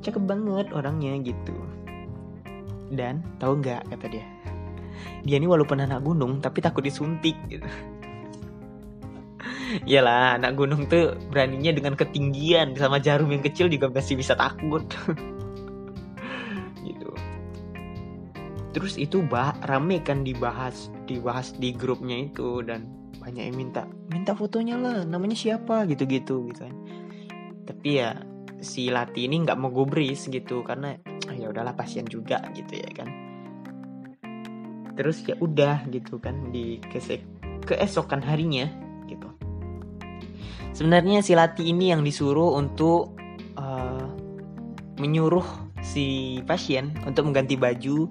cakep 0.00 0.24
banget 0.24 0.72
orangnya 0.72 1.20
gitu. 1.20 1.52
Dan 2.88 3.20
tahu 3.36 3.60
nggak 3.60 3.92
kata 3.92 4.08
dia? 4.08 4.24
Dia 5.28 5.36
ini 5.36 5.44
walaupun 5.44 5.84
anak 5.84 6.00
gunung 6.00 6.40
tapi 6.40 6.64
takut 6.64 6.80
disuntik 6.80 7.36
gitu. 7.52 7.68
Iyalah, 9.84 10.40
anak 10.40 10.56
gunung 10.56 10.88
tuh 10.88 11.12
beraninya 11.28 11.76
dengan 11.76 11.92
ketinggian 11.92 12.72
sama 12.72 13.04
jarum 13.04 13.28
yang 13.28 13.44
kecil 13.44 13.68
juga 13.68 13.92
masih 13.92 14.16
bisa 14.16 14.32
takut. 14.32 14.88
Terus 18.78 18.94
itu 18.94 19.26
bah 19.26 19.58
rame 19.66 19.98
kan 20.06 20.22
dibahas, 20.22 20.94
dibahas 21.10 21.50
di 21.58 21.74
grupnya 21.74 22.30
itu 22.30 22.62
dan 22.62 22.86
banyak 23.18 23.50
yang 23.50 23.58
minta, 23.58 23.82
minta 24.06 24.38
fotonya 24.38 24.78
lah, 24.78 25.02
namanya 25.02 25.34
siapa 25.34 25.82
gitu-gitu 25.90 26.46
gitu 26.54 26.62
kan. 26.62 26.74
Tapi 27.66 27.88
ya 27.98 28.14
si 28.62 28.86
Lati 28.86 29.26
ini 29.26 29.42
nggak 29.42 29.58
mau 29.58 29.74
gubris 29.74 30.30
gitu 30.30 30.62
karena 30.62 30.94
ah, 31.26 31.34
ya 31.34 31.50
udahlah 31.50 31.74
pasien 31.74 32.06
juga 32.06 32.38
gitu 32.54 32.78
ya 32.78 32.90
kan. 32.94 33.10
Terus 34.94 35.26
ya 35.26 35.34
udah 35.42 35.90
gitu 35.90 36.22
kan 36.22 36.54
di 36.54 36.78
kesek 36.86 37.22
keesokan 37.66 38.22
harinya 38.22 38.64
gitu 39.10 39.28
sebenarnya 40.78 41.26
si 41.26 41.34
Lati 41.34 41.68
ini 41.68 41.90
yang 41.90 42.06
disuruh 42.06 42.54
untuk 42.54 43.18
uh, 43.58 44.06
menyuruh 45.02 45.44
si 45.82 46.38
pasien 46.46 46.94
untuk 47.02 47.26
mengganti 47.26 47.58
baju 47.58 48.06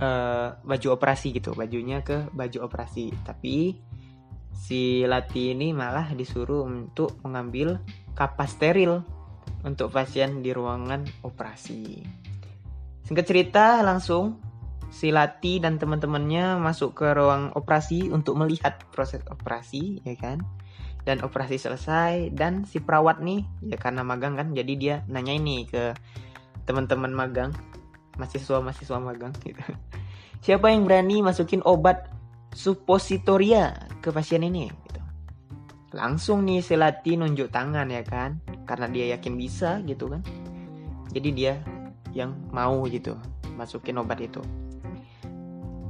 uh, 0.00 0.56
baju 0.60 0.88
operasi 0.96 1.36
gitu. 1.36 1.52
Bajunya 1.52 2.00
ke 2.04 2.28
baju 2.32 2.68
operasi. 2.68 3.12
Tapi 3.24 3.76
si 4.56 5.04
Lati 5.04 5.52
ini 5.52 5.76
malah 5.76 6.12
disuruh 6.16 6.64
untuk 6.64 7.20
mengambil 7.24 7.80
kapas 8.16 8.56
steril 8.56 9.04
untuk 9.62 9.92
pasien 9.92 10.40
di 10.40 10.50
ruangan 10.54 11.04
operasi. 11.26 12.02
Singkat 13.06 13.26
cerita 13.26 13.64
langsung 13.86 14.42
si 14.90 15.10
Lati 15.10 15.58
dan 15.58 15.78
teman-temannya 15.78 16.58
masuk 16.58 16.96
ke 16.96 17.06
ruang 17.14 17.52
operasi 17.54 18.08
untuk 18.10 18.38
melihat 18.38 18.82
proses 18.90 19.22
operasi 19.28 20.02
ya 20.02 20.16
kan? 20.18 20.42
Dan 21.06 21.22
operasi 21.22 21.54
selesai 21.54 22.34
dan 22.34 22.66
si 22.66 22.82
perawat 22.82 23.22
nih 23.22 23.46
ya 23.62 23.78
karena 23.78 24.02
magang 24.02 24.34
kan 24.34 24.50
jadi 24.50 24.72
dia 24.74 24.96
nanya 25.06 25.38
ini 25.38 25.62
ke 25.62 25.94
teman-teman 26.66 27.14
magang 27.14 27.54
mahasiswa 28.16 28.58
mahasiswa 28.60 28.98
magang 29.00 29.32
gitu. 29.44 29.60
Siapa 30.44 30.72
yang 30.72 30.84
berani 30.84 31.24
masukin 31.24 31.64
obat 31.64 32.12
suppositoria 32.52 33.72
ke 34.04 34.12
pasien 34.12 34.44
ini 34.44 34.68
gitu? 34.68 35.02
Langsung 35.96 36.44
nih 36.44 36.60
Selati 36.60 37.16
nunjuk 37.16 37.48
tangan 37.48 37.88
ya 37.88 38.04
kan? 38.04 38.40
Karena 38.68 38.86
dia 38.90 39.16
yakin 39.16 39.34
bisa 39.38 39.80
gitu 39.84 40.12
kan? 40.12 40.20
Jadi 41.12 41.28
dia 41.32 41.60
yang 42.12 42.36
mau 42.52 42.84
gitu 42.88 43.16
masukin 43.56 44.00
obat 44.00 44.20
itu. 44.20 44.40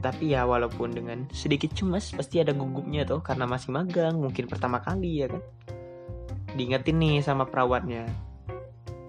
Tapi 0.03 0.39
ya 0.39 0.47
walaupun 0.47 0.95
dengan 0.95 1.27
sedikit 1.35 1.74
cemas 1.74 2.14
pasti 2.14 2.39
ada 2.39 2.55
gugupnya 2.55 3.03
tuh 3.03 3.18
karena 3.24 3.43
masih 3.49 3.74
magang 3.74 4.22
mungkin 4.22 4.47
pertama 4.47 4.79
kali 4.79 5.24
ya 5.24 5.27
kan? 5.27 5.43
Diingetin 6.55 6.97
nih 7.03 7.20
sama 7.27 7.45
perawatnya 7.51 8.07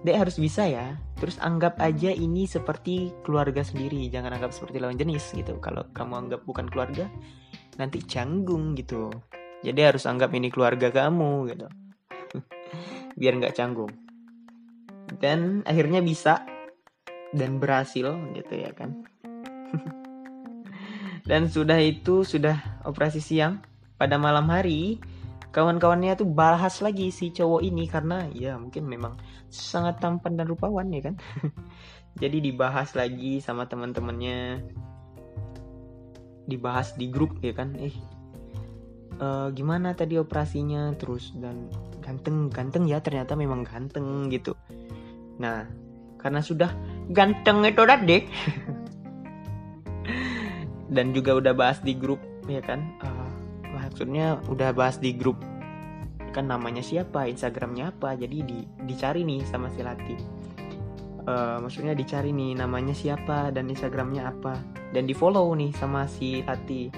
Dek 0.06 0.14
harus 0.14 0.36
bisa 0.38 0.62
ya. 0.66 0.94
Terus 1.18 1.42
anggap 1.42 1.82
aja 1.82 2.14
ini 2.14 2.46
seperti 2.46 3.10
keluarga 3.26 3.66
sendiri. 3.66 4.06
Jangan 4.06 4.38
anggap 4.38 4.54
seperti 4.54 4.78
lawan 4.78 4.94
jenis 4.94 5.34
gitu. 5.34 5.58
Kalau 5.58 5.90
kamu 5.90 6.26
anggap 6.26 6.40
bukan 6.46 6.70
keluarga 6.70 7.10
nanti 7.78 8.02
canggung 8.06 8.78
gitu. 8.78 9.10
Jadi 9.66 9.80
harus 9.82 10.06
anggap 10.06 10.30
ini 10.34 10.54
keluarga 10.54 10.94
kamu 10.94 11.50
gitu. 11.50 11.66
Biar 13.18 13.32
nggak 13.42 13.58
canggung. 13.58 13.90
Dan 15.18 15.66
akhirnya 15.66 15.98
bisa 15.98 16.46
dan 17.34 17.58
berhasil 17.58 18.14
gitu 18.38 18.54
ya 18.54 18.70
kan. 18.70 19.02
Dan 21.28 21.50
sudah 21.50 21.76
itu 21.82 22.24
sudah 22.24 22.80
operasi 22.88 23.20
siang 23.20 23.60
pada 24.00 24.16
malam 24.16 24.48
hari 24.48 24.96
kawan-kawannya 25.48 26.12
tuh 26.18 26.28
bahas 26.28 26.80
lagi 26.84 27.08
si 27.08 27.32
cowok 27.32 27.64
ini 27.64 27.88
karena 27.88 28.28
ya 28.36 28.60
mungkin 28.60 28.84
memang 28.84 29.16
sangat 29.48 30.00
tampan 30.00 30.36
dan 30.36 30.48
rupawan 30.48 30.92
ya 30.92 31.08
kan? 31.08 31.16
Jadi 32.22 32.44
dibahas 32.44 32.92
lagi 32.92 33.40
sama 33.40 33.64
teman-temannya. 33.64 34.60
Dibahas 36.48 36.96
di 36.96 37.08
grup 37.08 37.40
ya 37.40 37.52
kan? 37.56 37.76
Eh 37.76 37.92
uh, 39.20 39.48
gimana 39.52 39.96
tadi 39.96 40.20
operasinya? 40.20 40.92
Terus 40.96 41.32
dan 41.36 41.72
ganteng 42.04 42.52
ganteng 42.52 42.84
ya 42.88 43.00
ternyata 43.00 43.32
memang 43.32 43.64
ganteng 43.64 44.28
gitu. 44.28 44.52
Nah 45.40 45.64
karena 46.18 46.42
sudah 46.42 46.74
ganteng 47.14 47.64
itu 47.64 47.82
tadi 47.86 48.18
dan 50.94 51.14
juga 51.14 51.38
udah 51.38 51.54
bahas 51.56 51.80
di 51.80 51.96
grup 51.96 52.20
ya 52.48 52.60
kan? 52.60 52.84
Uh, 53.00 53.17
maksudnya 53.98 54.38
udah 54.46 54.70
bahas 54.70 55.02
di 55.02 55.10
grup 55.10 55.42
kan 56.30 56.46
namanya 56.46 56.86
siapa 56.86 57.26
instagramnya 57.26 57.90
apa 57.90 58.14
jadi 58.14 58.46
di, 58.46 58.62
dicari 58.86 59.26
nih 59.26 59.42
sama 59.42 59.66
si 59.74 59.82
Lati 59.82 60.38
uh, 61.28 61.56
maksudnya 61.60 61.92
dicari 61.92 62.32
nih 62.32 62.56
namanya 62.56 62.96
siapa 62.96 63.52
dan 63.52 63.68
instagramnya 63.68 64.32
apa. 64.32 64.56
Dan 64.88 65.04
di 65.04 65.12
follow 65.12 65.52
nih 65.52 65.76
sama 65.76 66.08
si 66.08 66.40
Lati 66.40 66.88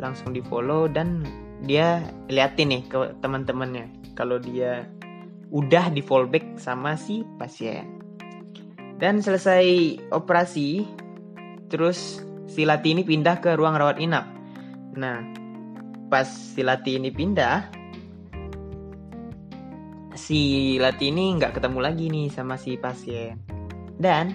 langsung 0.00 0.32
di 0.32 0.40
follow 0.40 0.88
dan 0.88 1.20
dia 1.60 2.00
liatin 2.32 2.72
nih 2.72 2.82
ke 2.88 3.20
teman-temannya 3.20 4.16
kalau 4.16 4.40
dia 4.40 4.88
udah 5.52 5.92
di 5.92 6.00
fallback 6.00 6.56
sama 6.56 6.96
si 6.96 7.20
pasien. 7.36 8.00
Dan 8.96 9.20
selesai 9.20 9.96
operasi 10.12 10.88
terus 11.68 12.24
si 12.48 12.64
Lati 12.64 12.96
ini 12.96 13.04
pindah 13.04 13.44
ke 13.44 13.52
ruang 13.52 13.76
rawat 13.76 14.00
inap. 14.00 14.24
Nah 14.96 15.39
pas 16.10 16.26
si 16.26 16.66
Lati 16.66 16.98
ini 16.98 17.14
pindah 17.14 17.70
si 20.18 20.74
Lati 20.82 21.08
ini 21.14 21.38
nggak 21.38 21.62
ketemu 21.62 21.78
lagi 21.78 22.10
nih 22.10 22.26
sama 22.34 22.58
si 22.58 22.74
pasien. 22.74 23.38
Dan 23.94 24.34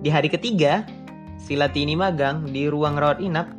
di 0.00 0.08
hari 0.08 0.30
ketiga 0.30 0.86
si 1.36 1.58
Lati 1.58 1.82
ini 1.82 1.98
magang 1.98 2.46
di 2.46 2.70
ruang 2.70 2.94
rawat 2.94 3.18
inap. 3.18 3.50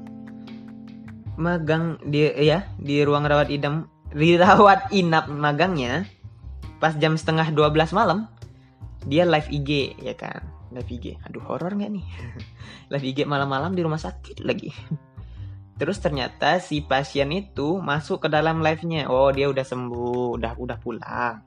Magang 1.36 2.00
di 2.08 2.32
ya 2.40 2.64
di 2.80 3.04
ruang 3.04 3.28
rawat 3.28 3.52
inap 3.52 3.92
di 4.16 4.40
rawat 4.40 4.90
inap 4.96 5.28
magangnya 5.28 6.08
pas 6.80 6.96
jam 6.98 7.14
setengah 7.20 7.54
12 7.54 7.94
malam 7.94 8.26
dia 9.06 9.28
live 9.28 9.52
IG 9.52 10.00
ya 10.00 10.16
kan? 10.16 10.40
Live 10.72 10.88
IG 10.88 11.20
aduh 11.28 11.44
horor 11.44 11.76
nggak 11.76 11.92
nih? 12.00 12.06
Live 12.92 13.06
IG 13.06 13.28
malam-malam 13.28 13.76
di 13.76 13.82
rumah 13.84 14.00
sakit 14.00 14.44
lagi 14.44 14.72
Terus 15.82 15.98
ternyata 15.98 16.62
si 16.62 16.86
pasien 16.86 17.34
itu 17.34 17.82
masuk 17.82 18.22
ke 18.22 18.28
dalam 18.30 18.62
live-nya. 18.62 19.10
Oh, 19.10 19.34
dia 19.34 19.50
udah 19.50 19.66
sembuh, 19.66 20.38
udah 20.38 20.54
udah 20.54 20.78
pulang. 20.78 21.42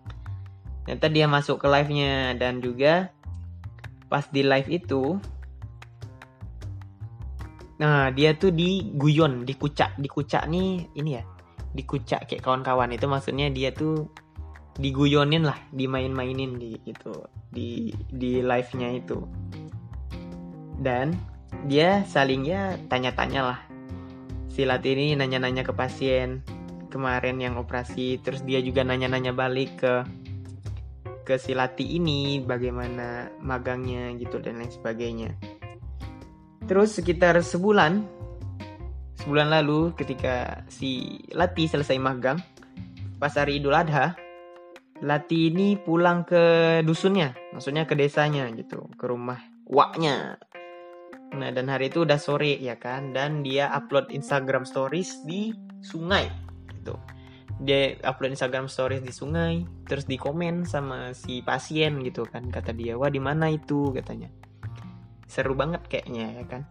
Ternyata 0.82 1.06
dia 1.06 1.30
masuk 1.30 1.62
ke 1.62 1.70
live-nya 1.70 2.34
dan 2.34 2.58
juga 2.58 3.14
pas 4.10 4.26
di 4.26 4.42
live 4.42 4.66
itu 4.74 5.22
Nah, 7.74 8.10
dia 8.14 8.34
tuh 8.38 8.54
diguyon, 8.54 9.42
dikucak, 9.42 9.98
dikucak 9.98 10.46
nih 10.46 10.82
ini 10.94 11.18
ya. 11.18 11.22
Dikucak 11.74 12.30
kayak 12.30 12.42
kawan-kawan 12.42 12.90
itu 12.94 13.06
maksudnya 13.10 13.50
dia 13.50 13.74
tuh 13.74 14.10
diguyonin 14.78 15.42
lah, 15.46 15.58
dimain-mainin 15.74 16.54
di 16.54 16.78
itu 16.86 17.14
di 17.50 17.90
di 18.10 18.42
live-nya 18.42 18.98
itu. 18.98 19.26
Dan 20.78 21.18
dia 21.66 22.02
saling 22.06 22.46
ya 22.46 22.78
tanya-tanya 22.86 23.42
lah 23.42 23.73
si 24.54 24.62
Lati 24.62 24.94
ini 24.94 25.18
nanya-nanya 25.18 25.66
ke 25.66 25.74
pasien 25.74 26.46
kemarin 26.86 27.42
yang 27.42 27.58
operasi 27.58 28.22
terus 28.22 28.46
dia 28.46 28.62
juga 28.62 28.86
nanya-nanya 28.86 29.34
balik 29.34 29.82
ke 29.82 29.94
ke 31.26 31.34
si 31.42 31.58
Lati 31.58 31.98
ini 31.98 32.38
bagaimana 32.38 33.34
magangnya 33.42 34.14
gitu 34.14 34.38
dan 34.38 34.62
lain 34.62 34.70
sebagainya. 34.70 35.34
Terus 36.70 36.94
sekitar 36.94 37.34
sebulan 37.42 38.06
sebulan 39.26 39.48
lalu 39.58 39.90
ketika 39.98 40.62
si 40.70 41.18
Lati 41.34 41.66
selesai 41.66 41.98
magang 41.98 42.38
pas 43.18 43.34
hari 43.34 43.58
Idul 43.58 43.74
Adha 43.74 44.14
Lati 45.02 45.50
ini 45.50 45.74
pulang 45.74 46.22
ke 46.22 46.78
dusunnya 46.86 47.34
maksudnya 47.50 47.88
ke 47.88 47.98
desanya 47.98 48.46
gitu 48.54 48.86
ke 48.94 49.04
rumah 49.08 49.40
waknya 49.64 50.38
Nah, 51.34 51.50
dan 51.50 51.66
hari 51.66 51.90
itu 51.90 52.06
udah 52.06 52.16
sore 52.16 52.54
ya 52.62 52.78
kan 52.78 53.10
dan 53.10 53.42
dia 53.42 53.66
upload 53.74 54.14
Instagram 54.14 54.62
stories 54.62 55.26
di 55.26 55.50
sungai 55.82 56.30
gitu. 56.78 56.94
Dia 57.62 57.94
upload 58.02 58.34
Instagram 58.34 58.66
stories 58.66 59.02
di 59.02 59.14
sungai, 59.14 59.62
terus 59.86 60.10
di 60.10 60.18
komen 60.18 60.66
sama 60.66 61.14
si 61.14 61.38
pasien 61.42 62.02
gitu 62.02 62.26
kan. 62.26 62.50
Kata 62.50 62.74
dia, 62.74 62.98
"Wah, 62.98 63.10
di 63.10 63.22
mana 63.22 63.46
itu?" 63.46 63.94
katanya. 63.94 64.26
Seru 65.30 65.54
banget 65.54 65.86
kayaknya 65.86 66.42
ya 66.42 66.44
kan. 66.46 66.62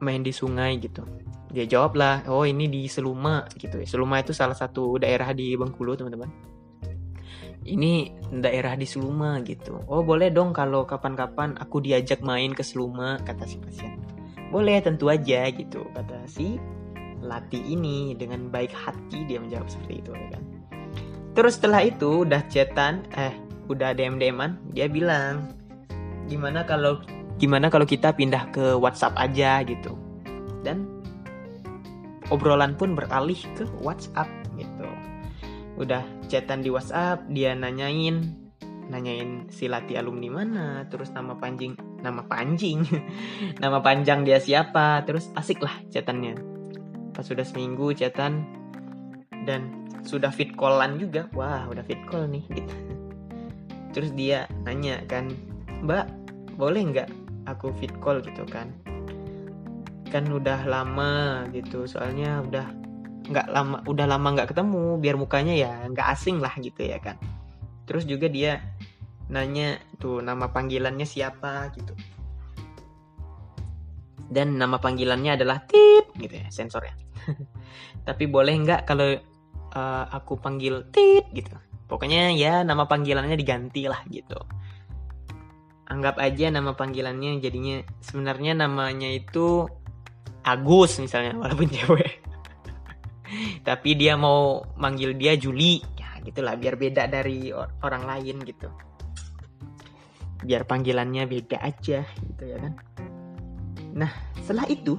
Main 0.00 0.24
di 0.24 0.32
sungai 0.32 0.80
gitu. 0.80 1.04
Dia 1.52 1.68
jawab 1.68 2.00
lah, 2.00 2.24
"Oh, 2.32 2.48
ini 2.48 2.64
di 2.72 2.88
Seluma 2.88 3.44
gitu 3.60 3.76
ya. 3.76 3.86
Seluma 3.88 4.24
itu 4.24 4.32
salah 4.32 4.56
satu 4.56 4.96
daerah 4.96 5.28
di 5.36 5.52
Bengkulu, 5.52 6.00
teman-teman." 6.00 6.49
Ini 7.68 8.08
daerah 8.32 8.72
di 8.78 8.88
Seluma 8.88 9.40
gitu. 9.44 9.84
Oh 9.90 10.00
boleh 10.00 10.32
dong 10.32 10.56
kalau 10.56 10.88
kapan-kapan 10.88 11.56
aku 11.60 11.84
diajak 11.84 12.24
main 12.24 12.56
ke 12.56 12.64
Seluma 12.64 13.20
kata 13.20 13.44
si 13.44 13.60
pasien. 13.60 14.00
Boleh 14.48 14.80
tentu 14.80 15.12
aja 15.12 15.46
gitu 15.52 15.84
kata 15.92 16.24
si 16.26 16.56
Lati 17.20 17.60
ini 17.60 18.16
dengan 18.16 18.48
baik 18.48 18.72
hati 18.72 19.28
dia 19.28 19.36
menjawab 19.36 19.68
seperti 19.68 20.00
itu 20.00 20.10
ya 20.16 20.26
kan. 20.32 20.42
Terus 21.36 21.60
setelah 21.60 21.84
itu 21.84 22.24
udah 22.24 22.42
chatan 22.48 23.04
eh 23.12 23.36
udah 23.68 23.92
DM 23.94 24.18
DMan 24.18 24.74
dia 24.74 24.90
bilang 24.90 25.52
gimana 26.26 26.64
kalau 26.64 26.98
gimana 27.36 27.68
kalau 27.68 27.84
kita 27.86 28.10
pindah 28.16 28.48
ke 28.50 28.72
WhatsApp 28.74 29.14
aja 29.20 29.60
gitu. 29.68 29.94
Dan 30.64 30.88
obrolan 32.32 32.72
pun 32.74 32.96
beralih 32.96 33.38
ke 33.54 33.68
WhatsApp 33.84 34.26
gitu 34.56 34.89
udah 35.80 36.04
chatan 36.28 36.60
di 36.60 36.68
WhatsApp 36.68 37.24
dia 37.32 37.56
nanyain 37.56 38.20
nanyain 38.92 39.48
si 39.48 39.64
Lati 39.70 39.96
alumni 39.96 40.28
mana 40.28 40.84
terus 40.90 41.08
nama 41.16 41.38
panjang 41.40 41.78
nama 42.04 42.20
panjang 42.26 42.84
nama 43.62 43.80
panjang 43.80 44.26
dia 44.26 44.36
siapa 44.36 45.00
terus 45.08 45.32
asik 45.32 45.64
lah 45.64 45.72
chatannya. 45.88 46.36
Pas 47.16 47.24
sudah 47.24 47.46
seminggu 47.46 47.96
chatan 47.96 48.44
dan 49.48 49.88
sudah 50.04 50.28
fit 50.32 50.52
callan 50.56 51.00
juga. 51.00 51.30
Wah 51.32 51.64
udah 51.70 51.84
fit 51.86 52.00
call 52.08 52.28
nih 52.28 52.44
gitu. 52.50 52.74
Terus 53.94 54.10
dia 54.14 54.46
nanya 54.62 55.02
kan 55.04 55.28
mbak 55.82 56.06
boleh 56.54 56.82
nggak 56.92 57.08
aku 57.48 57.72
fit 57.76 57.92
call 58.00 58.20
gitu 58.24 58.44
kan? 58.48 58.72
Kan 60.10 60.26
udah 60.32 60.66
lama 60.66 61.44
gitu 61.54 61.86
soalnya 61.86 62.42
udah 62.42 62.79
nggak 63.28 63.46
lama 63.52 63.76
udah 63.84 64.06
lama 64.08 64.28
nggak 64.32 64.48
ketemu 64.54 64.96
biar 64.96 65.16
mukanya 65.20 65.54
ya 65.54 65.72
nggak 65.90 66.08
asing 66.16 66.40
lah 66.40 66.54
gitu 66.56 66.80
ya 66.80 66.96
kan. 67.02 67.20
Terus 67.84 68.06
juga 68.06 68.30
dia 68.30 68.62
nanya 69.30 69.78
tuh 69.98 70.24
nama 70.24 70.50
panggilannya 70.50 71.06
siapa 71.06 71.70
gitu. 71.76 71.94
Dan 74.30 74.56
nama 74.56 74.78
panggilannya 74.78 75.34
adalah 75.34 75.66
tip 75.66 76.14
gitu 76.16 76.34
ya 76.38 76.48
sensor 76.54 76.86
ya. 76.86 76.94
Tapi 78.06 78.24
boleh 78.30 78.54
nggak 78.62 78.86
kalau 78.86 79.18
uh, 79.74 80.04
aku 80.10 80.38
panggil 80.38 80.86
tip 80.94 81.26
gitu? 81.34 81.54
Pokoknya 81.90 82.30
ya 82.38 82.62
nama 82.62 82.86
panggilannya 82.86 83.34
diganti 83.34 83.90
lah 83.90 84.02
gitu. 84.06 84.38
Anggap 85.90 86.22
aja 86.22 86.54
nama 86.54 86.78
panggilannya 86.78 87.42
jadinya 87.42 87.82
sebenarnya 87.98 88.54
namanya 88.54 89.10
itu 89.10 89.66
Agus 90.46 91.02
misalnya 91.02 91.34
walaupun 91.34 91.66
cewek 91.74 92.19
tapi 93.66 93.96
dia 93.96 94.14
mau 94.14 94.64
manggil 94.76 95.14
dia 95.16 95.36
Juli. 95.36 95.80
Ya 95.98 96.18
gitulah 96.24 96.56
biar 96.56 96.76
beda 96.76 97.06
dari 97.06 97.50
orang 97.54 98.04
lain 98.06 98.42
gitu. 98.44 98.68
Biar 100.40 100.64
panggilannya 100.64 101.28
beda 101.28 101.58
aja 101.60 102.04
gitu 102.04 102.42
ya 102.44 102.56
kan. 102.60 102.74
Nah 103.94 104.10
setelah 104.40 104.66
itu 104.68 104.96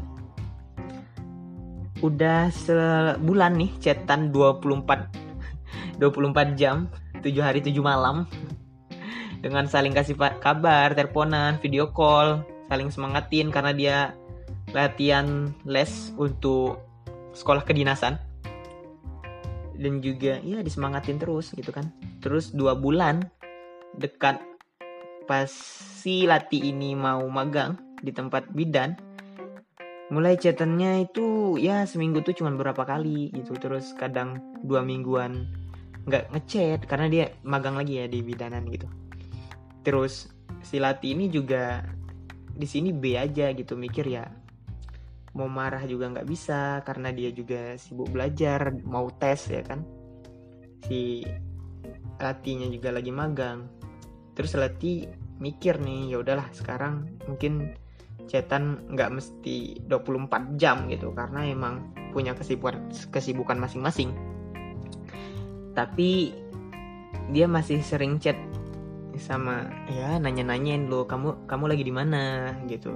udah 2.01 2.49
sebulan 2.49 3.61
nih 3.61 3.71
chatan 3.77 4.33
24 4.33 6.01
24 6.01 6.57
jam 6.57 6.89
7 7.21 7.29
hari 7.37 7.61
7 7.61 7.77
malam 7.77 8.25
dengan 9.41 9.65
saling 9.65 9.93
kasih 9.93 10.17
kabar, 10.37 10.93
teleponan, 10.93 11.57
video 11.61 11.89
call, 11.89 12.45
saling 12.69 12.93
semangatin 12.93 13.49
karena 13.49 13.73
dia 13.73 13.97
latihan 14.71 15.49
les 15.65 16.13
untuk 16.15 16.77
sekolah 17.33 17.63
kedinasan. 17.63 18.19
Dan 19.81 19.97
juga 19.97 20.37
ya 20.45 20.61
disemangatin 20.61 21.17
terus 21.17 21.57
gitu 21.57 21.73
kan. 21.73 21.89
Terus 22.21 22.53
dua 22.53 22.77
bulan 22.77 23.25
dekat 23.97 24.37
pas 25.25 25.49
si 26.01 26.29
Lati 26.29 26.61
ini 26.69 26.93
mau 26.93 27.25
magang 27.29 27.77
di 28.01 28.13
tempat 28.13 28.49
bidan 28.53 28.93
mulai 30.11 30.35
chatannya 30.35 31.07
itu 31.07 31.55
ya 31.55 31.87
seminggu 31.87 32.19
tuh 32.19 32.35
cuma 32.35 32.51
beberapa 32.53 32.83
kali 32.83 33.31
gitu. 33.31 33.55
Terus 33.57 33.95
kadang 33.97 34.59
dua 34.61 34.83
mingguan 34.83 35.47
nggak 36.05 36.33
ngechat 36.33 36.85
karena 36.89 37.07
dia 37.07 37.25
magang 37.45 37.77
lagi 37.77 38.01
ya 38.01 38.05
di 38.05 38.19
bidanan 38.21 38.67
gitu. 38.69 38.85
Terus 39.81 40.29
si 40.61 40.77
Lati 40.77 41.15
ini 41.15 41.31
juga 41.31 41.81
di 42.51 42.67
sini 42.67 42.91
B 42.93 43.17
aja 43.17 43.49
gitu 43.55 43.73
mikir 43.79 44.05
ya 44.05 44.27
mau 45.31 45.47
marah 45.47 45.83
juga 45.87 46.11
nggak 46.11 46.27
bisa 46.27 46.83
karena 46.83 47.15
dia 47.15 47.31
juga 47.31 47.79
sibuk 47.79 48.11
belajar 48.11 48.75
mau 48.83 49.07
tes 49.15 49.47
ya 49.47 49.63
kan? 49.63 49.83
Si 50.87 51.23
Latinya 52.21 52.69
juga 52.69 52.93
lagi 52.93 53.09
magang. 53.09 53.65
Terus 54.37 54.53
Lati 54.59 55.07
mikir 55.41 55.81
nih 55.81 56.13
ya 56.13 56.21
udahlah 56.21 56.47
sekarang 56.53 57.17
mungkin 57.25 57.73
cetan 58.29 58.85
nggak 58.93 59.09
mesti 59.09 59.81
24 59.89 60.61
jam 60.61 60.85
gitu 60.87 61.11
karena 61.17 61.49
emang 61.49 61.89
punya 62.13 62.37
kesibukan 62.37 62.91
kesibukan 63.09 63.57
masing-masing. 63.57 64.13
Tapi 65.73 66.35
dia 67.31 67.47
masih 67.47 67.79
sering 67.81 68.19
chat 68.19 68.35
sama 69.19 69.67
ya 69.91 70.19
nanya-nanyain 70.19 70.87
lo 70.87 71.03
kamu 71.07 71.47
kamu 71.47 71.65
lagi 71.71 71.83
di 71.83 71.93
mana? 71.93 72.55
gitu 72.67 72.95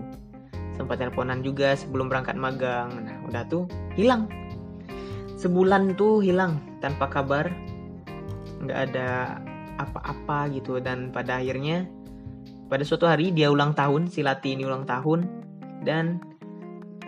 sempat 0.75 0.99
teleponan 0.99 1.41
juga 1.41 1.73
sebelum 1.73 2.11
berangkat 2.11 2.35
magang. 2.35 2.91
Nah 3.03 3.17
udah 3.27 3.43
tuh 3.47 3.65
hilang. 3.95 4.27
Sebulan 5.35 5.95
tuh 5.95 6.21
hilang 6.21 6.59
tanpa 6.79 7.07
kabar. 7.09 7.51
Nggak 8.63 8.79
ada 8.91 9.39
apa-apa 9.79 10.51
gitu. 10.53 10.79
Dan 10.83 11.11
pada 11.11 11.39
akhirnya 11.39 11.87
pada 12.67 12.83
suatu 12.83 13.07
hari 13.07 13.31
dia 13.31 13.51
ulang 13.51 13.75
tahun 13.75 14.11
si 14.11 14.21
Lati 14.21 14.55
ini 14.55 14.63
ulang 14.67 14.87
tahun. 14.87 15.27
Dan 15.83 16.19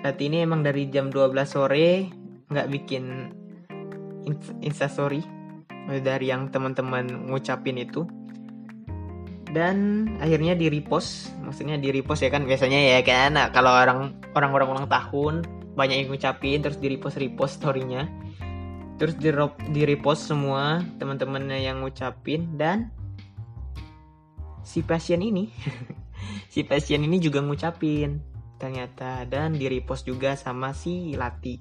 Lati 0.01 0.31
ini 0.31 0.43
emang 0.43 0.63
dari 0.63 0.87
jam 0.87 1.11
12 1.11 1.33
sore 1.47 2.07
nggak 2.47 2.67
bikin 2.71 3.33
instastory 4.63 5.23
dari 6.03 6.27
yang 6.31 6.51
teman-teman 6.51 7.31
ngucapin 7.31 7.79
itu 7.79 8.03
dan 9.57 10.05
akhirnya 10.21 10.53
di 10.53 10.69
repost 10.69 11.33
maksudnya 11.41 11.81
di 11.81 11.89
repost 11.89 12.21
ya 12.21 12.29
kan 12.29 12.45
biasanya 12.45 12.77
ya 12.77 13.01
kan. 13.01 13.33
Nah, 13.33 13.49
kalau 13.49 13.73
orang 13.73 14.13
orang 14.37 14.53
orang 14.53 14.67
ulang 14.69 14.87
tahun 14.87 15.33
banyak 15.73 16.05
yang 16.05 16.07
ngucapin 16.13 16.61
terus 16.61 16.77
di 16.77 16.93
repost 16.93 17.17
repost 17.17 17.57
storynya. 17.57 18.05
Terus 19.01 19.17
di, 19.17 19.33
di 19.73 19.81
repost 19.89 20.29
semua 20.29 20.85
teman-temannya 21.01 21.57
yang 21.57 21.81
ngucapin 21.81 22.53
dan 22.53 22.93
si 24.61 24.85
pasien 24.85 25.25
ini 25.25 25.49
si 26.53 26.61
pasien 26.61 27.01
ini 27.01 27.17
juga 27.17 27.41
ngucapin 27.41 28.21
ternyata. 28.61 29.25
Dan 29.25 29.57
di 29.57 29.65
repost 29.65 30.05
juga 30.05 30.37
sama 30.37 30.69
si 30.77 31.17
Lati. 31.17 31.57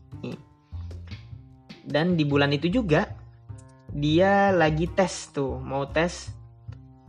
Dan 1.80 2.12
di 2.12 2.28
bulan 2.28 2.52
itu 2.52 2.68
juga 2.68 3.08
dia 3.88 4.52
lagi 4.52 4.84
tes 4.92 5.32
tuh 5.32 5.56
mau 5.56 5.88
tes 5.88 6.35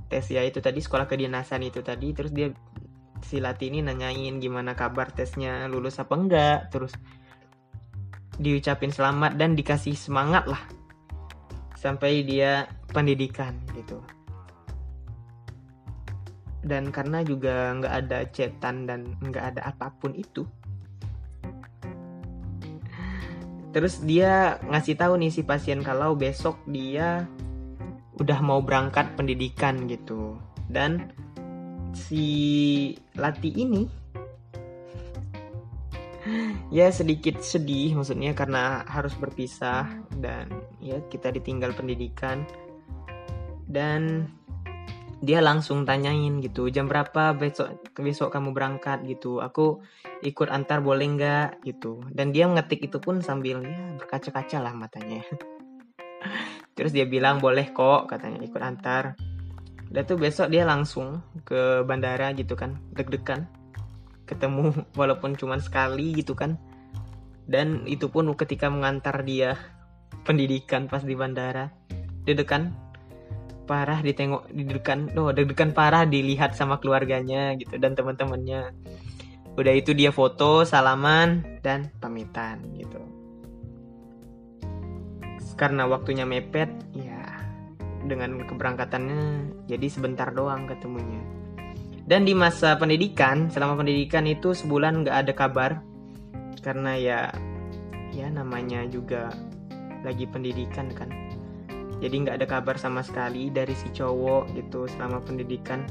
tes 0.07 0.25
ya 0.31 0.43
itu 0.43 0.59
tadi 0.63 0.79
sekolah 0.79 1.05
kedinasan 1.07 1.63
itu 1.63 1.83
tadi. 1.83 2.11
Terus 2.11 2.31
dia 2.31 2.51
si 3.23 3.43
Lati 3.43 3.67
ini 3.71 3.83
nanyain 3.83 4.39
gimana 4.39 4.73
kabar 4.73 5.11
tesnya 5.11 5.67
lulus 5.67 5.99
apa 5.99 6.13
enggak. 6.15 6.59
Terus 6.71 6.93
diucapin 8.37 8.93
selamat 8.93 9.35
dan 9.35 9.53
dikasih 9.53 9.95
semangat 9.95 10.47
lah. 10.47 10.63
Sampai 11.77 12.25
dia 12.25 12.65
pendidikan 12.91 13.53
gitu. 13.77 14.01
Dan 16.67 16.91
karena 16.91 17.23
juga 17.23 17.71
nggak 17.77 17.93
ada 17.93 18.19
cetan 18.27 18.89
dan 18.89 19.15
nggak 19.23 19.55
ada 19.55 19.61
apa 19.71 19.93
pun 19.95 20.11
itu. 20.17 20.43
Terus 23.77 24.01
dia 24.01 24.57
ngasih 24.65 24.97
tahu 24.97 25.21
nih 25.21 25.29
si 25.29 25.45
pasien 25.45 25.85
kalau 25.85 26.17
besok 26.17 26.57
dia 26.65 27.29
udah 28.17 28.39
mau 28.41 28.59
berangkat 28.61 29.13
pendidikan 29.13 29.85
gitu. 29.85 30.37
Dan 30.67 31.13
si 31.93 32.25
Lati 33.15 33.49
ini 33.55 33.87
ya 36.77 36.91
sedikit 36.91 37.39
sedih 37.39 37.95
maksudnya 37.95 38.35
karena 38.35 38.83
harus 38.85 39.15
berpisah 39.15 39.87
dan 40.19 40.51
ya 40.81 40.99
kita 41.07 41.31
ditinggal 41.31 41.73
pendidikan. 41.77 42.43
Dan 43.67 44.31
dia 45.17 45.41
langsung 45.41 45.81
tanyain 45.81 46.39
gitu 46.45 46.69
jam 46.69 46.85
berapa 46.85 47.33
besok 47.33 47.73
besok 47.97 48.29
kamu 48.33 48.53
berangkat? 48.53 49.01
gitu. 49.05 49.41
Aku 49.41 49.81
ikut 50.21 50.49
antar 50.49 50.81
boleh 50.81 51.07
nggak? 51.17 51.65
gitu. 51.65 52.05
Dan 52.13 52.33
dia 52.33 52.49
ngetik 52.49 52.85
itu 52.89 52.97
pun 53.01 53.21
sambil 53.21 53.61
ya 53.65 53.97
berkaca-kaca 53.97 54.57
lah 54.61 54.73
matanya 54.73 55.21
terus 56.77 56.93
dia 56.93 57.09
bilang 57.09 57.41
boleh 57.41 57.73
kok 57.73 58.05
katanya 58.05 58.45
ikut 58.45 58.61
antar. 58.61 59.17
Udah 59.89 60.03
tuh 60.05 60.21
besok 60.21 60.53
dia 60.53 60.61
langsung 60.61 61.25
ke 61.41 61.81
bandara 61.81 62.29
gitu 62.37 62.53
kan 62.53 62.77
deg-degan. 62.93 63.49
Ketemu 64.29 64.71
walaupun 64.99 65.33
cuma 65.33 65.57
sekali 65.57 66.13
gitu 66.13 66.37
kan. 66.37 66.61
Dan 67.49 67.89
itu 67.89 68.13
pun 68.13 68.29
ketika 68.37 68.69
mengantar 68.69 69.25
dia 69.25 69.57
pendidikan 70.21 70.85
pas 70.85 71.01
di 71.01 71.17
bandara 71.17 71.73
deg-degan 72.27 72.75
parah 73.67 73.99
ditengok 74.03 74.51
deg-degan 74.51 75.11
loh 75.15 75.31
deg-degan 75.31 75.71
parah 75.71 76.03
dilihat 76.03 76.53
sama 76.53 76.77
keluarganya 76.77 77.57
gitu 77.57 77.81
dan 77.81 77.97
teman-temannya. 77.97 78.69
Udah 79.57 79.73
itu 79.73 79.97
dia 79.97 80.13
foto 80.13 80.61
salaman 80.61 81.41
dan 81.65 81.89
pamitan 81.97 82.61
gitu 82.77 83.16
karena 85.57 85.89
waktunya 85.89 86.23
mepet 86.23 86.69
ya 86.93 87.17
dengan 88.05 88.45
keberangkatannya 88.45 89.21
jadi 89.65 89.87
sebentar 89.89 90.29
doang 90.31 90.69
ketemunya. 90.69 91.19
Dan 92.07 92.23
di 92.23 92.31
masa 92.31 92.79
pendidikan 92.79 93.51
selama 93.51 93.83
pendidikan 93.83 94.23
itu 94.23 94.55
sebulan 94.55 95.03
nggak 95.03 95.17
ada 95.27 95.33
kabar 95.35 95.71
karena 96.63 96.95
ya 96.95 97.19
ya 98.15 98.31
namanya 98.31 98.87
juga 98.87 99.33
lagi 100.05 100.23
pendidikan 100.29 100.87
kan. 100.95 101.11
Jadi 101.97 102.15
nggak 102.23 102.37
ada 102.39 102.47
kabar 102.47 102.77
sama 102.77 103.01
sekali 103.01 103.49
dari 103.49 103.73
si 103.73 103.89
cowok 103.91 104.53
gitu 104.55 104.85
selama 104.87 105.19
pendidikan. 105.25 105.83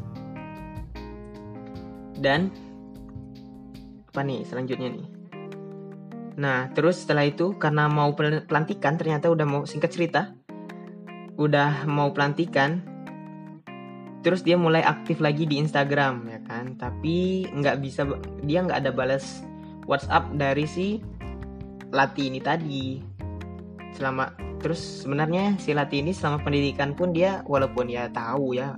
Dan 2.16 2.48
apa 4.08 4.24
nih 4.24 4.48
selanjutnya 4.48 4.88
nih 4.96 5.15
Nah, 6.36 6.68
terus 6.76 7.00
setelah 7.00 7.24
itu 7.24 7.56
karena 7.56 7.88
mau 7.88 8.12
pelantikan 8.12 9.00
ternyata 9.00 9.32
udah 9.32 9.46
mau 9.48 9.62
singkat 9.64 9.88
cerita, 9.88 10.36
udah 11.40 11.88
mau 11.88 12.12
pelantikan, 12.12 12.84
terus 14.20 14.44
dia 14.44 14.60
mulai 14.60 14.84
aktif 14.84 15.16
lagi 15.24 15.48
di 15.48 15.56
Instagram 15.56 16.28
ya 16.28 16.40
kan, 16.44 16.76
tapi 16.76 17.48
nggak 17.48 17.80
bisa 17.80 18.04
dia 18.44 18.60
nggak 18.60 18.84
ada 18.84 18.92
balas 18.92 19.40
WhatsApp 19.88 20.36
dari 20.36 20.68
si 20.68 21.00
Lati 21.88 22.28
ini 22.28 22.40
tadi. 22.44 23.00
Selama 23.96 24.28
terus 24.60 25.08
sebenarnya 25.08 25.56
si 25.56 25.72
Lati 25.72 26.04
ini 26.04 26.12
selama 26.12 26.44
pendidikan 26.44 26.92
pun 26.92 27.16
dia 27.16 27.40
walaupun 27.48 27.88
ya 27.88 28.12
tahu 28.12 28.52
ya 28.52 28.76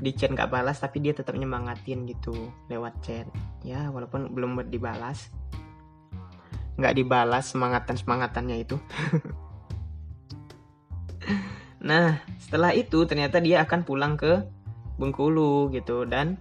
di 0.00 0.12
chat 0.16 0.32
nggak 0.32 0.48
balas 0.48 0.80
tapi 0.80 1.00
dia 1.00 1.12
tetap 1.12 1.36
nyemangatin 1.36 2.08
gitu 2.08 2.32
lewat 2.72 2.96
chat. 3.04 3.28
Ya 3.60 3.92
walaupun 3.92 4.32
belum 4.32 4.64
dibalas 4.72 5.28
nggak 6.76 6.94
dibalas 6.96 7.52
semangatan 7.52 7.96
semangatannya 7.96 8.56
itu. 8.62 8.76
Nah 11.86 12.18
setelah 12.42 12.74
itu 12.74 13.06
ternyata 13.06 13.38
dia 13.38 13.62
akan 13.62 13.86
pulang 13.86 14.18
ke 14.18 14.42
Bengkulu 14.98 15.70
gitu. 15.70 16.02
Dan 16.02 16.34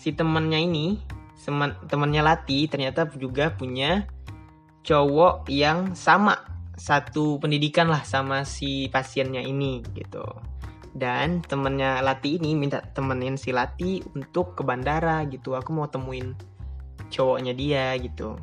si 0.00 0.16
temannya 0.16 0.64
ini 0.64 0.96
temannya 1.90 2.22
Lati 2.24 2.70
ternyata 2.72 3.04
juga 3.12 3.52
punya 3.52 4.08
cowok 4.82 5.52
yang 5.52 5.92
sama. 5.92 6.48
Satu 6.72 7.36
pendidikan 7.36 7.92
lah 7.92 8.00
sama 8.02 8.48
si 8.48 8.88
pasiennya 8.88 9.44
ini 9.44 9.84
gitu. 9.92 10.24
Dan 10.96 11.44
temennya 11.44 12.00
Lati 12.00 12.40
ini 12.40 12.56
minta 12.56 12.80
temenin 12.80 13.36
si 13.36 13.52
Lati 13.52 14.00
untuk 14.16 14.56
ke 14.56 14.64
bandara 14.64 15.20
gitu. 15.28 15.52
Aku 15.52 15.76
mau 15.76 15.86
temuin 15.92 16.32
cowoknya 17.12 17.52
dia 17.52 17.92
gitu 18.00 18.40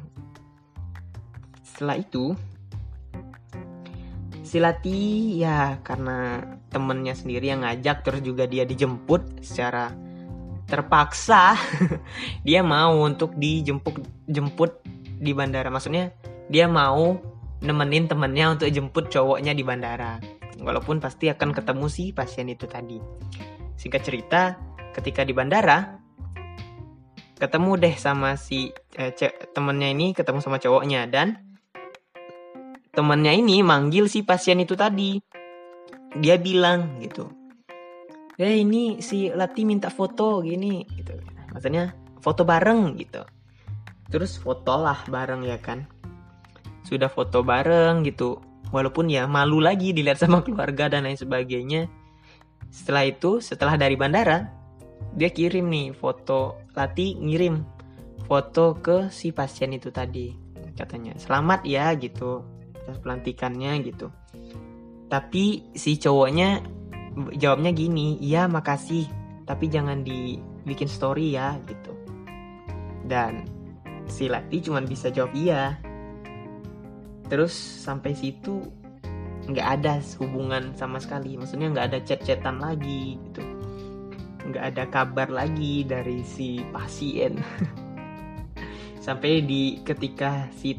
setelah 1.80 1.96
itu 1.96 2.36
Silati 4.44 5.38
ya 5.38 5.78
karena 5.86 6.42
temennya 6.74 7.14
sendiri 7.14 7.54
yang 7.54 7.62
ngajak 7.62 8.02
terus 8.02 8.26
juga 8.26 8.50
dia 8.50 8.66
dijemput 8.66 9.46
secara 9.46 9.94
terpaksa 10.66 11.54
dia 12.48 12.66
mau 12.66 12.98
untuk 13.06 13.38
dijemput 13.38 14.02
jemput 14.26 14.82
di 15.22 15.38
bandara. 15.38 15.70
Maksudnya 15.70 16.10
dia 16.50 16.66
mau 16.66 17.22
nemenin 17.62 18.10
temennya 18.10 18.58
untuk 18.58 18.74
jemput 18.74 19.14
cowoknya 19.14 19.54
di 19.54 19.62
bandara. 19.62 20.18
Walaupun 20.58 20.98
pasti 20.98 21.30
akan 21.30 21.54
ketemu 21.54 21.86
si 21.86 22.10
pasien 22.10 22.50
itu 22.50 22.66
tadi. 22.66 22.98
Singkat 23.78 24.02
cerita 24.02 24.58
ketika 24.98 25.22
di 25.22 25.32
bandara 25.38 25.94
ketemu 27.38 27.72
deh 27.80 27.96
sama 27.96 28.34
si 28.34 28.74
eh, 28.98 29.14
temennya 29.54 29.94
ini 29.94 30.18
ketemu 30.18 30.42
sama 30.42 30.58
cowoknya. 30.58 31.06
Dan 31.06 31.49
temannya 33.00 33.40
ini 33.40 33.64
manggil 33.64 34.12
si 34.12 34.28
pasien 34.28 34.60
itu 34.60 34.76
tadi. 34.76 35.16
Dia 36.20 36.36
bilang 36.36 37.00
gitu. 37.00 37.32
Eh 38.36 38.60
ini 38.60 39.00
si 39.00 39.32
Lati 39.32 39.64
minta 39.64 39.88
foto 39.88 40.44
gini 40.44 40.84
gitu. 41.00 41.16
Maksudnya 41.56 41.96
foto 42.20 42.44
bareng 42.44 43.00
gitu. 43.00 43.24
Terus 44.12 44.36
foto 44.36 44.76
lah 44.76 45.00
bareng 45.08 45.48
ya 45.48 45.56
kan. 45.64 45.88
Sudah 46.84 47.08
foto 47.08 47.40
bareng 47.40 48.04
gitu. 48.04 48.44
Walaupun 48.76 49.08
ya 49.08 49.24
malu 49.32 49.64
lagi 49.64 49.96
dilihat 49.96 50.20
sama 50.20 50.42
keluarga 50.46 50.92
dan 50.92 51.08
lain 51.08 51.16
sebagainya. 51.16 51.88
Setelah 52.68 53.08
itu, 53.08 53.40
setelah 53.40 53.80
dari 53.80 53.96
bandara, 53.96 54.52
dia 55.16 55.32
kirim 55.32 55.72
nih 55.72 55.96
foto 55.96 56.68
Lati 56.76 57.16
ngirim 57.16 57.64
foto 58.28 58.78
ke 58.78 59.10
si 59.10 59.34
pasien 59.34 59.74
itu 59.74 59.90
tadi 59.90 60.30
katanya 60.78 61.18
selamat 61.18 61.66
ya 61.66 61.92
gitu 61.98 62.46
pelantikannya 62.98 63.86
gitu. 63.86 64.10
Tapi 65.10 65.74
si 65.74 65.98
cowoknya 65.98 66.62
jawabnya 67.36 67.74
gini 67.74 68.22
iya 68.22 68.46
makasih 68.46 69.10
tapi 69.50 69.66
jangan 69.66 70.06
dibikin 70.06 70.90
story 70.90 71.34
ya 71.34 71.58
gitu. 71.66 71.94
Dan 73.10 73.50
si 74.06 74.30
Lati 74.30 74.62
cuma 74.62 74.82
bisa 74.86 75.10
jawab 75.10 75.34
iya. 75.34 75.78
Terus 77.30 77.54
sampai 77.54 78.14
situ 78.14 78.62
nggak 79.50 79.68
ada 79.82 79.98
hubungan 80.22 80.78
sama 80.78 81.02
sekali 81.02 81.34
maksudnya 81.34 81.74
nggak 81.74 81.88
ada 81.90 82.00
chat-chatan 82.06 82.62
lagi 82.62 83.18
gitu. 83.30 83.42
Nggak 84.50 84.66
ada 84.74 84.84
kabar 84.90 85.30
lagi 85.30 85.82
dari 85.86 86.22
si 86.22 86.62
pasien. 86.70 87.42
Sampai 89.06 89.42
di 89.42 89.82
ketika 89.82 90.46
si 90.54 90.78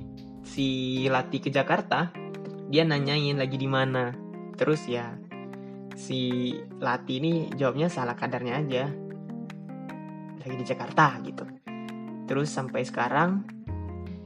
si 0.50 1.06
Lati 1.06 1.38
ke 1.38 1.46
Jakarta 1.46 2.10
dia 2.66 2.82
nanyain 2.82 3.38
lagi 3.38 3.54
di 3.54 3.70
mana. 3.70 4.10
Terus 4.58 4.90
ya 4.90 5.14
si 5.94 6.54
Lati 6.82 7.22
ini 7.22 7.46
jawabnya 7.54 7.86
salah 7.86 8.18
kadarnya 8.18 8.58
aja. 8.58 8.84
Lagi 10.42 10.54
di 10.58 10.66
Jakarta 10.66 11.22
gitu. 11.22 11.46
Terus 12.26 12.50
sampai 12.50 12.82
sekarang 12.82 13.46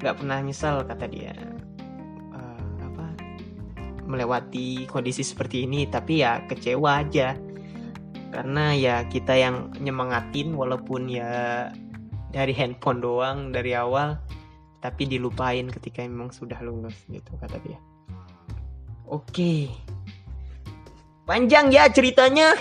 nggak 0.00 0.16
pernah 0.16 0.40
nyesel 0.40 0.88
kata 0.88 1.04
dia. 1.08 1.36
Uh, 2.32 2.68
apa 2.80 3.06
melewati 4.08 4.88
kondisi 4.88 5.20
seperti 5.20 5.68
ini 5.68 5.84
tapi 5.88 6.24
ya 6.24 6.40
kecewa 6.48 7.04
aja. 7.04 7.36
Karena 8.32 8.74
ya 8.74 9.06
kita 9.06 9.36
yang 9.36 9.70
nyemangatin 9.78 10.56
walaupun 10.56 11.06
ya 11.06 11.68
dari 12.34 12.50
handphone 12.50 12.98
doang 12.98 13.54
dari 13.54 13.78
awal 13.78 14.18
tapi 14.84 15.08
dilupain 15.08 15.64
ketika 15.72 16.04
memang 16.04 16.28
sudah 16.28 16.60
lulus 16.60 16.92
gitu 17.08 17.32
kata 17.40 17.56
dia. 17.64 17.80
Oke. 19.08 19.72
Panjang 21.24 21.72
ya 21.72 21.88
ceritanya. 21.88 22.52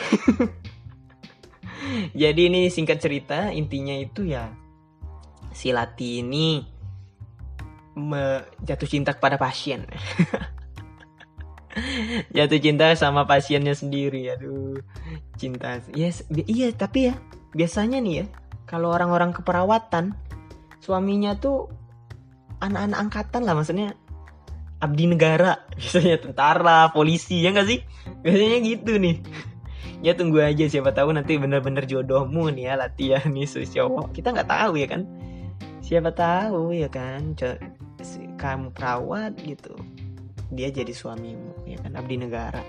Jadi 2.16 2.48
ini 2.48 2.72
singkat 2.72 3.04
cerita, 3.04 3.52
intinya 3.52 3.92
itu 3.92 4.24
ya 4.24 4.48
si 5.52 5.76
Lati 5.76 6.24
ini 6.24 6.64
jatuh 8.64 8.88
cinta 8.88 9.12
kepada 9.12 9.36
pasien. 9.36 9.84
jatuh 12.38 12.60
cinta 12.62 12.94
sama 12.94 13.26
pasiennya 13.26 13.74
sendiri 13.74 14.30
aduh 14.30 14.78
cinta 15.42 15.82
yes 15.98 16.22
iya 16.30 16.70
tapi 16.70 17.10
ya 17.10 17.18
biasanya 17.58 17.98
nih 17.98 18.14
ya 18.22 18.26
kalau 18.70 18.94
orang-orang 18.94 19.34
keperawatan 19.34 20.14
suaminya 20.78 21.34
tuh 21.34 21.74
anak-anak 22.64 23.00
angkatan 23.00 23.42
lah 23.44 23.54
maksudnya. 23.56 23.94
Abdi 24.80 25.06
negara. 25.08 25.64
Biasanya 25.80 26.18
tentara 26.24 26.92
polisi 26.96 27.44
ya 27.44 27.52
nggak 27.52 27.68
sih? 27.68 27.80
Biasanya 28.24 28.60
gitu 28.64 29.00
nih. 29.00 29.20
Ya 30.04 30.16
tunggu 30.16 30.44
aja. 30.44 30.68
Siapa 30.68 30.92
tahu 30.92 31.16
nanti 31.16 31.40
bener-bener 31.40 31.84
jodohmu 31.88 32.52
nih 32.52 32.72
ya 32.72 32.74
latihan 32.80 33.28
nih 33.32 33.48
cowok. 33.48 34.16
Kita 34.16 34.32
nggak 34.32 34.50
tahu 34.50 34.74
ya 34.80 34.88
kan? 34.88 35.02
Siapa 35.84 36.12
tahu 36.16 36.72
ya 36.76 36.88
kan? 36.88 37.36
Kamu 38.40 38.76
perawat 38.76 39.40
gitu. 39.44 39.76
Dia 40.52 40.72
jadi 40.72 40.92
suamimu 40.92 41.68
ya 41.68 41.80
kan? 41.80 41.96
Abdi 41.96 42.16
negara. 42.20 42.64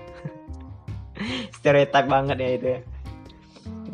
Stereotip 1.55 2.05
banget 2.07 2.37
ya 2.39 2.49
itu 2.55 2.67
ya 2.75 2.79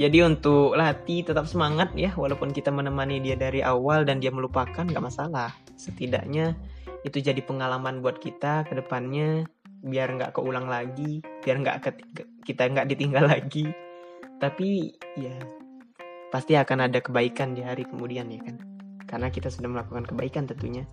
jadi 0.02 0.26
untuk 0.26 0.74
Lati 0.74 1.22
tetap 1.22 1.45
semangat 1.45 1.93
ya 1.93 2.10
walaupun 2.18 2.49
kita 2.49 2.74
menemani 2.74 3.22
dia 3.22 3.38
dari 3.38 3.62
awal 3.62 4.02
dan 4.02 4.18
dia 4.18 4.34
melupakan 4.34 4.82
nggak 4.82 5.04
masalah. 5.04 5.54
Setidaknya 5.78 6.58
itu 7.06 7.22
jadi 7.22 7.38
pengalaman 7.45 8.02
buat 8.02 8.18
kita 8.18 8.66
ke 8.66 8.74
depannya 8.82 9.45
biar 9.86 10.18
nggak 10.18 10.34
keulang 10.34 10.66
lagi, 10.66 11.22
biar 11.45 11.62
nggak 11.62 11.78
kita 12.41 12.74
nggak 12.74 12.89
ditinggal 12.89 13.30
lagi. 13.38 13.70
Tapi 14.41 14.89
ya 15.22 15.38
pasti 16.34 16.58
akan 16.58 16.89
ada 16.89 16.97
kebaikan 16.97 17.54
di 17.54 17.62
hari 17.62 17.86
kemudian 17.86 18.26
ya 18.34 18.41
kan. 18.41 18.58
Karena 19.06 19.30
kita 19.30 19.54
sudah 19.54 19.70
melakukan 19.70 20.10
kebaikan 20.10 20.49
tentunya. 20.49 20.89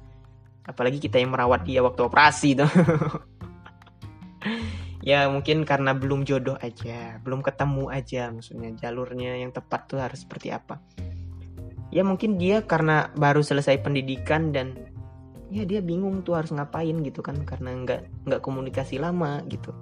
Apalagi 0.69 1.01
kita 1.01 1.17
yang 1.17 1.33
merawat 1.33 1.65
dia 1.65 1.81
waktu 1.81 2.05
operasi 2.05 2.61
tuh. 2.61 2.69
ya 4.99 5.31
mungkin 5.31 5.63
karena 5.63 5.95
belum 5.95 6.27
jodoh 6.27 6.59
aja 6.59 7.23
belum 7.23 7.39
ketemu 7.47 7.87
aja 7.87 8.35
maksudnya 8.35 8.75
jalurnya 8.75 9.39
yang 9.39 9.55
tepat 9.55 9.87
tuh 9.87 10.03
harus 10.03 10.27
seperti 10.27 10.51
apa. 10.51 10.83
Ya 11.89 12.05
mungkin 12.05 12.37
dia 12.37 12.61
karena 12.61 13.09
baru 13.17 13.41
selesai 13.41 13.81
pendidikan 13.81 14.53
dan 14.53 14.77
ya 15.49 15.65
dia 15.65 15.81
bingung 15.81 16.21
tuh 16.21 16.37
harus 16.37 16.53
ngapain 16.53 16.93
gitu 17.01 17.25
kan 17.25 17.41
karena 17.49 17.73
nggak 17.73 18.29
nggak 18.29 18.41
komunikasi 18.45 19.01
lama 19.01 19.41
gitu. 19.49 19.73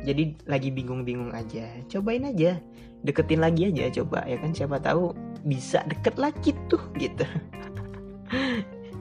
Jadi 0.00 0.38
lagi 0.48 0.72
bingung-bingung 0.72 1.34
aja. 1.34 1.66
Cobain 1.90 2.24
aja 2.24 2.56
deketin 3.04 3.44
lagi 3.44 3.68
aja 3.68 3.92
coba 4.00 4.24
ya 4.24 4.40
kan? 4.40 4.56
Siapa 4.56 4.80
tahu 4.80 5.12
bisa 5.44 5.84
deket 5.84 6.16
lagi 6.16 6.54
tuh 6.70 6.80
gitu. 6.96 7.26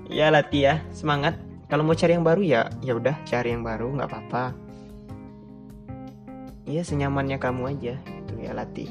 Ya 0.05 0.29
latih 0.29 0.69
ya 0.69 0.75
semangat. 0.93 1.33
Kalau 1.65 1.81
mau 1.81 1.97
cari 1.97 2.13
yang 2.13 2.21
baru 2.21 2.45
ya 2.45 2.69
ya 2.85 2.93
udah 2.93 3.17
cari 3.25 3.57
yang 3.57 3.65
baru 3.65 3.89
nggak 3.89 4.05
apa-apa 4.05 4.64
ya 6.65 6.81
senyamannya 6.81 7.37
kamu 7.37 7.77
aja 7.77 7.93
itu 8.01 8.33
ya 8.41 8.57
latih. 8.57 8.89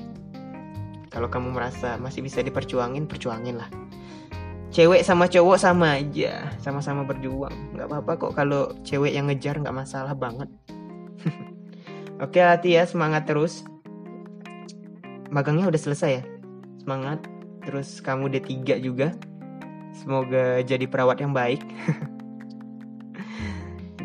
Kalau 1.11 1.31
kamu 1.31 1.55
merasa 1.55 1.95
masih 1.99 2.27
bisa 2.27 2.43
diperjuangin 2.43 3.07
perjuangin 3.07 3.59
lah. 3.59 3.71
Cewek 4.75 5.07
sama 5.07 5.31
cowok 5.31 5.55
sama 5.55 6.03
aja 6.03 6.51
sama-sama 6.59 7.07
berjuang. 7.07 7.55
Nggak 7.79 7.87
apa-apa 7.87 8.13
kok 8.19 8.33
kalau 8.35 8.75
cewek 8.83 9.15
yang 9.15 9.31
ngejar 9.31 9.63
nggak 9.63 9.75
masalah 9.75 10.19
banget. 10.19 10.51
Oke 12.25 12.43
latih 12.43 12.79
ya 12.79 12.83
semangat 12.87 13.31
terus. 13.31 13.63
Magangnya 15.31 15.71
udah 15.71 15.79
selesai 15.79 16.11
ya? 16.19 16.23
Semangat. 16.83 17.23
Terus 17.63 18.03
kamu 18.03 18.35
D3 18.35 18.83
juga. 18.83 19.15
Semoga 19.95 20.59
jadi 20.67 20.91
perawat 20.91 21.23
yang 21.23 21.31
baik. 21.31 21.63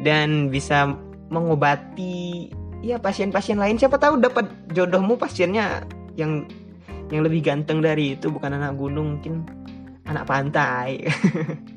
Dan 0.06 0.54
bisa 0.54 0.86
mengobati 1.34 2.54
ya 2.80 2.98
pasien-pasien 3.00 3.60
lain 3.60 3.76
siapa 3.76 4.00
tahu 4.00 4.20
dapat 4.20 4.48
jodohmu 4.72 5.20
pasiennya 5.20 5.84
yang 6.16 6.48
yang 7.10 7.26
lebih 7.26 7.42
ganteng 7.42 7.82
dari 7.82 8.16
itu 8.16 8.30
bukan 8.30 8.56
anak 8.56 8.78
gunung 8.78 9.18
mungkin 9.18 9.46
anak 10.06 10.26
pantai. 10.30 11.06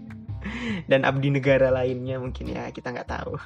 Dan 0.90 1.06
abdi 1.06 1.30
negara 1.32 1.70
lainnya 1.72 2.18
mungkin 2.18 2.52
ya 2.52 2.68
kita 2.72 2.92
nggak 2.92 3.08
tahu. 3.08 3.38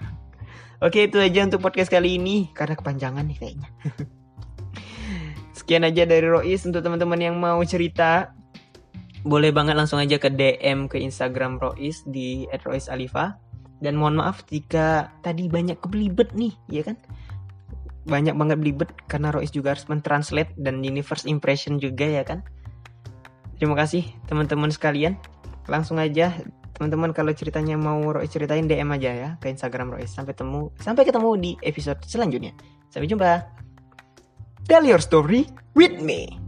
Oke 0.82 1.08
itu 1.08 1.16
aja 1.16 1.46
untuk 1.46 1.64
podcast 1.64 1.88
kali 1.88 2.20
ini 2.20 2.52
karena 2.52 2.76
kepanjangan 2.76 3.24
nih 3.24 3.38
kayaknya. 3.38 3.68
Sekian 5.56 5.88
aja 5.88 6.04
dari 6.04 6.26
Rois 6.26 6.60
untuk 6.68 6.84
teman-teman 6.84 7.20
yang 7.20 7.36
mau 7.38 7.58
cerita 7.64 8.36
boleh 9.26 9.50
banget 9.50 9.74
langsung 9.74 9.98
aja 9.98 10.22
ke 10.22 10.30
DM 10.30 10.86
ke 10.86 11.02
Instagram 11.02 11.58
Rois 11.58 12.06
di 12.06 12.46
@roisalifa 12.62 13.40
dan 13.82 13.98
mohon 13.98 14.22
maaf 14.22 14.46
jika 14.46 15.10
tadi 15.20 15.50
banyak 15.50 15.82
kebelibet 15.82 16.32
nih 16.32 16.54
ya 16.70 16.86
kan 16.86 16.96
banyak 18.06 18.38
banget 18.38 18.56
belibet 18.62 18.90
karena 19.10 19.34
Rois 19.34 19.50
juga 19.50 19.74
harus 19.74 19.84
mentranslate 19.90 20.54
dan 20.54 20.80
ini 20.80 21.02
first 21.02 21.26
impression 21.26 21.82
juga 21.82 22.06
ya 22.06 22.22
kan. 22.22 22.46
Terima 23.58 23.74
kasih 23.74 24.06
teman-teman 24.30 24.70
sekalian. 24.70 25.18
langsung 25.66 25.98
aja 25.98 26.30
teman-teman 26.78 27.10
kalau 27.10 27.34
ceritanya 27.34 27.74
mau 27.74 27.98
Rois 28.14 28.30
ceritain 28.30 28.70
DM 28.70 28.86
aja 28.94 29.10
ya 29.10 29.30
ke 29.42 29.50
Instagram 29.50 29.98
Rois. 29.98 30.06
Sampai 30.06 30.38
temu 30.38 30.70
sampai 30.78 31.02
ketemu 31.02 31.30
di 31.34 31.52
episode 31.66 31.98
selanjutnya. 32.06 32.54
Sampai 32.86 33.10
jumpa. 33.10 33.42
Tell 34.70 34.86
your 34.86 35.02
story 35.02 35.50
with 35.74 35.98
me. 35.98 36.45